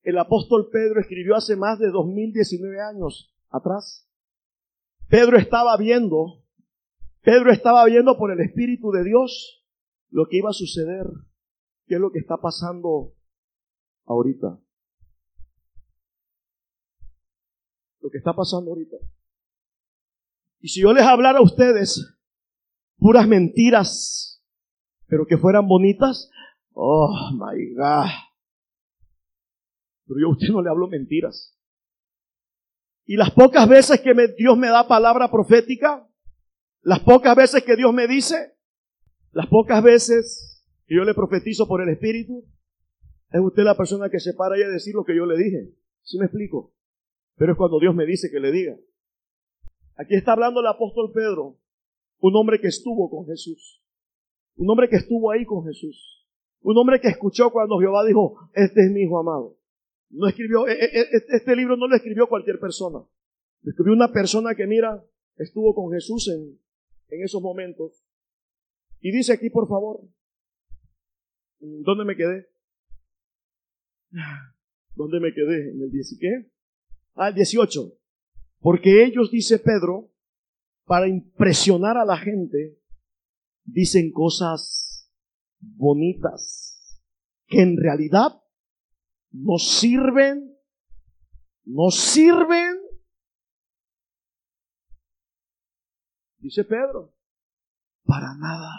El 0.03 0.19
apóstol 0.19 0.69
Pedro 0.71 1.01
escribió 1.01 1.35
hace 1.35 1.57
más 1.57 1.79
de 1.79 1.91
2019 1.91 2.81
años 2.81 3.35
atrás. 3.51 4.09
Pedro 5.09 5.39
estaba 5.39 5.77
viendo, 5.77 6.43
Pedro 7.23 7.51
estaba 7.51 7.85
viendo 7.85 8.17
por 8.17 8.33
el 8.33 8.41
Espíritu 8.41 8.91
de 8.91 9.05
Dios 9.05 9.65
lo 10.11 10.27
que 10.27 10.39
iba 10.39 10.51
a 10.51 10.55
suceder, 10.55 11.07
qué 11.87 11.97
es 11.97 12.01
lo 12.01 12.11
que 12.11 12.19
está 12.19 12.39
pasando 12.39 13.15
ahorita. 14.05 14.59
Lo 18.05 18.11
que 18.11 18.19
está 18.19 18.35
pasando 18.35 18.71
ahorita. 18.71 18.99
Y 20.61 20.69
si 20.69 20.83
yo 20.83 20.93
les 20.93 21.05
hablara 21.05 21.39
a 21.39 21.43
ustedes 21.43 22.07
puras 22.99 23.27
mentiras, 23.27 24.45
pero 25.07 25.25
que 25.27 25.39
fueran 25.39 25.67
bonitas, 25.67 26.31
oh 26.75 27.31
my 27.33 27.75
God. 27.75 28.11
Pero 30.07 30.21
yo 30.21 30.27
a 30.27 30.33
usted 30.33 30.49
no 30.49 30.61
le 30.61 30.69
hablo 30.69 30.87
mentiras. 30.87 31.59
Y 33.07 33.17
las 33.17 33.31
pocas 33.31 33.67
veces 33.67 34.03
que 34.03 34.13
Dios 34.37 34.59
me 34.59 34.69
da 34.69 34.87
palabra 34.87 35.31
profética, 35.31 36.07
las 36.83 37.01
pocas 37.01 37.35
veces 37.35 37.65
que 37.65 37.75
Dios 37.75 37.95
me 37.95 38.07
dice, 38.07 38.55
las 39.33 39.47
pocas 39.47 39.83
veces 39.83 40.63
que 40.87 40.95
yo 40.95 41.05
le 41.05 41.15
profetizo 41.15 41.67
por 41.67 41.81
el 41.81 41.89
Espíritu, 41.89 42.45
es 43.31 43.41
usted 43.41 43.63
la 43.63 43.79
persona 43.79 44.11
que 44.11 44.21
se 44.21 44.35
para 44.35 44.59
y 44.59 44.63
a 44.63 44.69
decir 44.69 44.95
lo 44.95 45.07
que 45.07 45.17
yo 45.17 45.25
le 45.25 45.43
dije. 45.43 45.73
¿Sí 46.03 46.19
me 46.19 46.27
explico? 46.27 46.75
Pero 47.37 47.53
es 47.53 47.59
cuando 47.59 47.81
Dios 47.81 47.95
me 47.95 48.07
dice 48.07 48.31
que 48.31 48.41
le 48.41 48.53
diga. 48.53 48.77
Aquí 49.97 50.15
está 50.15 50.33
hablando 50.33 50.61
el 50.61 50.67
apóstol 50.67 51.13
Pedro 51.13 51.59
un 52.21 52.35
hombre 52.37 52.59
que 52.59 52.69
estuvo 52.69 53.11
con 53.11 53.27
Jesús. 53.27 53.83
Un 54.57 54.71
hombre 54.71 54.89
que 54.89 54.97
estuvo 54.97 55.31
ahí 55.31 55.45
con 55.45 55.63
Jesús. 55.67 56.27
Un 56.63 56.79
hombre 56.79 56.99
que 56.99 57.09
escuchó 57.09 57.51
cuando 57.51 57.79
Jehová 57.79 58.03
dijo, 58.07 58.49
este 58.55 58.87
es 58.87 58.91
mi 58.91 59.03
hijo 59.03 59.19
amado. 59.19 59.59
No 60.09 60.27
escribió, 60.27 60.67
e, 60.67 60.73
e, 60.73 61.01
e, 61.01 61.07
este 61.13 61.55
libro 61.55 61.77
no 61.77 61.87
lo 61.87 61.95
escribió 61.95 62.27
cualquier 62.27 62.59
persona. 62.59 63.01
Lo 63.61 63.71
escribió 63.71 63.93
una 63.93 64.11
persona 64.11 64.55
que, 64.55 64.67
mira, 64.67 65.05
estuvo 65.37 65.75
con 65.75 65.93
Jesús 65.93 66.29
en, 66.29 66.59
en 67.09 67.25
esos 67.25 67.43
momentos. 67.43 68.03
Y 69.01 69.13
dice 69.13 69.35
aquí, 69.35 69.51
por 69.51 69.69
favor, 69.69 70.01
¿dónde 71.61 72.07
me 72.07 72.17
quedé? 72.17 72.49
¿Dónde 74.95 75.21
me 75.21 75.35
quedé? 75.35 75.73
¿En 75.73 75.83
el 75.83 75.91
10 75.91 76.19
qué? 76.19 76.54
El 77.17 77.35
18. 77.35 77.93
Porque 78.61 79.05
ellos, 79.05 79.31
dice 79.31 79.59
Pedro, 79.59 80.11
para 80.85 81.09
impresionar 81.09 81.97
a 81.97 82.05
la 82.05 82.17
gente, 82.17 82.79
dicen 83.65 84.13
cosas 84.13 85.11
bonitas 85.59 87.03
que 87.47 87.63
en 87.63 87.77
realidad 87.77 88.43
no 89.31 89.59
sirven, 89.59 90.57
no 91.65 91.91
sirven, 91.91 92.79
dice 96.39 96.65
Pedro, 96.65 97.15
para 98.05 98.35
nada. 98.37 98.71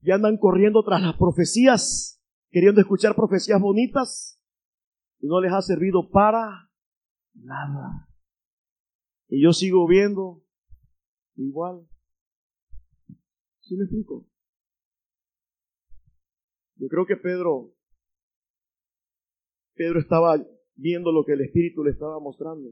Y 0.00 0.10
andan 0.10 0.36
corriendo 0.36 0.82
tras 0.82 1.00
las 1.00 1.16
profecías, 1.16 2.22
queriendo 2.50 2.80
escuchar 2.80 3.14
profecías 3.14 3.60
bonitas, 3.60 4.33
y 5.20 5.26
no 5.26 5.40
les 5.40 5.52
ha 5.52 5.62
servido 5.62 6.10
para 6.10 6.70
nada. 7.34 8.08
Y 9.28 9.42
yo 9.42 9.52
sigo 9.52 9.86
viendo 9.86 10.42
igual. 11.36 11.86
¿Sí 13.60 13.76
me 13.76 13.84
explico? 13.84 14.26
Yo 16.76 16.88
creo 16.88 17.06
que 17.06 17.16
Pedro, 17.16 17.74
Pedro 19.74 20.00
estaba 20.00 20.36
viendo 20.74 21.12
lo 21.12 21.24
que 21.24 21.32
el 21.32 21.40
Espíritu 21.40 21.82
le 21.82 21.92
estaba 21.92 22.20
mostrando. 22.20 22.70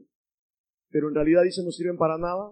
Pero 0.89 1.09
en 1.09 1.15
realidad 1.15 1.43
dice 1.43 1.63
no 1.63 1.71
sirven 1.71 1.97
para 1.97 2.17
nada. 2.17 2.51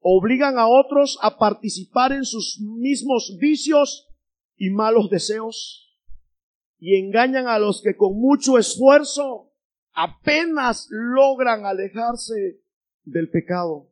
obligan 0.00 0.58
a 0.58 0.66
otros 0.68 1.18
a 1.22 1.38
participar 1.38 2.12
en 2.12 2.24
sus 2.24 2.60
mismos 2.60 3.36
vicios 3.40 4.08
y 4.56 4.70
malos 4.70 5.10
deseos 5.10 5.91
y 6.84 6.96
engañan 6.96 7.46
a 7.46 7.60
los 7.60 7.80
que 7.80 7.94
con 7.94 8.18
mucho 8.18 8.58
esfuerzo 8.58 9.52
apenas 9.92 10.88
logran 10.90 11.64
alejarse 11.64 12.60
del 13.04 13.30
pecado. 13.30 13.88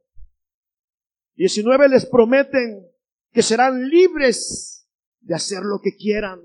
19 1.37 1.89
les 1.89 2.05
prometen 2.05 2.85
que 3.31 3.43
serán 3.43 3.89
libres 3.89 4.89
de 5.21 5.37
hacer 5.37 5.63
lo 5.63 5.81
que 5.81 5.95
quieran. 5.95 6.41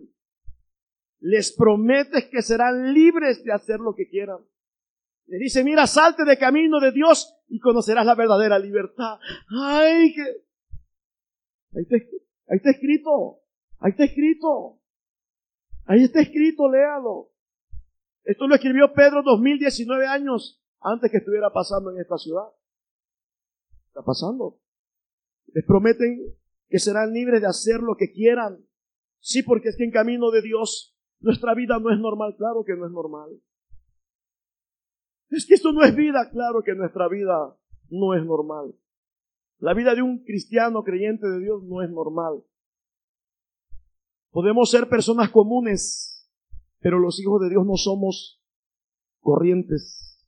Les 1.19 1.51
promete 1.51 2.29
que 2.29 2.43
serán 2.43 2.93
libres 2.93 3.43
de 3.43 3.51
hacer 3.51 3.79
lo 3.79 3.95
que 3.95 4.07
quieran. 4.07 4.37
Le 5.25 5.39
dice, 5.39 5.63
mira, 5.63 5.87
salte 5.87 6.25
de 6.25 6.37
camino 6.37 6.79
de 6.79 6.91
Dios 6.91 7.35
y 7.47 7.57
conocerás 7.57 8.05
la 8.05 8.13
verdadera 8.13 8.59
libertad. 8.59 9.17
Ay, 9.49 10.13
que... 10.13 10.21
Ahí 11.79 12.57
está 12.57 12.69
escrito. 12.69 13.39
Ahí 13.79 13.89
está 13.89 14.03
escrito. 14.03 14.79
Ahí 15.85 16.03
está 16.03 16.21
escrito, 16.21 16.69
léalo. 16.69 17.31
Esto 18.23 18.47
lo 18.47 18.55
escribió 18.55 18.91
Pedro 18.93 19.21
2019 19.23 20.07
años 20.07 20.61
antes 20.81 21.11
que 21.11 21.17
estuviera 21.17 21.51
pasando 21.51 21.91
en 21.91 21.99
esta 21.99 22.17
ciudad. 22.17 22.47
Está 23.87 24.01
pasando. 24.01 24.59
Les 25.53 25.63
prometen 25.63 26.35
que 26.67 26.79
serán 26.79 27.13
libres 27.13 27.41
de 27.41 27.47
hacer 27.47 27.81
lo 27.81 27.95
que 27.95 28.11
quieran. 28.11 28.65
Sí, 29.19 29.43
porque 29.43 29.69
es 29.69 29.77
que 29.77 29.83
en 29.83 29.91
camino 29.91 30.31
de 30.31 30.41
Dios 30.41 30.97
nuestra 31.19 31.53
vida 31.53 31.79
no 31.79 31.91
es 31.91 31.99
normal. 31.99 32.35
Claro 32.35 32.63
que 32.65 32.75
no 32.75 32.85
es 32.85 32.91
normal. 32.91 33.29
Es 35.29 35.45
que 35.45 35.55
esto 35.55 35.71
no 35.71 35.83
es 35.83 35.95
vida, 35.95 36.29
claro 36.31 36.61
que 36.63 36.75
nuestra 36.75 37.07
vida 37.07 37.55
no 37.89 38.13
es 38.13 38.25
normal. 38.25 38.73
La 39.59 39.73
vida 39.73 39.95
de 39.95 40.01
un 40.01 40.23
cristiano 40.23 40.83
creyente 40.83 41.27
de 41.27 41.39
Dios 41.39 41.63
no 41.63 41.81
es 41.81 41.89
normal. 41.89 42.43
Podemos 44.35 44.69
ser 44.69 44.89
personas 44.89 45.29
comunes, 45.29 46.29
pero 46.81 46.99
los 46.99 47.21
hijos 47.21 47.39
de 47.39 47.49
Dios 47.51 47.65
no 47.65 47.77
somos 47.77 48.43
corrientes. 49.21 50.27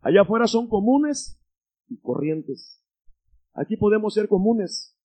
Allá 0.00 0.20
afuera 0.22 0.46
son 0.46 0.68
comunes 0.68 1.42
y 1.88 1.98
corrientes. 1.98 2.80
Aquí 3.54 3.76
podemos 3.76 4.14
ser 4.14 4.28
comunes, 4.28 4.96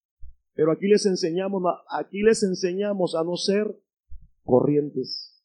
pero 0.54 0.72
aquí 0.72 0.86
les 0.86 1.08
enseñamos, 1.08 1.64
aquí 1.90 2.22
les 2.22 2.44
enseñamos 2.44 3.16
a 3.16 3.24
no 3.24 3.36
ser 3.36 3.82
corrientes. 4.44 5.44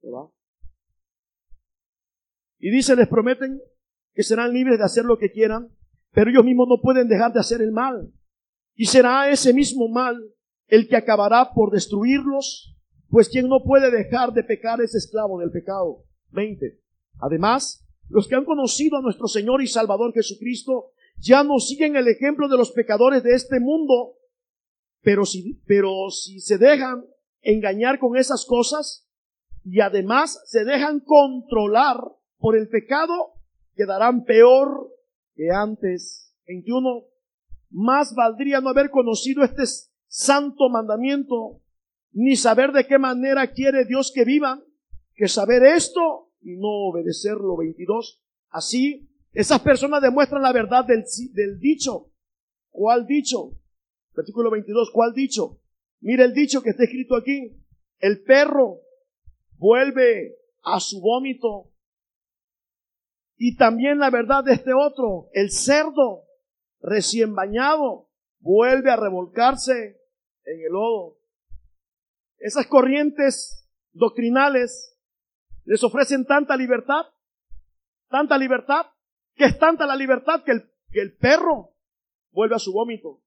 ¿Verdad? 0.00 0.30
Y 2.60 2.70
dice, 2.70 2.94
les 2.94 3.08
prometen 3.08 3.60
que 4.14 4.22
serán 4.22 4.52
libres 4.52 4.78
de 4.78 4.84
hacer 4.84 5.04
lo 5.04 5.18
que 5.18 5.32
quieran, 5.32 5.76
pero 6.12 6.30
ellos 6.30 6.44
mismos 6.44 6.68
no 6.68 6.80
pueden 6.80 7.08
dejar 7.08 7.32
de 7.32 7.40
hacer 7.40 7.60
el 7.60 7.72
mal. 7.72 8.12
Y 8.74 8.86
será 8.86 9.30
ese 9.30 9.52
mismo 9.52 9.88
mal 9.88 10.16
el 10.66 10.88
que 10.88 10.96
acabará 10.96 11.52
por 11.54 11.70
destruirlos, 11.70 12.76
pues 13.08 13.28
quien 13.28 13.48
no 13.48 13.62
puede 13.64 13.90
dejar 13.90 14.32
de 14.32 14.42
pecar 14.42 14.80
es 14.80 14.94
esclavo 14.94 15.38
del 15.38 15.50
pecado. 15.50 16.04
20. 16.30 16.80
Además, 17.20 17.86
los 18.08 18.26
que 18.26 18.34
han 18.34 18.44
conocido 18.44 18.98
a 18.98 19.02
nuestro 19.02 19.28
Señor 19.28 19.62
y 19.62 19.66
Salvador 19.66 20.12
Jesucristo 20.12 20.90
ya 21.16 21.44
no 21.44 21.58
siguen 21.58 21.96
el 21.96 22.08
ejemplo 22.08 22.48
de 22.48 22.56
los 22.56 22.72
pecadores 22.72 23.22
de 23.22 23.34
este 23.34 23.60
mundo, 23.60 24.16
pero 25.00 25.24
si, 25.24 25.60
pero 25.66 26.10
si 26.10 26.40
se 26.40 26.58
dejan 26.58 27.04
engañar 27.40 27.98
con 27.98 28.16
esas 28.16 28.44
cosas 28.44 29.08
y 29.64 29.80
además 29.80 30.42
se 30.46 30.64
dejan 30.64 31.00
controlar 31.00 31.98
por 32.38 32.56
el 32.56 32.68
pecado 32.68 33.34
quedarán 33.74 34.24
peor 34.24 34.90
que 35.34 35.50
antes. 35.50 36.34
21. 36.46 37.04
Más 37.76 38.14
valdría 38.14 38.60
no 38.60 38.68
haber 38.68 38.88
conocido 38.88 39.42
este 39.42 39.64
santo 40.06 40.68
mandamiento, 40.68 41.60
ni 42.12 42.36
saber 42.36 42.70
de 42.70 42.86
qué 42.86 42.98
manera 42.98 43.50
quiere 43.50 43.84
Dios 43.84 44.12
que 44.14 44.24
vivan, 44.24 44.62
que 45.16 45.26
saber 45.26 45.64
esto 45.64 46.30
y 46.40 46.54
no 46.56 46.68
obedecerlo. 46.68 47.56
22. 47.56 48.22
Así, 48.50 49.10
esas 49.32 49.60
personas 49.60 50.00
demuestran 50.02 50.42
la 50.42 50.52
verdad 50.52 50.84
del, 50.84 51.04
del 51.32 51.58
dicho. 51.58 52.12
¿Cuál 52.70 53.08
dicho? 53.08 53.58
Versículo 54.14 54.52
22. 54.52 54.92
¿Cuál 54.92 55.12
dicho? 55.12 55.60
Mire 56.00 56.22
el 56.22 56.32
dicho 56.32 56.62
que 56.62 56.70
está 56.70 56.84
escrito 56.84 57.16
aquí. 57.16 57.56
El 57.98 58.22
perro 58.22 58.82
vuelve 59.58 60.36
a 60.62 60.78
su 60.78 61.00
vómito 61.00 61.72
y 63.36 63.56
también 63.56 63.98
la 63.98 64.10
verdad 64.10 64.44
de 64.44 64.52
este 64.52 64.72
otro, 64.72 65.28
el 65.32 65.50
cerdo 65.50 66.23
recién 66.84 67.34
bañado 67.34 68.08
vuelve 68.40 68.90
a 68.90 68.96
revolcarse 68.96 70.00
en 70.44 70.60
el 70.60 70.72
lodo. 70.72 71.16
Esas 72.38 72.66
corrientes 72.66 73.68
doctrinales 73.92 74.98
les 75.64 75.82
ofrecen 75.82 76.26
tanta 76.26 76.56
libertad, 76.56 77.06
tanta 78.08 78.36
libertad, 78.36 78.86
que 79.34 79.46
es 79.46 79.58
tanta 79.58 79.86
la 79.86 79.96
libertad 79.96 80.44
que 80.44 80.52
el, 80.52 80.70
que 80.90 81.00
el 81.00 81.16
perro 81.16 81.74
vuelve 82.30 82.56
a 82.56 82.58
su 82.58 82.72
vómito. 82.72 83.22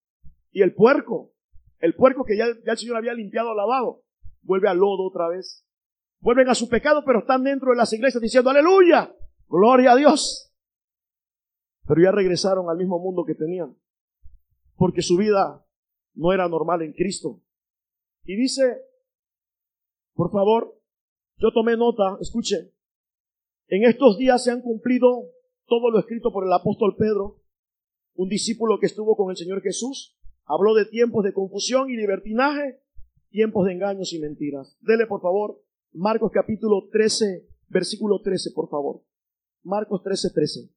Y 0.52 0.62
el 0.62 0.74
puerco, 0.74 1.34
el 1.80 1.96
puerco 1.96 2.24
que 2.24 2.38
ya, 2.38 2.46
ya 2.66 2.74
el 2.74 2.78
Señor 2.78 2.98
había 2.98 3.14
limpiado, 3.14 3.56
lavado, 3.56 4.04
vuelve 4.42 4.70
al 4.70 4.78
lodo 4.78 5.08
otra 5.08 5.28
vez. 5.28 5.66
Vuelven 6.20 6.50
a 6.50 6.56
su 6.56 6.70
pecado, 6.70 7.04
pero 7.06 7.20
están 7.20 7.44
dentro 7.44 7.72
de 7.72 7.78
las 7.78 7.92
iglesias 7.94 8.22
diciendo, 8.22 8.50
aleluya, 8.50 9.14
Gloria 9.50 9.94
a 9.94 9.96
Dios. 9.96 10.47
Pero 11.88 12.02
ya 12.02 12.12
regresaron 12.12 12.70
al 12.70 12.78
mismo 12.78 13.00
mundo 13.00 13.24
que 13.26 13.36
tenían. 13.36 13.78
Porque 14.76 15.02
su 15.02 15.18
vida 15.18 15.66
no 16.14 16.34
era 16.34 16.48
normal 16.48 16.82
en 16.82 16.94
Cristo. 16.94 17.42
Y 18.24 18.36
dice, 18.36 18.82
por 20.14 20.32
favor, 20.32 20.80
yo 21.38 21.52
tomé 21.54 21.78
nota, 21.78 22.18
escuche, 22.20 22.74
en 23.68 23.84
estos 23.84 24.18
días 24.18 24.44
se 24.44 24.52
han 24.52 24.62
cumplido 24.62 25.32
todo 25.66 25.92
lo 25.92 26.00
escrito 26.00 26.32
por 26.32 26.46
el 26.46 26.54
apóstol 26.54 26.96
Pedro, 26.98 27.42
un 28.16 28.30
discípulo 28.30 28.80
que 28.80 28.88
estuvo 28.88 29.16
con 29.16 29.30
el 29.30 29.38
Señor 29.38 29.62
Jesús, 29.62 30.18
habló 30.46 30.74
de 30.74 30.86
tiempos 30.86 31.24
de 31.24 31.34
confusión 31.34 31.90
y 31.90 31.96
libertinaje, 31.96 32.82
tiempos 33.30 33.66
de 33.66 33.74
engaños 33.74 34.12
y 34.14 34.20
mentiras. 34.20 34.78
Dele, 34.82 35.06
por 35.06 35.22
favor, 35.22 35.62
Marcos 35.94 36.32
capítulo 36.34 36.88
13, 36.92 37.48
versículo 37.68 38.22
13, 38.22 38.52
por 38.52 38.70
favor. 38.70 39.04
Marcos 39.64 40.02
13:13. 40.04 40.34
13. 40.34 40.77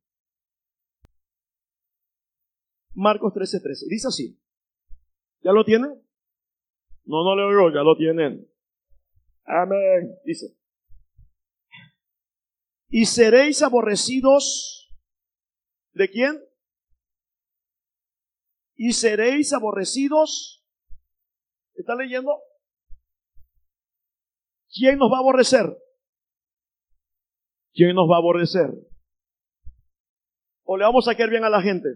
Marcos 3.00 3.32
13:13. 3.32 3.62
13. 3.62 3.86
Dice 3.88 4.08
así. 4.08 4.40
¿Ya 5.42 5.52
lo 5.52 5.64
tienen? 5.64 5.90
No, 7.04 7.24
no 7.24 7.34
le 7.34 7.42
oigo, 7.42 7.70
ya 7.74 7.82
lo 7.82 7.96
tienen. 7.96 8.46
Amén. 9.44 10.16
Dice. 10.24 10.56
Y 12.88 13.06
seréis 13.06 13.62
aborrecidos. 13.62 14.92
¿De 15.92 16.08
quién? 16.08 16.40
Y 18.76 18.92
seréis 18.92 19.52
aborrecidos. 19.52 20.64
¿Está 21.74 21.94
leyendo? 21.94 22.32
¿Quién 24.72 24.98
nos 24.98 25.10
va 25.10 25.16
a 25.16 25.20
aborrecer? 25.20 25.76
¿quién 27.72 27.94
nos 27.94 28.10
va 28.10 28.16
a 28.16 28.18
aborrecer? 28.18 28.70
¿O 30.64 30.76
le 30.76 30.84
vamos 30.84 31.08
a 31.08 31.14
caer 31.14 31.30
bien 31.30 31.44
a 31.44 31.50
la 31.50 31.62
gente? 31.62 31.88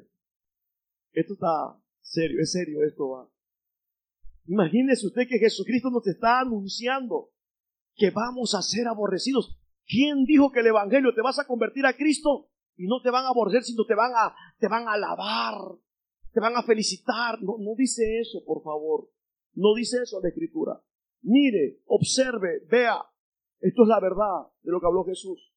Esto 1.15 1.35
está 1.35 1.81
serio, 2.01 2.41
es 2.41 2.53
serio 2.53 2.85
esto 2.85 3.09
va. 3.09 3.31
Imagínese 4.47 5.07
usted 5.07 5.23
que 5.29 5.39
Jesucristo 5.39 5.91
nos 5.91 6.07
está 6.07 6.41
anunciando 6.41 7.31
que 7.95 8.11
vamos 8.11 8.55
a 8.55 8.63
ser 8.63 8.87
aborrecidos. 8.89 9.59
¿Quién 9.87 10.25
dijo 10.25 10.51
que 10.51 10.61
el 10.61 10.67
Evangelio 10.67 11.15
te 11.15 11.23
vas 11.23 11.39
a 11.39 11.47
convertir 11.47 11.87
a 11.87 11.97
Cristo 11.97 12.51
y 12.77 12.87
no 12.87 13.01
te 13.01 13.11
van 13.11 13.25
a 13.25 13.29
aborrecer, 13.29 13.63
sino 13.63 13.87
te 13.87 13.95
van 13.95 14.13
a, 14.15 14.35
te 14.59 14.69
van 14.69 14.89
a 14.89 14.93
alabar, 14.93 15.55
te 16.33 16.41
van 16.41 16.57
a 16.57 16.63
felicitar? 16.63 17.41
No, 17.43 17.57
no 17.59 17.75
dice 17.77 18.19
eso, 18.21 18.45
por 18.45 18.63
favor. 18.63 19.09
No 19.55 19.75
dice 19.75 20.03
eso 20.03 20.21
la 20.21 20.29
Escritura. 20.29 20.83
Mire, 21.23 21.81
observe, 21.87 22.65
vea. 22.69 22.99
Esto 23.61 23.83
es 23.83 23.89
la 23.89 24.01
verdad 24.01 24.49
de 24.63 24.73
lo 24.73 24.81
que 24.81 24.87
habló 24.87 25.05
Jesús. 25.05 25.53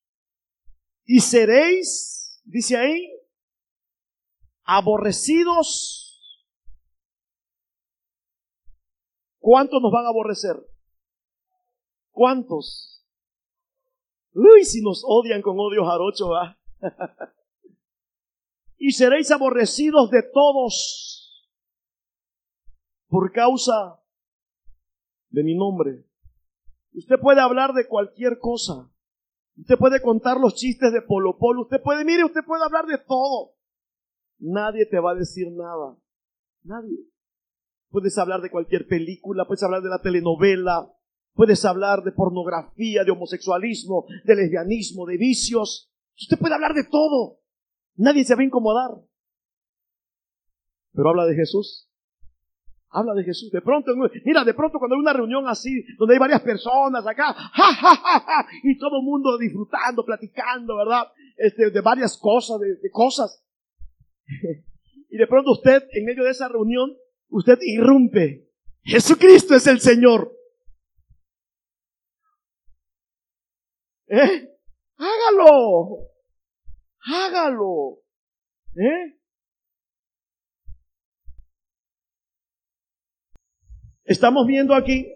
Y 1.04 1.20
seréis, 1.20 2.42
dice 2.46 2.78
ahí, 2.78 3.10
aborrecidos. 4.68 6.04
¿Cuántos 9.40 9.82
nos 9.82 9.92
van 9.92 10.06
a 10.06 10.10
aborrecer? 10.10 10.56
¿Cuántos? 12.12 13.04
Uy, 14.34 14.66
si 14.66 14.82
nos 14.82 15.04
odian 15.06 15.42
con 15.42 15.58
odio 15.60 15.86
jarocho, 15.86 16.36
¿ah? 16.36 16.60
y 18.78 18.92
seréis 18.92 19.32
aborrecidos 19.32 20.12
de 20.12 20.22
todos 20.22 21.50
por 23.08 23.32
causa 23.32 24.00
de 25.30 25.44
mi 25.44 25.56
nombre. 25.56 26.06
Usted 26.94 27.16
puede 27.20 27.42
hablar 27.42 27.74
de 27.74 27.88
cualquier 27.88 28.38
cosa, 28.40 28.92
Usted 29.60 29.76
puede 29.78 30.02
contar 30.02 30.38
los 30.40 30.54
chistes 30.54 30.94
de 30.94 31.02
Polo 31.02 31.38
Polo. 31.38 31.64
Usted 31.64 31.82
puede, 31.82 32.06
mire, 32.06 32.24
usted 32.24 32.42
puede 32.46 32.64
hablar 32.64 32.86
de 32.86 33.00
todo. 33.00 33.57
Nadie 34.40 34.86
te 34.86 35.00
va 35.00 35.12
a 35.12 35.16
decir 35.16 35.48
nada. 35.52 35.98
Nadie. 36.64 36.98
Puedes 37.90 38.18
hablar 38.18 38.42
de 38.42 38.52
cualquier 38.52 38.88
película, 38.88 39.46
puedes 39.46 39.64
hablar 39.64 39.82
de 39.82 39.90
la 39.90 40.02
telenovela, 40.02 40.92
puedes 41.34 41.64
hablar 41.66 42.04
de 42.04 42.12
pornografía, 42.12 43.04
de 43.04 43.12
homosexualismo, 43.12 44.06
de 44.26 44.36
lesbianismo, 44.36 45.06
de 45.06 45.18
vicios. 45.18 45.92
Usted 46.20 46.38
puede 46.38 46.56
hablar 46.56 46.74
de 46.74 46.84
todo. 46.84 47.40
Nadie 47.96 48.26
se 48.26 48.36
va 48.36 48.42
a 48.42 48.46
incomodar. 48.46 48.92
Pero 50.94 51.10
habla 51.10 51.26
de 51.26 51.36
Jesús. 51.36 51.90
Habla 52.90 53.14
de 53.14 53.24
Jesús. 53.24 53.52
De 53.52 53.62
pronto, 53.62 53.92
mira, 54.26 54.44
de 54.44 54.54
pronto 54.54 54.80
cuando 54.80 54.96
hay 54.96 55.02
una 55.02 55.14
reunión 55.14 55.48
así, 55.48 55.84
donde 55.98 56.16
hay 56.16 56.20
varias 56.20 56.42
personas 56.42 57.06
acá, 57.06 57.36
y 58.64 58.78
todo 58.78 58.98
el 59.00 59.04
mundo 59.04 59.38
disfrutando, 59.38 60.06
platicando, 60.06 60.76
¿verdad? 60.78 61.08
Este, 61.38 61.70
de 61.70 61.82
varias 61.82 62.18
cosas, 62.18 62.60
de 62.60 62.90
cosas. 62.92 63.44
y 65.10 65.18
de 65.18 65.28
pronto 65.28 65.52
usted, 65.52 65.84
en 65.92 66.06
medio 66.06 66.24
de 66.24 66.32
esa 66.32 66.48
reunión, 66.48 66.96
usted 67.30 67.58
irrumpe. 67.62 68.50
Jesucristo 68.84 69.56
es 69.56 69.68
el 69.68 69.82
Señor. 69.82 70.34
¿Eh? 74.08 74.58
Hágalo. 74.96 76.10
Hágalo. 77.00 78.00
¿Eh? 78.76 79.20
Estamos 84.06 84.48
viendo 84.48 84.74
aquí 84.74 85.14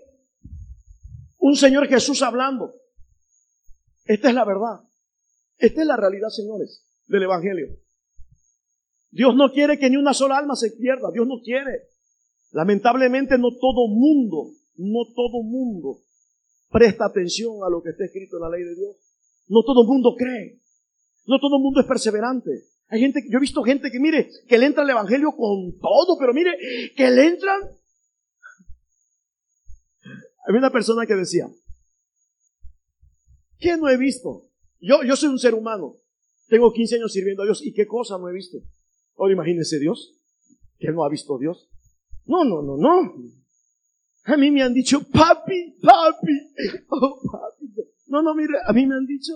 un 1.38 1.56
Señor 1.56 1.88
Jesús 1.88 2.22
hablando. 2.22 2.74
Esta 4.06 4.30
es 4.30 4.36
la 4.36 4.44
verdad. 4.44 4.82
Esta 5.58 5.82
es 5.82 5.88
la 5.88 5.96
realidad, 5.96 6.28
señores, 6.30 6.86
del 7.08 7.24
Evangelio. 7.24 7.68
Dios 9.12 9.36
no 9.36 9.52
quiere 9.52 9.78
que 9.78 9.90
ni 9.90 9.98
una 9.98 10.14
sola 10.14 10.38
alma 10.38 10.56
se 10.56 10.72
pierda. 10.72 11.12
Dios 11.12 11.28
no 11.28 11.42
quiere. 11.44 11.90
Lamentablemente 12.52 13.38
no 13.38 13.50
todo 13.60 13.88
mundo, 13.88 14.52
no 14.78 15.06
todo 15.14 15.44
mundo 15.44 16.00
presta 16.70 17.06
atención 17.06 17.64
a 17.66 17.70
lo 17.70 17.84
que 17.84 17.90
está 17.90 18.06
escrito 18.06 18.38
en 18.38 18.42
la 18.44 18.50
ley 18.50 18.64
de 18.64 18.76
Dios. 18.76 18.96
No 19.48 19.64
todo 19.64 19.84
mundo 19.84 20.16
cree. 20.18 20.60
No 21.28 21.40
todo 21.40 21.60
mundo 21.60 21.82
es 21.82 21.86
perseverante. 21.86 22.50
Hay 22.88 23.00
gente, 23.00 23.22
yo 23.30 23.38
he 23.38 23.42
visto 23.42 23.62
gente 23.64 23.92
que 23.92 24.00
mire, 24.00 24.30
que 24.48 24.58
le 24.58 24.66
entra 24.66 24.84
el 24.84 24.90
evangelio 24.90 25.32
con 25.32 25.78
todo, 25.80 26.18
pero 26.18 26.34
mire, 26.34 26.52
que 26.96 27.10
le 27.10 27.28
entran. 27.28 27.62
Había 30.46 30.60
una 30.60 30.72
persona 30.72 31.06
que 31.06 31.16
decía, 31.16 31.48
¿qué 33.60 33.78
no 33.78 33.88
he 33.88 33.98
visto? 33.98 34.48
Yo, 34.80 35.04
yo 35.04 35.16
soy 35.16 35.30
un 35.30 35.40
ser 35.40 35.54
humano. 35.54 35.98
Tengo 36.48 36.74
15 36.74 36.96
años 36.96 37.14
sirviendo 37.14 37.44
a 37.44 37.46
Dios. 37.46 37.66
¿Y 37.66 37.72
qué 37.74 37.86
cosa 37.86 38.18
no 38.18 38.28
he 38.28 38.34
visto? 38.34 38.58
Ahora 39.22 39.34
imagínense 39.34 39.78
Dios, 39.78 40.16
que 40.80 40.92
no 40.92 41.04
ha 41.06 41.10
visto 41.10 41.38
Dios. 41.38 41.70
No, 42.26 42.44
no, 42.44 42.64
no, 42.64 42.76
no. 42.76 43.14
A 44.26 44.36
mí 44.36 44.50
me 44.50 44.64
han 44.64 44.74
dicho, 44.74 45.00
papi, 45.04 45.78
papi, 45.80 46.32
oh, 46.90 47.20
papi. 47.32 47.72
No, 48.08 48.24
no, 48.24 48.34
mire, 48.34 48.56
a 48.66 48.74
mí 48.74 48.88
me 48.88 48.96
han 48.96 49.06
dicho 49.06 49.34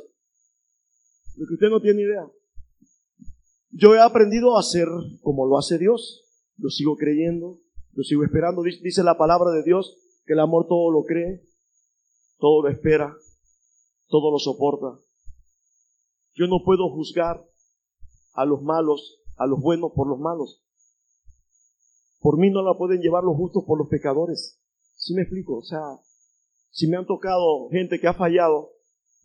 lo 1.38 1.46
que 1.46 1.54
usted 1.54 1.70
no 1.70 1.80
tiene 1.80 2.02
idea. 2.02 2.28
Yo 3.70 3.94
he 3.94 4.00
aprendido 4.02 4.58
a 4.58 4.62
hacer 4.62 4.88
como 5.22 5.46
lo 5.46 5.56
hace 5.60 5.78
Dios. 5.78 6.24
Yo 6.58 6.70
sigo 6.70 6.96
creyendo, 6.96 7.60
yo 7.92 8.02
sigo 8.02 8.24
esperando. 8.24 8.64
Dice 8.64 9.04
la 9.04 9.20
palabra 9.20 9.52
de 9.52 9.62
Dios 9.62 10.00
que 10.26 10.34
el 10.34 10.40
amor 10.40 10.66
todo 10.68 10.90
lo 10.90 11.04
cree, 11.04 11.44
todo 12.40 12.64
lo 12.64 12.70
espera, 12.70 13.16
todo 14.08 14.32
lo 14.32 14.40
soporta. 14.40 15.00
Yo 16.34 16.48
no 16.48 16.64
puedo 16.66 16.90
juzgar 16.90 17.46
a 18.34 18.46
los 18.46 18.64
malos 18.64 19.22
a 19.38 19.46
los 19.46 19.60
buenos 19.60 19.92
por 19.94 20.08
los 20.08 20.20
malos. 20.20 20.64
Por 22.20 22.38
mí 22.38 22.50
no 22.50 22.64
la 22.64 22.78
pueden 22.78 23.02
llevar 23.02 23.24
los 23.24 23.36
justos 23.36 23.64
por 23.66 23.78
los 23.78 23.88
pecadores. 23.88 24.60
¿Sí 24.96 25.14
me 25.14 25.22
explico? 25.22 25.58
O 25.58 25.64
sea, 25.64 25.82
si 26.72 26.88
me 26.88 26.98
han 26.98 27.06
tocado 27.06 27.70
gente 27.70 28.00
que 28.00 28.08
ha 28.08 28.14
fallado, 28.14 28.72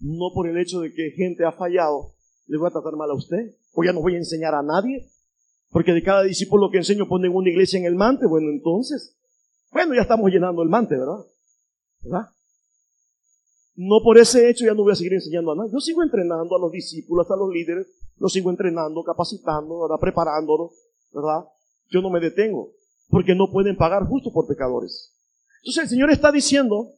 no 0.00 0.32
por 0.34 0.48
el 0.48 0.58
hecho 0.58 0.80
de 0.80 0.92
que 0.92 1.10
gente 1.12 1.44
ha 1.44 1.52
fallado, 1.52 2.14
le 2.46 2.58
voy 2.58 2.68
a 2.68 2.72
tratar 2.72 2.96
mal 2.96 3.10
a 3.10 3.14
usted. 3.14 3.54
O 3.72 3.84
ya 3.84 3.92
no 3.92 4.02
voy 4.02 4.14
a 4.14 4.18
enseñar 4.18 4.54
a 4.54 4.62
nadie. 4.62 5.08
Porque 5.70 5.92
de 5.92 6.02
cada 6.02 6.24
discípulo 6.24 6.70
que 6.70 6.78
enseño 6.78 7.08
ponen 7.08 7.34
una 7.34 7.48
iglesia 7.48 7.78
en 7.78 7.86
el 7.86 7.94
mante. 7.94 8.26
Bueno, 8.26 8.50
entonces, 8.50 9.16
bueno, 9.72 9.94
ya 9.94 10.02
estamos 10.02 10.30
llenando 10.30 10.62
el 10.62 10.68
mante, 10.68 10.96
¿verdad? 10.96 11.24
¿Verdad? 12.02 12.28
No 13.76 14.02
por 14.02 14.18
ese 14.18 14.50
hecho 14.50 14.66
ya 14.66 14.74
no 14.74 14.82
voy 14.82 14.92
a 14.92 14.96
seguir 14.96 15.14
enseñando 15.14 15.52
a 15.52 15.56
nadie. 15.56 15.70
Yo 15.72 15.80
sigo 15.80 16.02
entrenando 16.02 16.56
a 16.56 16.60
los 16.60 16.72
discípulos, 16.72 17.30
a 17.30 17.36
los 17.36 17.50
líderes, 17.50 17.86
los 18.20 18.32
sigo 18.32 18.50
entrenando, 18.50 19.02
capacitando, 19.02 19.80
¿verdad? 19.80 19.96
preparándolos, 19.98 20.72
¿verdad? 21.12 21.48
Yo 21.88 22.02
no 22.02 22.10
me 22.10 22.20
detengo, 22.20 22.70
porque 23.08 23.34
no 23.34 23.50
pueden 23.50 23.76
pagar 23.76 24.06
justo 24.06 24.30
por 24.32 24.46
pecadores. 24.46 25.12
Entonces 25.62 25.84
el 25.84 25.88
Señor 25.88 26.10
está 26.10 26.30
diciendo 26.30 26.92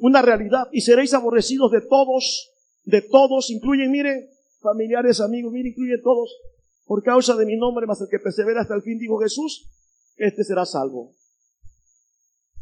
una 0.00 0.22
realidad 0.22 0.68
y 0.72 0.80
seréis 0.80 1.12
aborrecidos 1.14 1.70
de 1.72 1.80
todos, 1.80 2.52
de 2.84 3.02
todos, 3.02 3.50
incluyen, 3.50 3.90
mire, 3.90 4.30
familiares, 4.60 5.20
amigos, 5.20 5.52
mire, 5.52 5.70
incluyen 5.70 6.00
todos, 6.00 6.32
por 6.86 7.02
causa 7.02 7.34
de 7.36 7.44
mi 7.44 7.56
nombre, 7.56 7.86
más 7.86 8.00
el 8.00 8.08
que 8.08 8.20
persevera 8.20 8.62
hasta 8.62 8.74
el 8.74 8.82
fin, 8.82 8.98
dijo 8.98 9.18
Jesús, 9.18 9.68
este 10.16 10.44
será 10.44 10.64
salvo. 10.64 11.12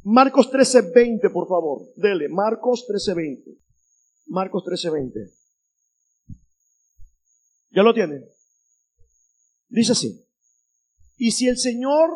Marcos 0.03 0.51
13:20, 0.51 1.31
por 1.31 1.47
favor, 1.47 1.83
dele, 1.97 2.29
Marcos 2.31 2.87
13:20. 2.89 3.59
Marcos 4.27 4.65
13:20. 4.65 5.40
¿Ya 7.71 7.83
lo 7.83 7.95
tiene? 7.95 8.21
Dice 9.69 9.93
así. 9.93 10.27
Y 11.17 11.31
si 11.33 11.49
el 11.49 11.59
Señor 11.59 12.11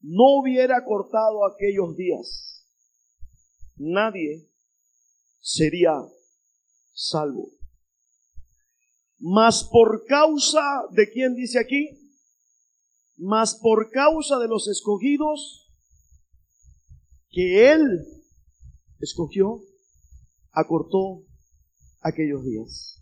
no 0.00 0.40
hubiera 0.40 0.84
cortado 0.84 1.46
aquellos 1.46 1.96
días, 1.96 2.66
nadie 3.76 4.48
sería 5.40 5.92
salvo. 6.94 7.50
Mas 9.18 9.64
por 9.64 10.04
causa 10.06 10.62
de 10.90 11.10
quién 11.10 11.34
dice 11.34 11.58
aquí, 11.58 11.90
mas 13.16 13.54
por 13.54 13.90
causa 13.90 14.38
de 14.38 14.48
los 14.48 14.66
escogidos 14.68 15.70
que 17.30 17.72
Él 17.72 17.82
escogió, 19.00 19.62
acortó 20.52 21.24
aquellos 22.00 22.44
días. 22.44 23.01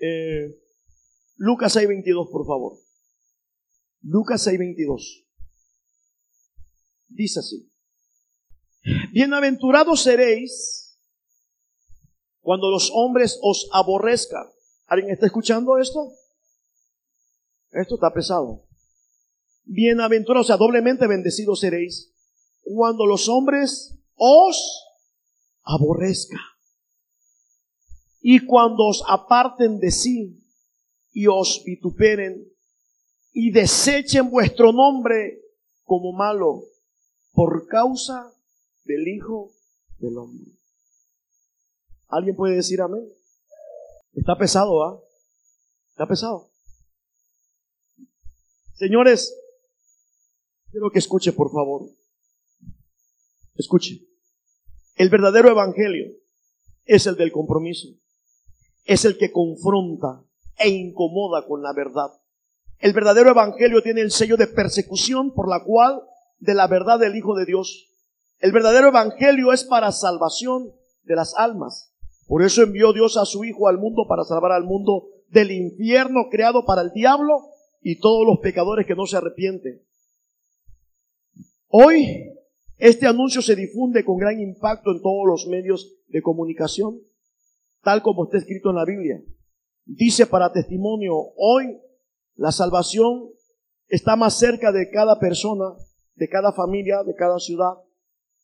Eh, 0.00 0.60
Lucas 1.36 1.76
6:22, 1.76 2.30
por 2.30 2.46
favor. 2.46 2.78
Lucas 4.02 4.46
6:22. 4.46 5.26
Dice 7.08 7.40
así. 7.40 7.70
Bienaventurados 9.12 10.02
seréis 10.02 10.98
cuando 12.40 12.70
los 12.70 12.90
hombres 12.94 13.38
os 13.42 13.68
aborrezcan. 13.72 14.46
¿Alguien 14.86 15.12
está 15.12 15.26
escuchando 15.26 15.78
esto? 15.78 16.12
Esto 17.72 17.96
está 17.96 18.12
pesado. 18.12 18.66
Bienaventurados, 19.64 20.46
o 20.46 20.48
sea, 20.48 20.56
doblemente 20.56 21.06
bendecidos 21.06 21.60
seréis 21.60 22.14
cuando 22.62 23.04
los 23.04 23.28
hombres 23.28 23.98
os 24.14 24.84
aborrezcan. 25.62 26.40
Y 28.30 28.44
cuando 28.44 28.84
os 28.84 29.02
aparten 29.08 29.80
de 29.80 29.90
sí 29.90 30.38
y 31.12 31.28
os 31.28 31.62
vituperen 31.64 32.46
y 33.32 33.50
desechen 33.50 34.28
vuestro 34.28 34.70
nombre 34.70 35.40
como 35.84 36.12
malo 36.12 36.64
por 37.32 37.66
causa 37.66 38.30
del 38.84 39.08
Hijo 39.08 39.50
del 39.96 40.18
Hombre. 40.18 40.44
¿Alguien 42.08 42.36
puede 42.36 42.56
decir 42.56 42.82
amén? 42.82 43.10
Está 44.12 44.36
pesado, 44.36 44.84
¿ah? 44.84 45.00
Está 45.92 46.06
pesado. 46.06 46.50
Señores, 48.74 49.34
quiero 50.70 50.90
que 50.90 50.98
escuche, 50.98 51.32
por 51.32 51.50
favor. 51.50 51.88
Escuche. 53.54 54.06
El 54.96 55.08
verdadero 55.08 55.48
evangelio 55.48 56.12
es 56.84 57.06
el 57.06 57.16
del 57.16 57.32
compromiso 57.32 57.88
es 58.88 59.04
el 59.04 59.18
que 59.18 59.30
confronta 59.30 60.24
e 60.58 60.70
incomoda 60.70 61.46
con 61.46 61.62
la 61.62 61.74
verdad. 61.74 62.10
El 62.78 62.94
verdadero 62.94 63.30
evangelio 63.30 63.82
tiene 63.82 64.00
el 64.00 64.10
sello 64.10 64.38
de 64.38 64.46
persecución 64.46 65.34
por 65.34 65.46
la 65.46 65.62
cual 65.62 66.00
de 66.38 66.54
la 66.54 66.66
verdad 66.68 66.98
del 66.98 67.14
Hijo 67.14 67.36
de 67.36 67.44
Dios. 67.44 67.90
El 68.40 68.50
verdadero 68.50 68.88
evangelio 68.88 69.52
es 69.52 69.64
para 69.64 69.92
salvación 69.92 70.72
de 71.02 71.16
las 71.16 71.34
almas. 71.36 71.92
Por 72.26 72.42
eso 72.42 72.62
envió 72.62 72.94
Dios 72.94 73.18
a 73.18 73.26
su 73.26 73.44
Hijo 73.44 73.68
al 73.68 73.76
mundo 73.76 74.06
para 74.08 74.24
salvar 74.24 74.52
al 74.52 74.64
mundo 74.64 75.08
del 75.28 75.50
infierno 75.52 76.28
creado 76.30 76.64
para 76.64 76.80
el 76.80 76.90
diablo 76.92 77.42
y 77.82 78.00
todos 78.00 78.26
los 78.26 78.38
pecadores 78.38 78.86
que 78.86 78.94
no 78.94 79.04
se 79.04 79.18
arrepienten. 79.18 79.82
Hoy 81.68 82.32
este 82.78 83.06
anuncio 83.06 83.42
se 83.42 83.54
difunde 83.54 84.02
con 84.02 84.16
gran 84.16 84.40
impacto 84.40 84.92
en 84.92 85.02
todos 85.02 85.26
los 85.26 85.46
medios 85.46 85.94
de 86.06 86.22
comunicación 86.22 87.02
tal 87.82 88.02
como 88.02 88.24
está 88.24 88.38
escrito 88.38 88.70
en 88.70 88.76
la 88.76 88.84
Biblia. 88.84 89.22
dice 89.84 90.26
para 90.26 90.52
testimonio, 90.52 91.14
hoy 91.36 91.80
la 92.34 92.52
salvación 92.52 93.30
está 93.88 94.16
más 94.16 94.38
cerca 94.38 94.70
de 94.70 94.90
cada 94.90 95.18
persona, 95.18 95.74
de 96.14 96.28
cada 96.28 96.52
familia, 96.52 97.02
de 97.04 97.14
cada 97.14 97.38
ciudad. 97.38 97.74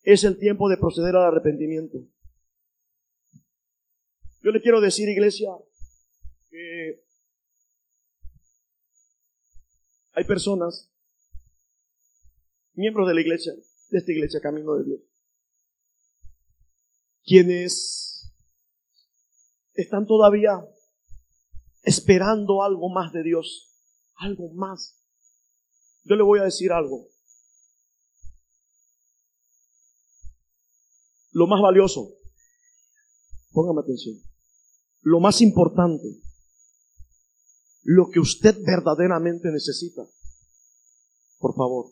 Es 0.02 0.24
el 0.24 0.38
tiempo 0.38 0.68
de 0.68 0.76
proceder 0.76 1.14
al 1.16 1.24
arrepentimiento. 1.24 1.98
Yo 4.42 4.50
le 4.50 4.60
quiero 4.60 4.80
decir, 4.80 5.08
iglesia, 5.08 5.50
que 6.50 7.02
hay 10.12 10.24
personas, 10.24 10.90
miembros 12.74 13.08
de 13.08 13.14
la 13.14 13.20
iglesia, 13.20 13.54
de 13.90 13.98
esta 13.98 14.12
iglesia 14.12 14.40
Camino 14.40 14.74
de 14.74 14.84
Dios, 14.84 15.00
quienes 17.24 18.13
están 19.74 20.06
todavía 20.06 20.52
esperando 21.82 22.62
algo 22.62 22.88
más 22.88 23.12
de 23.12 23.22
Dios, 23.22 23.70
algo 24.16 24.52
más. 24.54 25.00
Yo 26.04 26.16
le 26.16 26.22
voy 26.22 26.40
a 26.40 26.44
decir 26.44 26.72
algo. 26.72 27.08
Lo 31.32 31.46
más 31.46 31.60
valioso, 31.60 32.12
póngame 33.50 33.80
atención, 33.80 34.16
lo 35.02 35.18
más 35.18 35.40
importante, 35.40 36.22
lo 37.82 38.08
que 38.08 38.20
usted 38.20 38.56
verdaderamente 38.64 39.50
necesita, 39.50 40.02
por 41.38 41.56
favor, 41.56 41.90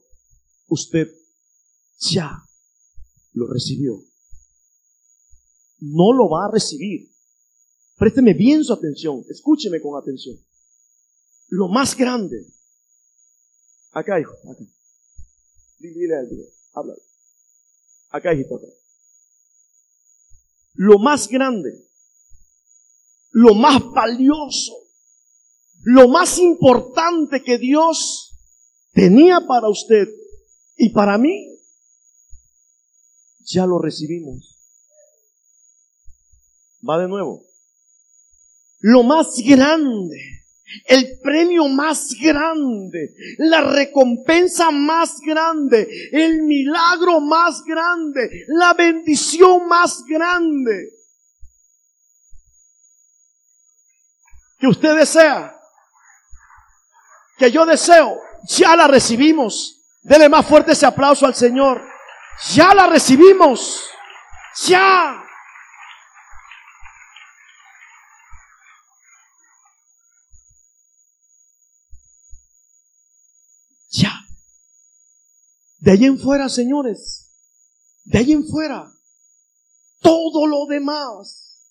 usted 0.68 1.09
ya 1.99 2.39
lo 3.33 3.47
recibió. 3.49 4.01
No 5.80 6.12
lo 6.12 6.28
va 6.30 6.47
a 6.47 6.53
recibir. 6.53 7.12
Présteme 7.97 8.34
bien 8.34 8.64
su 8.64 8.72
atención, 8.72 9.24
escúcheme 9.28 9.80
con 9.80 10.01
atención. 10.01 10.36
Lo 11.49 11.68
más 11.68 11.97
grande. 11.97 12.47
Acá, 13.93 14.18
hijo, 14.18 14.32
acá. 14.51 14.64
Dile 15.78 16.16
al 16.16 16.28
háblale. 16.74 17.03
Acá, 18.11 18.34
hijito, 18.34 18.57
acá. 18.57 18.66
Lo 20.74 20.99
más 20.99 21.28
grande, 21.28 21.86
lo 23.30 23.55
más 23.55 23.82
valioso, 23.93 24.72
lo 25.82 26.09
más 26.09 26.38
importante 26.38 27.43
que 27.43 27.59
Dios 27.59 28.30
tenía 28.93 29.40
para 29.47 29.68
usted 29.68 30.09
y 30.76 30.90
para 30.90 31.18
mí, 31.18 31.59
ya 33.45 33.66
lo 33.66 33.78
recibimos. 33.78 34.59
Va 36.88 36.99
de 36.99 37.09
nuevo. 37.09 37.52
Lo 38.83 39.03
más 39.03 39.37
grande, 39.45 40.20
el 40.87 41.18
premio 41.22 41.68
más 41.68 42.14
grande, 42.20 43.14
la 43.39 43.62
recompensa 43.62 44.70
más 44.70 45.18
grande, 45.24 45.89
el 46.12 46.43
milagro 46.43 47.20
más 47.20 47.62
grande, 47.64 48.45
la 48.49 48.74
bendición 48.74 49.66
más 49.66 50.05
grande 50.07 50.91
que 54.59 54.68
usted 54.68 54.97
desea, 54.97 55.57
que 57.37 57.51
yo 57.51 57.66
deseo, 57.66 58.20
ya 58.45 58.76
la 58.76 58.87
recibimos. 58.87 59.80
Dele 60.03 60.28
más 60.28 60.47
fuerte 60.47 60.72
ese 60.72 60.87
aplauso 60.87 61.26
al 61.26 61.35
Señor. 61.35 61.83
Ya 62.55 62.74
la 62.74 62.87
recibimos. 62.87 63.85
Ya. 64.66 65.20
De 75.93 75.99
ahí 75.99 76.05
en 76.07 76.18
fuera, 76.18 76.49
señores. 76.49 77.28
De 78.05 78.16
ahí 78.16 78.32
en 78.32 78.49
fuera. 78.49 78.90
Todo 80.01 80.47
lo 80.47 80.64
demás 80.64 81.68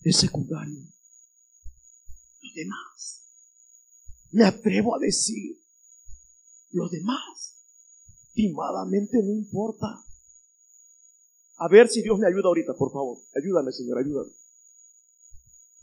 es 0.00 0.16
secundario. 0.16 0.80
Lo 2.40 2.48
demás. 2.54 3.20
Me 4.30 4.46
atrevo 4.46 4.96
a 4.96 4.98
decir. 4.98 5.62
Lo 6.70 6.88
demás 6.88 7.56
Estimadamente 8.28 9.18
no 9.22 9.32
importa. 9.32 10.02
A 11.58 11.68
ver 11.68 11.88
si 11.88 12.00
Dios 12.00 12.18
me 12.18 12.26
ayuda 12.26 12.46
ahorita, 12.46 12.72
por 12.72 12.90
favor. 12.90 13.18
Ayúdame, 13.36 13.70
Señor, 13.72 13.98
ayúdame. 13.98 14.32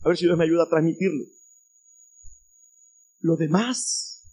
A 0.01 0.07
ver 0.07 0.17
si 0.17 0.25
Dios 0.25 0.39
me 0.39 0.45
ayuda 0.45 0.63
a 0.63 0.69
transmitirlo. 0.69 1.23
Lo 3.19 3.36
demás, 3.36 4.23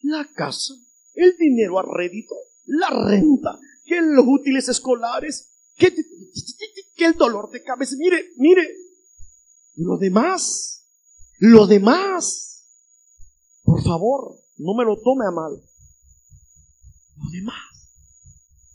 la 0.00 0.26
casa, 0.34 0.72
el 1.12 1.36
dinero 1.36 1.78
a 1.78 1.82
rédito, 1.82 2.36
la 2.70 2.90
renta, 2.90 3.58
que 3.84 4.00
los 4.00 4.24
útiles 4.26 4.68
escolares, 4.68 5.50
que, 5.76 5.94
el 6.98 7.14
dolor 7.14 7.50
de 7.50 7.62
cabeza. 7.62 7.96
Mire, 7.98 8.30
mire, 8.36 8.68
lo 9.76 9.96
demás, 9.96 10.86
lo 11.38 11.66
demás, 11.66 12.66
por 13.62 13.82
favor, 13.82 14.38
no 14.58 14.74
me 14.74 14.84
lo 14.84 15.00
tome 15.00 15.24
a 15.26 15.30
mal 15.30 15.62
lo 17.22 17.30
demás. 17.30 17.54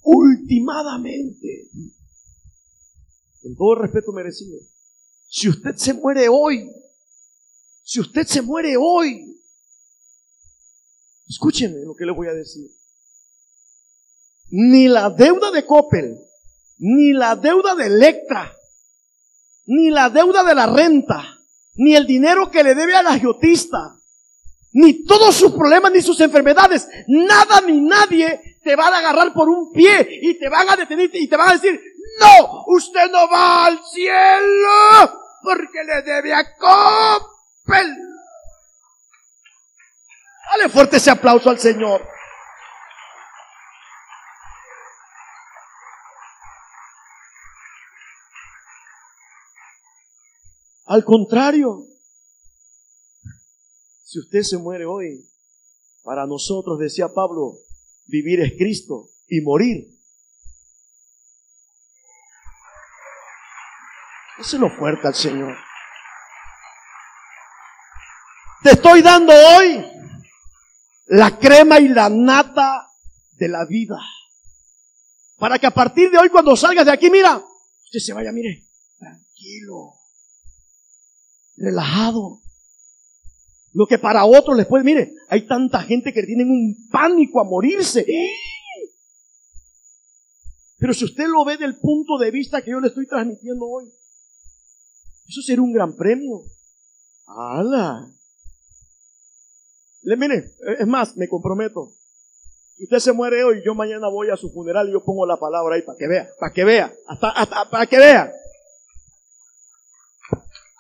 Ultimadamente, 0.04 1.70
con 3.42 3.56
todo 3.56 3.74
el 3.74 3.82
respeto 3.82 4.12
merecido, 4.12 4.60
si 5.28 5.50
usted 5.50 5.76
se 5.76 5.94
muere 5.94 6.28
hoy, 6.30 6.72
si 7.84 8.00
usted 8.00 8.26
se 8.26 8.42
muere 8.42 8.76
hoy, 8.78 9.42
escúcheme 11.28 11.84
lo 11.86 11.96
que 11.96 12.06
le 12.06 12.12
voy 12.12 12.28
a 12.28 12.34
decir. 12.34 12.70
Ni 14.58 14.88
la 14.88 15.10
deuda 15.10 15.52
de 15.52 15.66
Coppel, 15.66 16.18
ni 16.78 17.12
la 17.12 17.36
deuda 17.36 17.76
de 17.76 17.88
Electra, 17.88 18.54
ni 19.66 19.90
la 19.90 20.10
deuda 20.10 20.46
de 20.46 20.56
la 20.56 20.66
renta, 20.66 21.26
ni 21.76 21.94
el 21.94 22.08
dinero 22.08 22.50
que 22.50 22.64
le 22.64 22.74
debe 22.74 22.96
a 22.96 23.04
la 23.04 23.12
agiotista, 23.12 23.98
ni 24.72 25.04
todos 25.06 25.36
sus 25.36 25.52
problemas, 25.52 25.92
ni 25.92 26.02
sus 26.02 26.22
enfermedades, 26.22 26.88
nada 27.08 27.60
ni 27.68 27.82
nadie 27.82 28.58
te 28.64 28.78
van 28.78 28.94
a 28.94 29.00
agarrar 29.00 29.34
por 29.34 29.50
un 29.50 29.74
pie 29.74 30.08
y 30.22 30.40
te 30.40 30.48
van 30.48 30.70
a 30.70 30.78
detener 30.78 31.10
y 31.14 31.28
te 31.28 31.36
van 31.36 31.50
a 31.50 31.54
decir, 31.54 31.78
no, 32.22 32.64
usted 32.68 33.12
no 33.12 33.30
va 33.30 33.66
al 33.66 33.80
cielo 33.84 35.20
porque 35.44 35.84
le 35.84 36.02
debe 36.02 36.34
a 36.34 36.56
Coppel. 36.56 37.94
Dale 40.50 40.70
fuerte 40.70 40.96
ese 40.96 41.12
aplauso 41.12 41.50
al 41.50 41.60
Señor. 41.60 42.15
Al 50.86 51.04
contrario, 51.04 51.88
si 54.04 54.20
usted 54.20 54.42
se 54.42 54.58
muere 54.58 54.86
hoy, 54.86 55.28
para 56.04 56.28
nosotros, 56.28 56.78
decía 56.78 57.10
Pablo, 57.10 57.58
vivir 58.06 58.40
es 58.42 58.54
Cristo 58.58 59.10
y 59.28 59.42
morir. 59.42 59.96
lo 64.60 64.70
fuerte 64.70 65.08
al 65.08 65.16
Señor. 65.16 65.58
Te 68.64 68.72
estoy 68.72 69.02
dando 69.02 69.34
hoy 69.34 69.86
la 71.08 71.38
crema 71.38 71.80
y 71.80 71.88
la 71.88 72.10
nata 72.10 72.88
de 73.32 73.48
la 73.48 73.66
vida. 73.66 73.98
Para 75.38 75.60
que 75.60 75.68
a 75.68 75.72
partir 75.72 76.10
de 76.10 76.18
hoy, 76.18 76.30
cuando 76.30 76.56
salgas 76.56 76.86
de 76.86 76.92
aquí, 76.92 77.10
mira, 77.10 77.38
usted 77.38 78.00
se 78.00 78.14
vaya, 78.14 78.32
mire, 78.32 78.68
tranquilo, 78.98 79.96
relajado. 81.58 82.42
Lo 83.74 83.88
que 83.88 83.98
para 83.98 84.26
otros 84.26 84.56
les 84.56 84.68
puede, 84.68 84.84
mire, 84.84 85.14
hay 85.28 85.46
tanta 85.48 85.82
gente 85.82 86.14
que 86.14 86.24
tienen 86.24 86.50
un 86.50 86.88
pánico 86.90 87.42
a 87.42 87.44
morirse. 87.44 88.06
Pero 90.78 90.94
si 90.94 91.06
usted 91.06 91.28
lo 91.28 91.44
ve 91.44 91.58
del 91.58 91.78
punto 91.78 92.18
de 92.18 92.32
vista 92.32 92.62
que 92.62 92.72
yo 92.72 92.80
le 92.80 92.88
estoy 92.88 93.08
transmitiendo 93.08 93.66
hoy, 93.66 93.92
eso 95.28 95.42
sería 95.42 95.64
un 95.64 95.74
gran 95.74 95.96
premio. 95.96 96.44
¡Hala! 97.26 98.12
Le, 100.04 100.18
mire, 100.18 100.52
es 100.80 100.88
más, 100.88 101.18
me 101.18 101.28
comprometo. 101.28 101.92
Si 102.78 102.84
usted 102.84 103.00
se 103.00 103.14
muere 103.14 103.44
hoy, 103.44 103.62
yo 103.66 103.74
mañana 103.74 104.08
voy 104.08 104.30
a 104.30 104.38
su 104.38 104.52
funeral 104.52 104.88
y 104.88 104.92
yo 104.92 105.04
pongo 105.04 105.26
la 105.26 105.38
palabra 105.38 105.76
ahí 105.76 105.82
para 105.82 105.98
que 105.98 106.08
vea, 106.08 106.30
para 106.40 106.54
que 106.54 106.64
vea, 106.64 106.94
hasta, 107.08 107.30
hasta 107.30 107.70
para 107.70 107.88
que 107.88 107.98
vea. 107.98 108.32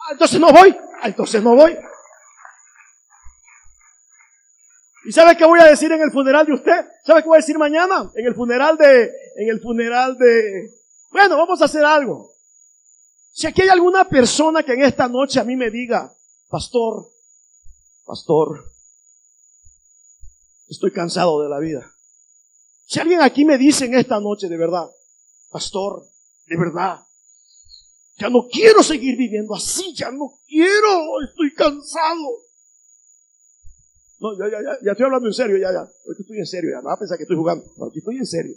Ah, 0.06 0.12
entonces 0.12 0.39
no 0.39 0.51
voy, 0.51 0.78
ah, 1.01 1.08
entonces 1.08 1.41
no 1.41 1.56
voy. 1.56 1.76
¿Y 5.06 5.12
sabe 5.12 5.36
qué 5.36 5.45
voy 5.45 5.60
a 5.60 5.66
decir 5.66 5.91
en 5.91 6.01
el 6.01 6.12
funeral 6.12 6.45
de 6.45 6.53
usted? 6.53 6.86
¿Sabe 7.03 7.22
qué 7.22 7.28
voy 7.28 7.38
a 7.38 7.41
decir 7.41 7.58
mañana? 7.58 8.12
En 8.16 8.26
el 8.26 8.36
funeral 8.36 8.78
de, 8.78 9.12
en 9.36 9.49
el 9.49 9.62
funeral 9.62 10.18
de, 10.18 10.70
bueno, 11.12 11.38
vamos 11.38 11.62
a 11.62 11.66
hacer 11.66 11.84
algo. 11.84 12.32
Si 13.32 13.47
aquí 13.47 13.64
hay 13.64 13.70
alguna 13.70 14.08
persona 14.08 14.64
que 14.64 14.74
en 14.74 14.84
esta 14.84 15.08
noche 15.08 15.39
a 15.39 15.43
mí 15.43 15.56
me 15.56 15.70
diga, 15.70 16.12
pastor, 16.49 17.08
pastor, 18.06 18.64
estoy 20.68 20.91
cansado 20.91 21.41
de 21.41 21.49
la 21.49 21.60
vida. 21.60 21.91
Si 22.86 22.99
alguien 22.99 23.22
aquí 23.22 23.43
me 23.43 23.58
dice 23.58 23.86
en 23.86 23.95
esta 23.95 24.20
noche 24.20 24.47
de 24.49 24.58
verdad, 24.58 24.89
pastor, 25.49 26.03
de 26.45 26.58
verdad, 26.58 26.99
ya 28.18 28.30
no 28.30 28.47
quiero 28.47 28.82
seguir 28.84 29.18
viviendo 29.18 29.53
así, 29.55 29.93
ya 29.95 30.11
no 30.11 30.39
quiero, 30.47 31.22
estoy 31.28 31.53
cansado. 31.53 32.41
No, 34.20 34.38
ya, 34.38 34.49
ya, 34.49 34.61
ya, 34.82 34.91
estoy 34.91 35.05
hablando 35.05 35.28
en 35.28 35.34
serio, 35.34 35.57
ya, 35.57 35.72
ya. 35.72 35.89
estoy 36.18 36.39
en 36.39 36.45
serio, 36.45 36.72
ya. 36.72 36.82
No 36.82 36.88
va 36.88 36.93
a 36.93 36.99
pensar 36.99 37.18
que 37.18 37.24
estoy 37.24 37.38
jugando. 37.38 37.66
No, 37.78 37.86
aquí 37.88 37.99
estoy 37.99 38.18
en 38.18 38.26
serio. 38.26 38.55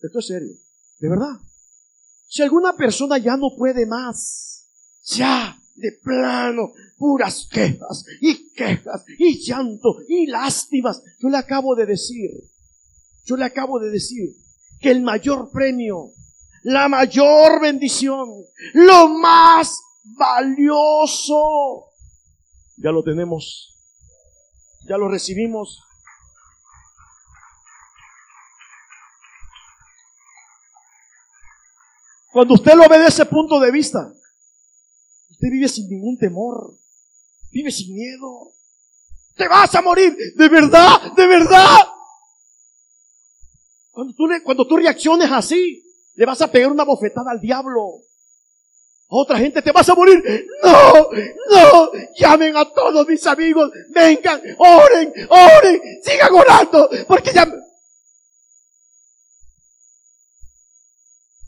Esto 0.00 0.18
es 0.18 0.26
serio. 0.26 0.54
De 0.98 1.08
verdad. 1.08 1.38
Si 2.26 2.42
alguna 2.42 2.74
persona 2.74 3.18
ya 3.18 3.36
no 3.36 3.54
puede 3.54 3.84
más, 3.84 4.66
ya, 5.04 5.62
de 5.74 5.92
plano, 6.02 6.72
puras 6.96 7.48
quejas 7.50 8.04
y 8.20 8.50
quejas 8.52 9.04
y 9.18 9.38
llanto 9.44 9.98
y 10.08 10.26
lástimas. 10.26 11.02
Yo 11.18 11.28
le 11.28 11.36
acabo 11.36 11.74
de 11.74 11.86
decir, 11.86 12.30
yo 13.24 13.36
le 13.36 13.44
acabo 13.44 13.78
de 13.78 13.90
decir 13.90 14.36
que 14.80 14.90
el 14.90 15.02
mayor 15.02 15.50
premio, 15.50 16.12
la 16.62 16.88
mayor 16.88 17.60
bendición, 17.60 18.28
lo 18.74 19.08
más 19.08 19.80
valioso, 20.04 21.86
ya 22.76 22.90
lo 22.90 23.02
tenemos, 23.02 23.74
ya 24.88 24.96
lo 24.96 25.08
recibimos. 25.08 25.82
Cuando 32.32 32.54
usted 32.54 32.74
lo 32.74 32.88
ve 32.88 32.98
de 32.98 33.08
ese 33.08 33.26
punto 33.26 33.60
de 33.60 33.70
vista, 33.70 34.10
usted 35.30 35.48
vive 35.50 35.68
sin 35.68 35.88
ningún 35.88 36.16
temor, 36.16 36.78
vive 37.50 37.70
sin 37.70 37.94
miedo. 37.94 38.52
Te 39.36 39.48
vas 39.48 39.74
a 39.74 39.82
morir, 39.82 40.16
de 40.36 40.48
verdad, 40.48 41.12
de 41.14 41.26
verdad. 41.26 41.76
Cuando 43.90 44.14
tú, 44.14 44.26
le, 44.26 44.42
cuando 44.42 44.66
tú 44.66 44.78
reacciones 44.78 45.30
así, 45.30 45.84
le 46.14 46.26
vas 46.26 46.40
a 46.40 46.50
pegar 46.50 46.70
una 46.70 46.84
bofetada 46.84 47.30
al 47.30 47.40
diablo. 47.40 48.00
Otra 49.08 49.38
gente 49.38 49.60
te 49.60 49.72
vas 49.72 49.88
a 49.88 49.94
morir. 49.94 50.46
No, 50.62 51.10
no, 51.50 51.90
llamen 52.18 52.56
a 52.56 52.64
todos 52.72 53.06
mis 53.06 53.26
amigos, 53.26 53.70
vengan, 53.90 54.40
oren, 54.56 55.12
oren, 55.28 55.80
sigan 56.02 56.32
orando, 56.32 56.88
porque 57.06 57.32
ya... 57.32 57.46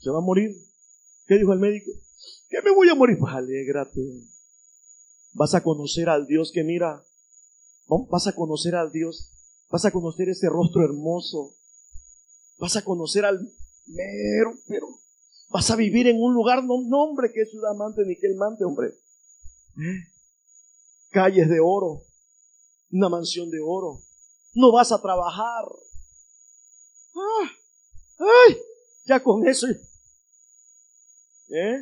Se 0.01 0.11
va 0.11 0.19
a 0.19 0.21
morir. 0.21 0.51
¿Qué 1.27 1.39
dijo 1.39 1.55
el 1.55 1.59
médico? 1.59 1.91
Que 2.51 2.61
me 2.61 2.71
voy 2.71 2.91
a 2.91 2.95
morir. 2.95 3.17
Pues 3.19 3.33
alégrate. 3.33 4.03
Vas 5.33 5.55
a 5.55 5.63
conocer 5.63 6.11
al 6.11 6.27
Dios 6.27 6.53
que 6.53 6.63
mira. 6.63 7.03
Vas 7.89 8.27
a 8.27 8.35
conocer 8.35 8.75
al 8.75 8.93
Dios. 8.93 9.31
Vas 9.71 9.87
a 9.87 9.91
conocer 9.91 10.29
ese 10.29 10.51
rostro 10.51 10.85
hermoso. 10.85 11.55
Vas 12.59 12.77
a 12.77 12.85
conocer 12.85 13.25
al 13.25 13.41
mero, 13.87 14.53
pero 14.69 14.89
vas 15.51 15.71
a 15.71 15.77
vivir 15.77 16.07
en 16.07 16.21
un 16.21 16.35
lugar, 16.35 16.65
no, 16.65 16.83
nombre 16.83 17.31
que 17.33 17.43
es 17.43 17.51
ciudad 17.51 17.75
mante 17.75 18.05
ni 18.05 18.17
que 18.17 18.27
el 18.27 18.37
mante, 18.37 18.65
hombre. 18.65 18.93
Calles 21.11 21.49
de 21.49 21.61
oro, 21.61 22.03
una 22.91 23.09
mansión 23.09 23.51
de 23.51 23.61
oro. 23.65 24.01
No 24.55 24.73
vas 24.73 24.93
a 24.93 25.01
trabajar. 25.01 25.65
Ah, 27.17 27.51
ay, 28.19 28.57
ya 29.07 29.23
con 29.23 29.47
eso 29.47 29.67
¿Eh? 31.51 31.79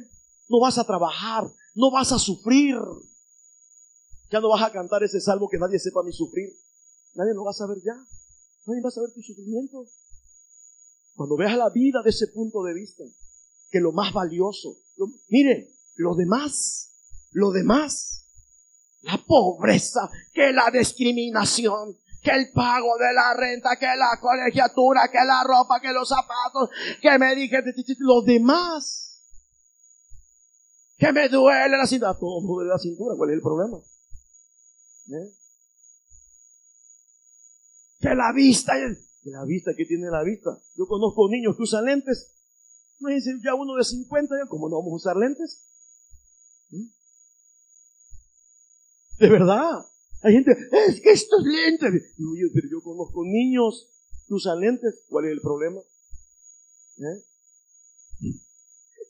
No 0.49 0.61
vas 0.61 0.77
a 0.79 0.85
trabajar, 0.85 1.45
no 1.75 1.91
vas 1.91 2.13
a 2.13 2.19
sufrir. 2.19 2.77
Ya 4.31 4.41
no 4.41 4.49
vas 4.49 4.63
a 4.63 4.73
cantar 4.73 5.03
ese 5.03 5.21
salmo 5.21 5.49
que 5.49 5.59
nadie 5.59 5.79
sepa 5.79 6.03
ni 6.05 6.13
sufrir. 6.13 6.51
Nadie 7.15 7.35
lo 7.35 7.45
va 7.45 7.51
a 7.51 7.55
saber 7.55 7.79
ya. 7.85 7.95
Nadie 8.67 8.83
va 8.83 8.89
a 8.89 8.93
saber 8.93 9.13
tu 9.13 9.23
sufrimiento. 9.23 9.87
Cuando 11.15 11.37
veas 11.37 11.57
la 11.57 11.71
vida 11.71 12.01
de 12.03 12.11
ese 12.11 12.29
punto 12.29 12.63
de 12.63 12.75
vista, 12.75 13.05
que 13.71 13.81
lo 13.81 13.93
más 13.93 14.13
valioso, 14.13 14.77
mire, 15.29 15.71
lo 15.97 16.15
demás, 16.15 16.91
lo 17.33 17.51
demás, 17.51 18.27
la 19.03 19.19
pobreza, 19.27 20.11
que 20.33 20.53
la 20.53 20.71
discriminación, 20.71 21.99
que 22.23 22.31
el 22.31 22.53
pago 22.53 22.97
de 22.99 23.13
la 23.13 23.35
renta, 23.35 23.77
que 23.79 23.87
la 23.87 24.19
colegiatura, 24.21 25.11
que 25.11 25.19
la 25.27 25.43
ropa, 25.45 25.81
que 25.81 25.93
los 25.93 26.09
zapatos, 26.09 26.71
que 27.01 27.19
me 27.19 27.35
dije, 27.35 27.63
lo 27.99 28.23
demás 28.23 29.13
que 31.03 31.13
me 31.13 31.29
duele 31.29 31.77
la 31.77 31.87
cintura. 31.87 32.15
Todo 32.15 32.41
duele 32.43 32.71
la 32.71 32.79
cintura, 32.79 33.17
¿cuál 33.17 33.31
es 33.31 33.35
el 33.35 33.43
problema? 33.43 33.77
¿Eh? 35.09 35.33
Que 37.99 38.15
la 38.15 38.33
vista, 38.33 38.75
que 39.23 39.31
la 39.31 39.45
vista, 39.45 39.73
¿qué 39.77 39.85
tiene 39.85 40.11
la 40.11 40.23
vista? 40.23 40.51
Yo 40.77 40.87
conozco 40.87 41.29
niños 41.29 41.57
que 41.57 41.63
usan 41.63 41.85
lentes. 41.85 42.35
Me 43.01 43.15
dicen 43.15 43.41
ya 43.43 43.55
uno 43.55 43.75
de 43.77 43.85
50, 43.85 44.35
ya, 44.37 44.49
¿cómo 44.49 44.69
no 44.69 44.79
vamos 44.79 44.93
a 44.93 44.97
usar 44.97 45.17
lentes? 45.17 45.63
De 49.19 49.29
verdad. 49.29 49.87
Hay 50.23 50.35
gente, 50.35 50.53
es 50.89 51.01
que 51.01 51.11
estos 51.11 51.43
lentes. 51.45 52.15
Oye, 52.19 52.51
pero 52.53 52.69
yo 52.71 52.83
conozco 52.83 53.25
niños 53.25 53.89
que 54.27 54.35
usan 54.35 54.61
lentes. 54.61 55.05
¿Cuál 55.09 55.27
es 55.27 55.33
el 55.33 55.41
problema? 55.41 55.81
¿Eh? 56.99 57.23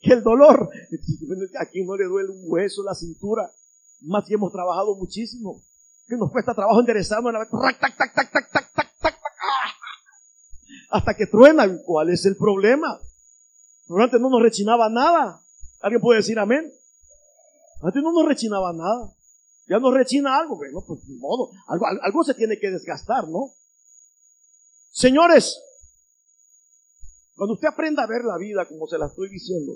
que 0.03 0.13
el 0.13 0.23
dolor. 0.23 0.69
Aquí 1.61 1.85
no 1.85 1.97
le 1.97 2.05
duele 2.05 2.31
un 2.31 2.43
hueso, 2.45 2.83
la 2.83 2.95
cintura. 2.95 3.51
Más 4.03 4.27
si 4.27 4.35
hemos 4.35 4.53
trabajado 4.53 4.97
muchísimo. 4.97 5.63
Que 6.07 6.17
nos 6.17 6.31
cuesta 6.31 6.55
trabajo 6.55 6.81
enderezarnos 6.81 7.33
la 7.33 7.47
hasta 10.93 11.15
que 11.15 11.27
truena. 11.27 11.67
¿Cuál 11.85 12.11
es 12.11 12.25
el 12.27 12.37
problema? 12.37 13.01
Pero 13.89 14.03
antes 14.03 14.21
no 14.21 14.31
nos 14.31 14.43
rechinaba 14.43 14.89
nada. 14.89 15.41
¿Alguien 15.81 16.01
puede 16.01 16.21
decir 16.21 16.39
amén? 16.39 16.73
Antes 17.81 18.03
no 18.03 18.13
nos 18.13 18.27
rechinaba 18.27 18.73
nada. 18.73 19.13
Ya 19.69 19.79
nos 19.79 19.95
rechina 19.95 20.39
algo. 20.39 20.57
Bueno, 20.57 20.85
pues 20.87 21.07
de 21.07 21.15
modo. 21.17 21.51
Algo, 21.67 21.87
algo 21.87 22.25
se 22.25 22.35
tiene 22.35 22.59
que 22.59 22.71
desgastar, 22.71 23.29
¿no? 23.29 23.51
Señores, 24.91 25.59
cuando 27.35 27.55
usted 27.55 27.69
aprenda 27.69 28.05
a 28.05 28.07
ver 28.07 28.25
la 28.25 28.37
vida 28.37 28.67
como 28.67 28.87
se 28.87 28.99
la 28.99 29.07
estoy 29.07 29.31
diciendo, 29.31 29.73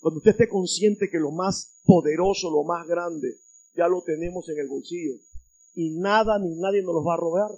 cuando 0.00 0.18
usted 0.18 0.30
esté 0.30 0.48
consciente 0.48 1.10
que 1.10 1.18
lo 1.18 1.32
más 1.32 1.80
poderoso, 1.84 2.50
lo 2.50 2.62
más 2.62 2.86
grande, 2.86 3.36
ya 3.74 3.88
lo 3.88 4.02
tenemos 4.02 4.48
en 4.48 4.60
el 4.60 4.68
bolsillo 4.68 5.14
y 5.74 5.98
nada 5.98 6.38
ni 6.38 6.54
nadie 6.56 6.82
nos 6.82 6.94
lo 6.94 7.04
va 7.04 7.14
a 7.14 7.18
robar, 7.18 7.50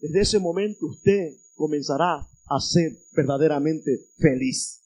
desde 0.00 0.20
ese 0.20 0.38
momento 0.40 0.86
usted 0.86 1.36
comenzará 1.60 2.26
a 2.48 2.58
ser 2.58 2.90
verdaderamente 3.12 3.90
feliz. 4.16 4.80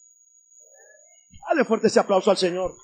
Dale 1.48 1.64
fuerte 1.64 1.86
ese 1.86 2.00
aplauso 2.00 2.32
al 2.32 2.36
Señor. 2.36 2.74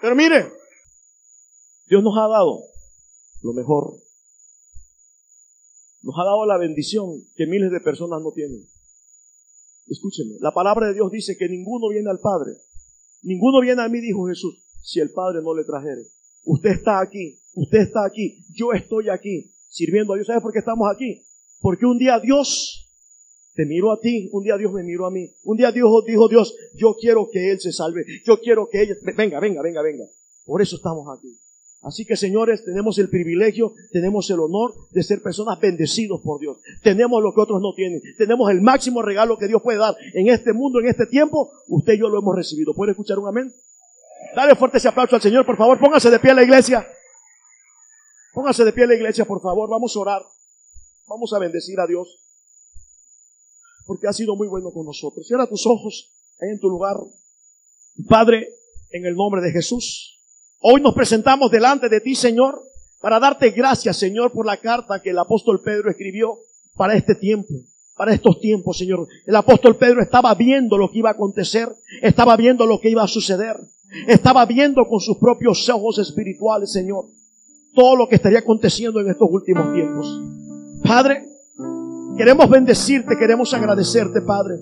Pero 0.00 0.14
mire, 0.14 0.52
Dios 1.86 2.04
nos 2.04 2.16
ha 2.16 2.28
dado 2.28 2.60
lo 3.42 3.52
mejor. 3.52 3.96
Nos 6.02 6.14
ha 6.16 6.24
dado 6.24 6.46
la 6.46 6.56
bendición 6.56 7.08
que 7.34 7.48
miles 7.48 7.72
de 7.72 7.80
personas 7.80 8.22
no 8.22 8.30
tienen. 8.30 8.62
Escúcheme, 9.88 10.36
la 10.38 10.52
palabra 10.52 10.86
de 10.86 10.94
Dios 10.94 11.10
dice 11.10 11.36
que 11.36 11.48
ninguno 11.48 11.88
viene 11.88 12.10
al 12.10 12.20
Padre. 12.20 12.52
Ninguno 13.22 13.60
viene 13.60 13.82
a 13.82 13.88
mí, 13.88 14.00
dijo 14.00 14.28
Jesús, 14.28 14.62
si 14.82 15.00
el 15.00 15.10
Padre 15.10 15.42
no 15.42 15.52
le 15.52 15.64
trajere. 15.64 16.02
Usted 16.44 16.70
está 16.70 17.00
aquí, 17.00 17.40
usted 17.54 17.78
está 17.78 18.04
aquí, 18.06 18.46
yo 18.54 18.72
estoy 18.72 19.08
aquí, 19.08 19.52
sirviendo 19.68 20.12
a 20.12 20.16
Dios. 20.16 20.26
¿Sabe 20.26 20.40
por 20.40 20.52
qué 20.52 20.58
estamos 20.58 20.88
aquí? 20.92 21.22
Porque 21.60 21.86
un 21.86 21.98
día 21.98 22.18
Dios 22.20 22.88
te 23.54 23.66
miró 23.66 23.92
a 23.92 24.00
ti, 24.00 24.28
un 24.32 24.44
día 24.44 24.56
Dios 24.56 24.72
me 24.72 24.82
miró 24.82 25.06
a 25.06 25.10
mí. 25.10 25.28
Un 25.44 25.56
día 25.56 25.72
Dios 25.72 25.90
dijo 26.06 26.28
Dios, 26.28 26.54
yo 26.74 26.96
quiero 26.98 27.28
que 27.30 27.50
Él 27.50 27.60
se 27.60 27.72
salve, 27.72 28.04
yo 28.24 28.40
quiero 28.40 28.68
que 28.68 28.82
ella, 28.82 28.94
venga, 29.16 29.40
venga, 29.40 29.62
venga, 29.62 29.82
venga. 29.82 30.04
Por 30.44 30.62
eso 30.62 30.76
estamos 30.76 31.06
aquí. 31.16 31.36
Así 31.82 32.04
que 32.04 32.16
señores, 32.16 32.64
tenemos 32.64 32.98
el 32.98 33.08
privilegio, 33.08 33.72
tenemos 33.92 34.28
el 34.30 34.40
honor 34.40 34.74
de 34.90 35.02
ser 35.02 35.22
personas 35.22 35.60
bendecidos 35.60 36.20
por 36.22 36.40
Dios. 36.40 36.58
Tenemos 36.82 37.22
lo 37.22 37.32
que 37.32 37.40
otros 37.40 37.60
no 37.60 37.72
tienen. 37.74 38.00
Tenemos 38.16 38.50
el 38.50 38.60
máximo 38.60 39.00
regalo 39.00 39.38
que 39.38 39.46
Dios 39.46 39.62
puede 39.62 39.78
dar 39.78 39.96
en 40.14 40.28
este 40.28 40.52
mundo, 40.52 40.80
en 40.80 40.86
este 40.86 41.06
tiempo. 41.06 41.50
Usted 41.68 41.94
y 41.94 41.98
yo 42.00 42.08
lo 42.08 42.18
hemos 42.18 42.34
recibido. 42.34 42.74
¿Puede 42.74 42.92
escuchar 42.92 43.18
un 43.18 43.28
amén? 43.28 43.52
Dale 44.34 44.56
fuerte 44.56 44.78
ese 44.78 44.88
aplauso 44.88 45.14
al 45.16 45.22
Señor, 45.22 45.46
por 45.46 45.56
favor. 45.56 45.78
Póngase 45.78 46.10
de 46.10 46.18
pie 46.18 46.32
a 46.32 46.34
la 46.34 46.42
iglesia. 46.42 46.86
Póngase 48.38 48.64
de 48.64 48.72
pie 48.72 48.86
la 48.86 48.94
iglesia, 48.94 49.24
por 49.24 49.42
favor. 49.42 49.68
Vamos 49.68 49.96
a 49.96 49.98
orar. 49.98 50.22
Vamos 51.08 51.32
a 51.32 51.40
bendecir 51.40 51.80
a 51.80 51.88
Dios. 51.88 52.20
Porque 53.84 54.06
ha 54.06 54.12
sido 54.12 54.36
muy 54.36 54.46
bueno 54.46 54.70
con 54.70 54.86
nosotros. 54.86 55.26
Cierra 55.26 55.48
tus 55.48 55.66
ojos 55.66 56.12
ahí 56.40 56.50
en 56.50 56.60
tu 56.60 56.70
lugar. 56.70 56.98
Padre, 58.08 58.48
en 58.90 59.06
el 59.06 59.16
nombre 59.16 59.42
de 59.42 59.50
Jesús. 59.50 60.20
Hoy 60.60 60.80
nos 60.80 60.94
presentamos 60.94 61.50
delante 61.50 61.88
de 61.88 62.00
ti, 62.00 62.14
Señor, 62.14 62.62
para 63.00 63.18
darte 63.18 63.50
gracias, 63.50 63.96
Señor, 63.96 64.30
por 64.30 64.46
la 64.46 64.58
carta 64.58 65.02
que 65.02 65.10
el 65.10 65.18
apóstol 65.18 65.60
Pedro 65.60 65.90
escribió 65.90 66.38
para 66.76 66.94
este 66.94 67.16
tiempo, 67.16 67.52
para 67.96 68.14
estos 68.14 68.38
tiempos, 68.38 68.78
Señor. 68.78 69.08
El 69.26 69.34
apóstol 69.34 69.76
Pedro 69.76 70.00
estaba 70.00 70.32
viendo 70.36 70.78
lo 70.78 70.92
que 70.92 71.00
iba 71.00 71.08
a 71.08 71.14
acontecer, 71.14 71.74
estaba 72.02 72.36
viendo 72.36 72.66
lo 72.66 72.78
que 72.78 72.90
iba 72.90 73.02
a 73.02 73.08
suceder. 73.08 73.56
estaba 74.06 74.46
viendo 74.46 74.84
con 74.86 75.00
sus 75.00 75.16
propios 75.16 75.68
ojos 75.68 75.98
espirituales, 75.98 76.70
Señor, 76.70 77.06
todo 77.78 77.94
lo 77.94 78.08
que 78.08 78.16
estaría 78.16 78.40
aconteciendo 78.40 78.98
en 78.98 79.08
estos 79.08 79.28
últimos 79.30 79.72
tiempos. 79.72 80.20
Padre, 80.84 81.28
queremos 82.16 82.50
bendecirte, 82.50 83.16
queremos 83.16 83.54
agradecerte, 83.54 84.20
Padre, 84.20 84.56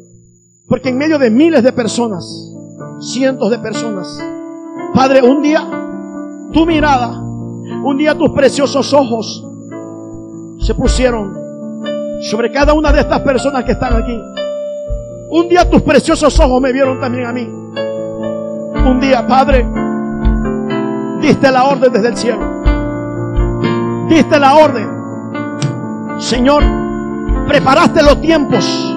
porque 0.69 0.91
en 0.91 0.99
medio 0.99 1.19
de 1.19 1.31
miles 1.31 1.63
de 1.63 1.73
personas, 1.73 2.27
cientos 3.01 3.51
de 3.51 3.59
personas, 3.59 4.23
Padre, 4.95 5.23
un 5.23 5.41
día 5.41 5.67
tu 6.53 6.67
mirada, 6.67 7.19
un 7.19 7.97
día 7.97 8.15
tus 8.15 8.33
preciosos 8.33 8.93
ojos 8.93 9.47
se 10.61 10.75
pusieron 10.75 11.35
sobre 12.21 12.53
cada 12.53 12.75
una 12.75 12.93
de 12.93 13.01
estas 13.01 13.23
personas 13.23 13.65
que 13.65 13.73
están 13.73 13.95
aquí. 13.95 14.21
Un 15.31 15.49
día 15.49 15.71
tus 15.71 15.81
preciosos 15.81 16.39
ojos 16.39 16.61
me 16.61 16.71
vieron 16.71 17.01
también 17.01 17.25
a 17.25 17.33
mí. 17.33 17.45
Un 17.47 19.01
día, 19.01 19.27
Padre, 19.27 19.67
diste 21.23 21.51
la 21.51 21.65
orden 21.65 21.91
desde 21.91 22.09
el 22.09 22.17
cielo. 22.19 22.56
Diste 24.09 24.39
la 24.39 24.55
orden. 24.55 24.89
Señor, 26.19 26.63
preparaste 27.47 28.03
los 28.03 28.21
tiempos. 28.21 28.95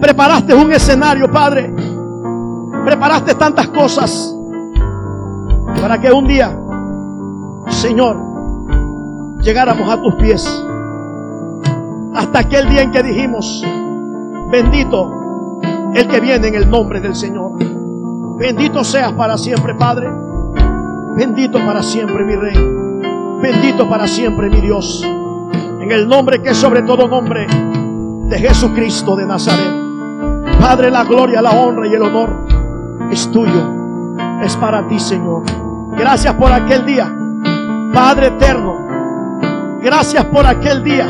Preparaste 0.00 0.54
un 0.54 0.72
escenario, 0.72 1.30
Padre. 1.30 1.72
Preparaste 2.84 3.34
tantas 3.34 3.68
cosas 3.68 4.34
para 5.80 6.00
que 6.00 6.12
un 6.12 6.26
día, 6.26 6.54
Señor, 7.68 8.16
llegáramos 9.40 9.88
a 9.88 10.00
tus 10.02 10.14
pies. 10.16 10.64
Hasta 12.14 12.40
aquel 12.40 12.68
día 12.68 12.82
en 12.82 12.90
que 12.90 13.02
dijimos, 13.02 13.64
bendito 14.50 15.60
el 15.94 16.08
que 16.08 16.20
viene 16.20 16.48
en 16.48 16.54
el 16.54 16.70
nombre 16.70 17.00
del 17.00 17.14
Señor. 17.14 17.52
Bendito 18.38 18.82
seas 18.82 19.12
para 19.12 19.38
siempre, 19.38 19.74
Padre. 19.74 20.10
Bendito 21.16 21.58
para 21.64 21.82
siempre, 21.82 22.24
mi 22.24 22.34
Rey. 22.34 22.83
Bendito 23.44 23.86
para 23.86 24.08
siempre, 24.08 24.48
mi 24.48 24.62
Dios. 24.62 25.02
En 25.04 25.92
el 25.92 26.08
nombre 26.08 26.40
que 26.40 26.48
es 26.48 26.56
sobre 26.56 26.80
todo 26.80 27.06
nombre 27.06 27.46
de 27.46 28.38
Jesucristo 28.38 29.14
de 29.16 29.26
Nazaret. 29.26 29.70
Padre, 30.58 30.90
la 30.90 31.04
gloria, 31.04 31.42
la 31.42 31.50
honra 31.50 31.86
y 31.86 31.92
el 31.92 32.00
honor 32.00 32.46
es 33.10 33.30
tuyo. 33.30 34.16
Es 34.42 34.56
para 34.56 34.88
ti, 34.88 34.98
Señor. 34.98 35.42
Gracias 35.94 36.32
por 36.36 36.50
aquel 36.50 36.86
día. 36.86 37.14
Padre 37.92 38.28
eterno. 38.28 39.78
Gracias 39.82 40.24
por 40.24 40.46
aquel 40.46 40.82
día 40.82 41.06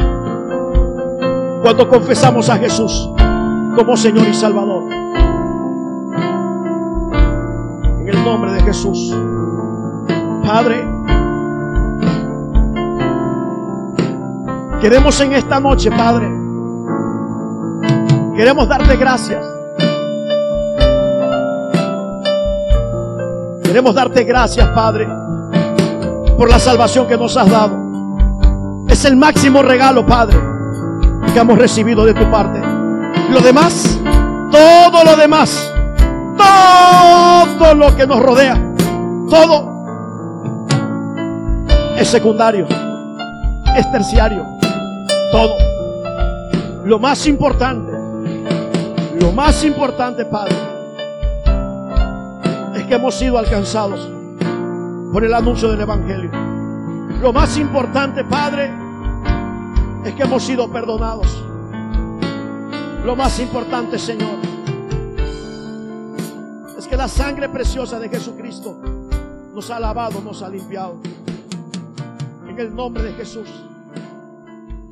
cuando 1.62 1.88
confesamos 1.88 2.50
a 2.50 2.56
Jesús 2.56 3.10
como 3.76 3.96
Señor 3.96 4.26
y 4.26 4.34
Salvador. 4.34 4.92
En 8.00 8.08
el 8.08 8.24
nombre 8.24 8.54
de 8.54 8.60
Jesús. 8.64 9.16
Padre, 10.44 10.93
queremos 14.80 15.20
en 15.20 15.32
esta 15.32 15.60
noche, 15.60 15.90
Padre, 15.90 16.28
queremos 18.36 18.68
darte 18.68 18.96
gracias. 18.96 19.44
Queremos 23.62 23.94
darte 23.94 24.22
gracias, 24.24 24.68
Padre, 24.68 25.08
por 26.36 26.48
la 26.48 26.58
salvación 26.58 27.08
que 27.08 27.16
nos 27.16 27.36
has 27.36 27.50
dado. 27.50 28.84
Es 28.88 29.04
el 29.04 29.16
máximo 29.16 29.62
regalo, 29.62 30.06
Padre 30.06 30.54
que 31.34 31.40
hemos 31.40 31.58
recibido 31.58 32.04
de 32.04 32.14
tu 32.14 32.30
parte. 32.30 32.60
Lo 33.30 33.40
demás, 33.40 33.98
todo 34.52 35.04
lo 35.04 35.16
demás, 35.16 35.72
todo 37.58 37.74
lo 37.74 37.96
que 37.96 38.06
nos 38.06 38.20
rodea, 38.20 38.56
todo 39.28 39.74
es 41.96 42.06
secundario, 42.08 42.68
es 43.76 43.90
terciario, 43.90 44.46
todo. 45.34 45.56
Lo 46.84 47.00
más 47.00 47.26
importante, 47.26 47.90
lo 49.20 49.32
más 49.32 49.64
importante, 49.64 50.24
Padre, 50.26 50.54
es 52.76 52.84
que 52.84 52.94
hemos 52.94 53.16
sido 53.16 53.36
alcanzados 53.36 54.08
por 55.12 55.24
el 55.24 55.34
anuncio 55.34 55.72
del 55.72 55.80
Evangelio. 55.80 56.30
Lo 57.20 57.32
más 57.32 57.58
importante, 57.58 58.22
Padre, 58.22 58.70
es 60.04 60.14
que 60.14 60.22
hemos 60.22 60.44
sido 60.44 60.70
perdonados. 60.70 61.26
Lo 63.04 63.16
más 63.16 63.40
importante, 63.40 63.98
Señor, 63.98 64.38
es 66.78 66.86
que 66.86 66.96
la 66.96 67.08
sangre 67.08 67.48
preciosa 67.48 67.98
de 67.98 68.08
Jesucristo 68.08 68.76
nos 69.52 69.68
ha 69.70 69.80
lavado, 69.80 70.20
nos 70.20 70.42
ha 70.42 70.48
limpiado. 70.48 70.94
En 72.48 72.56
el 72.56 72.72
nombre 72.72 73.02
de 73.02 73.14
Jesús. 73.14 73.48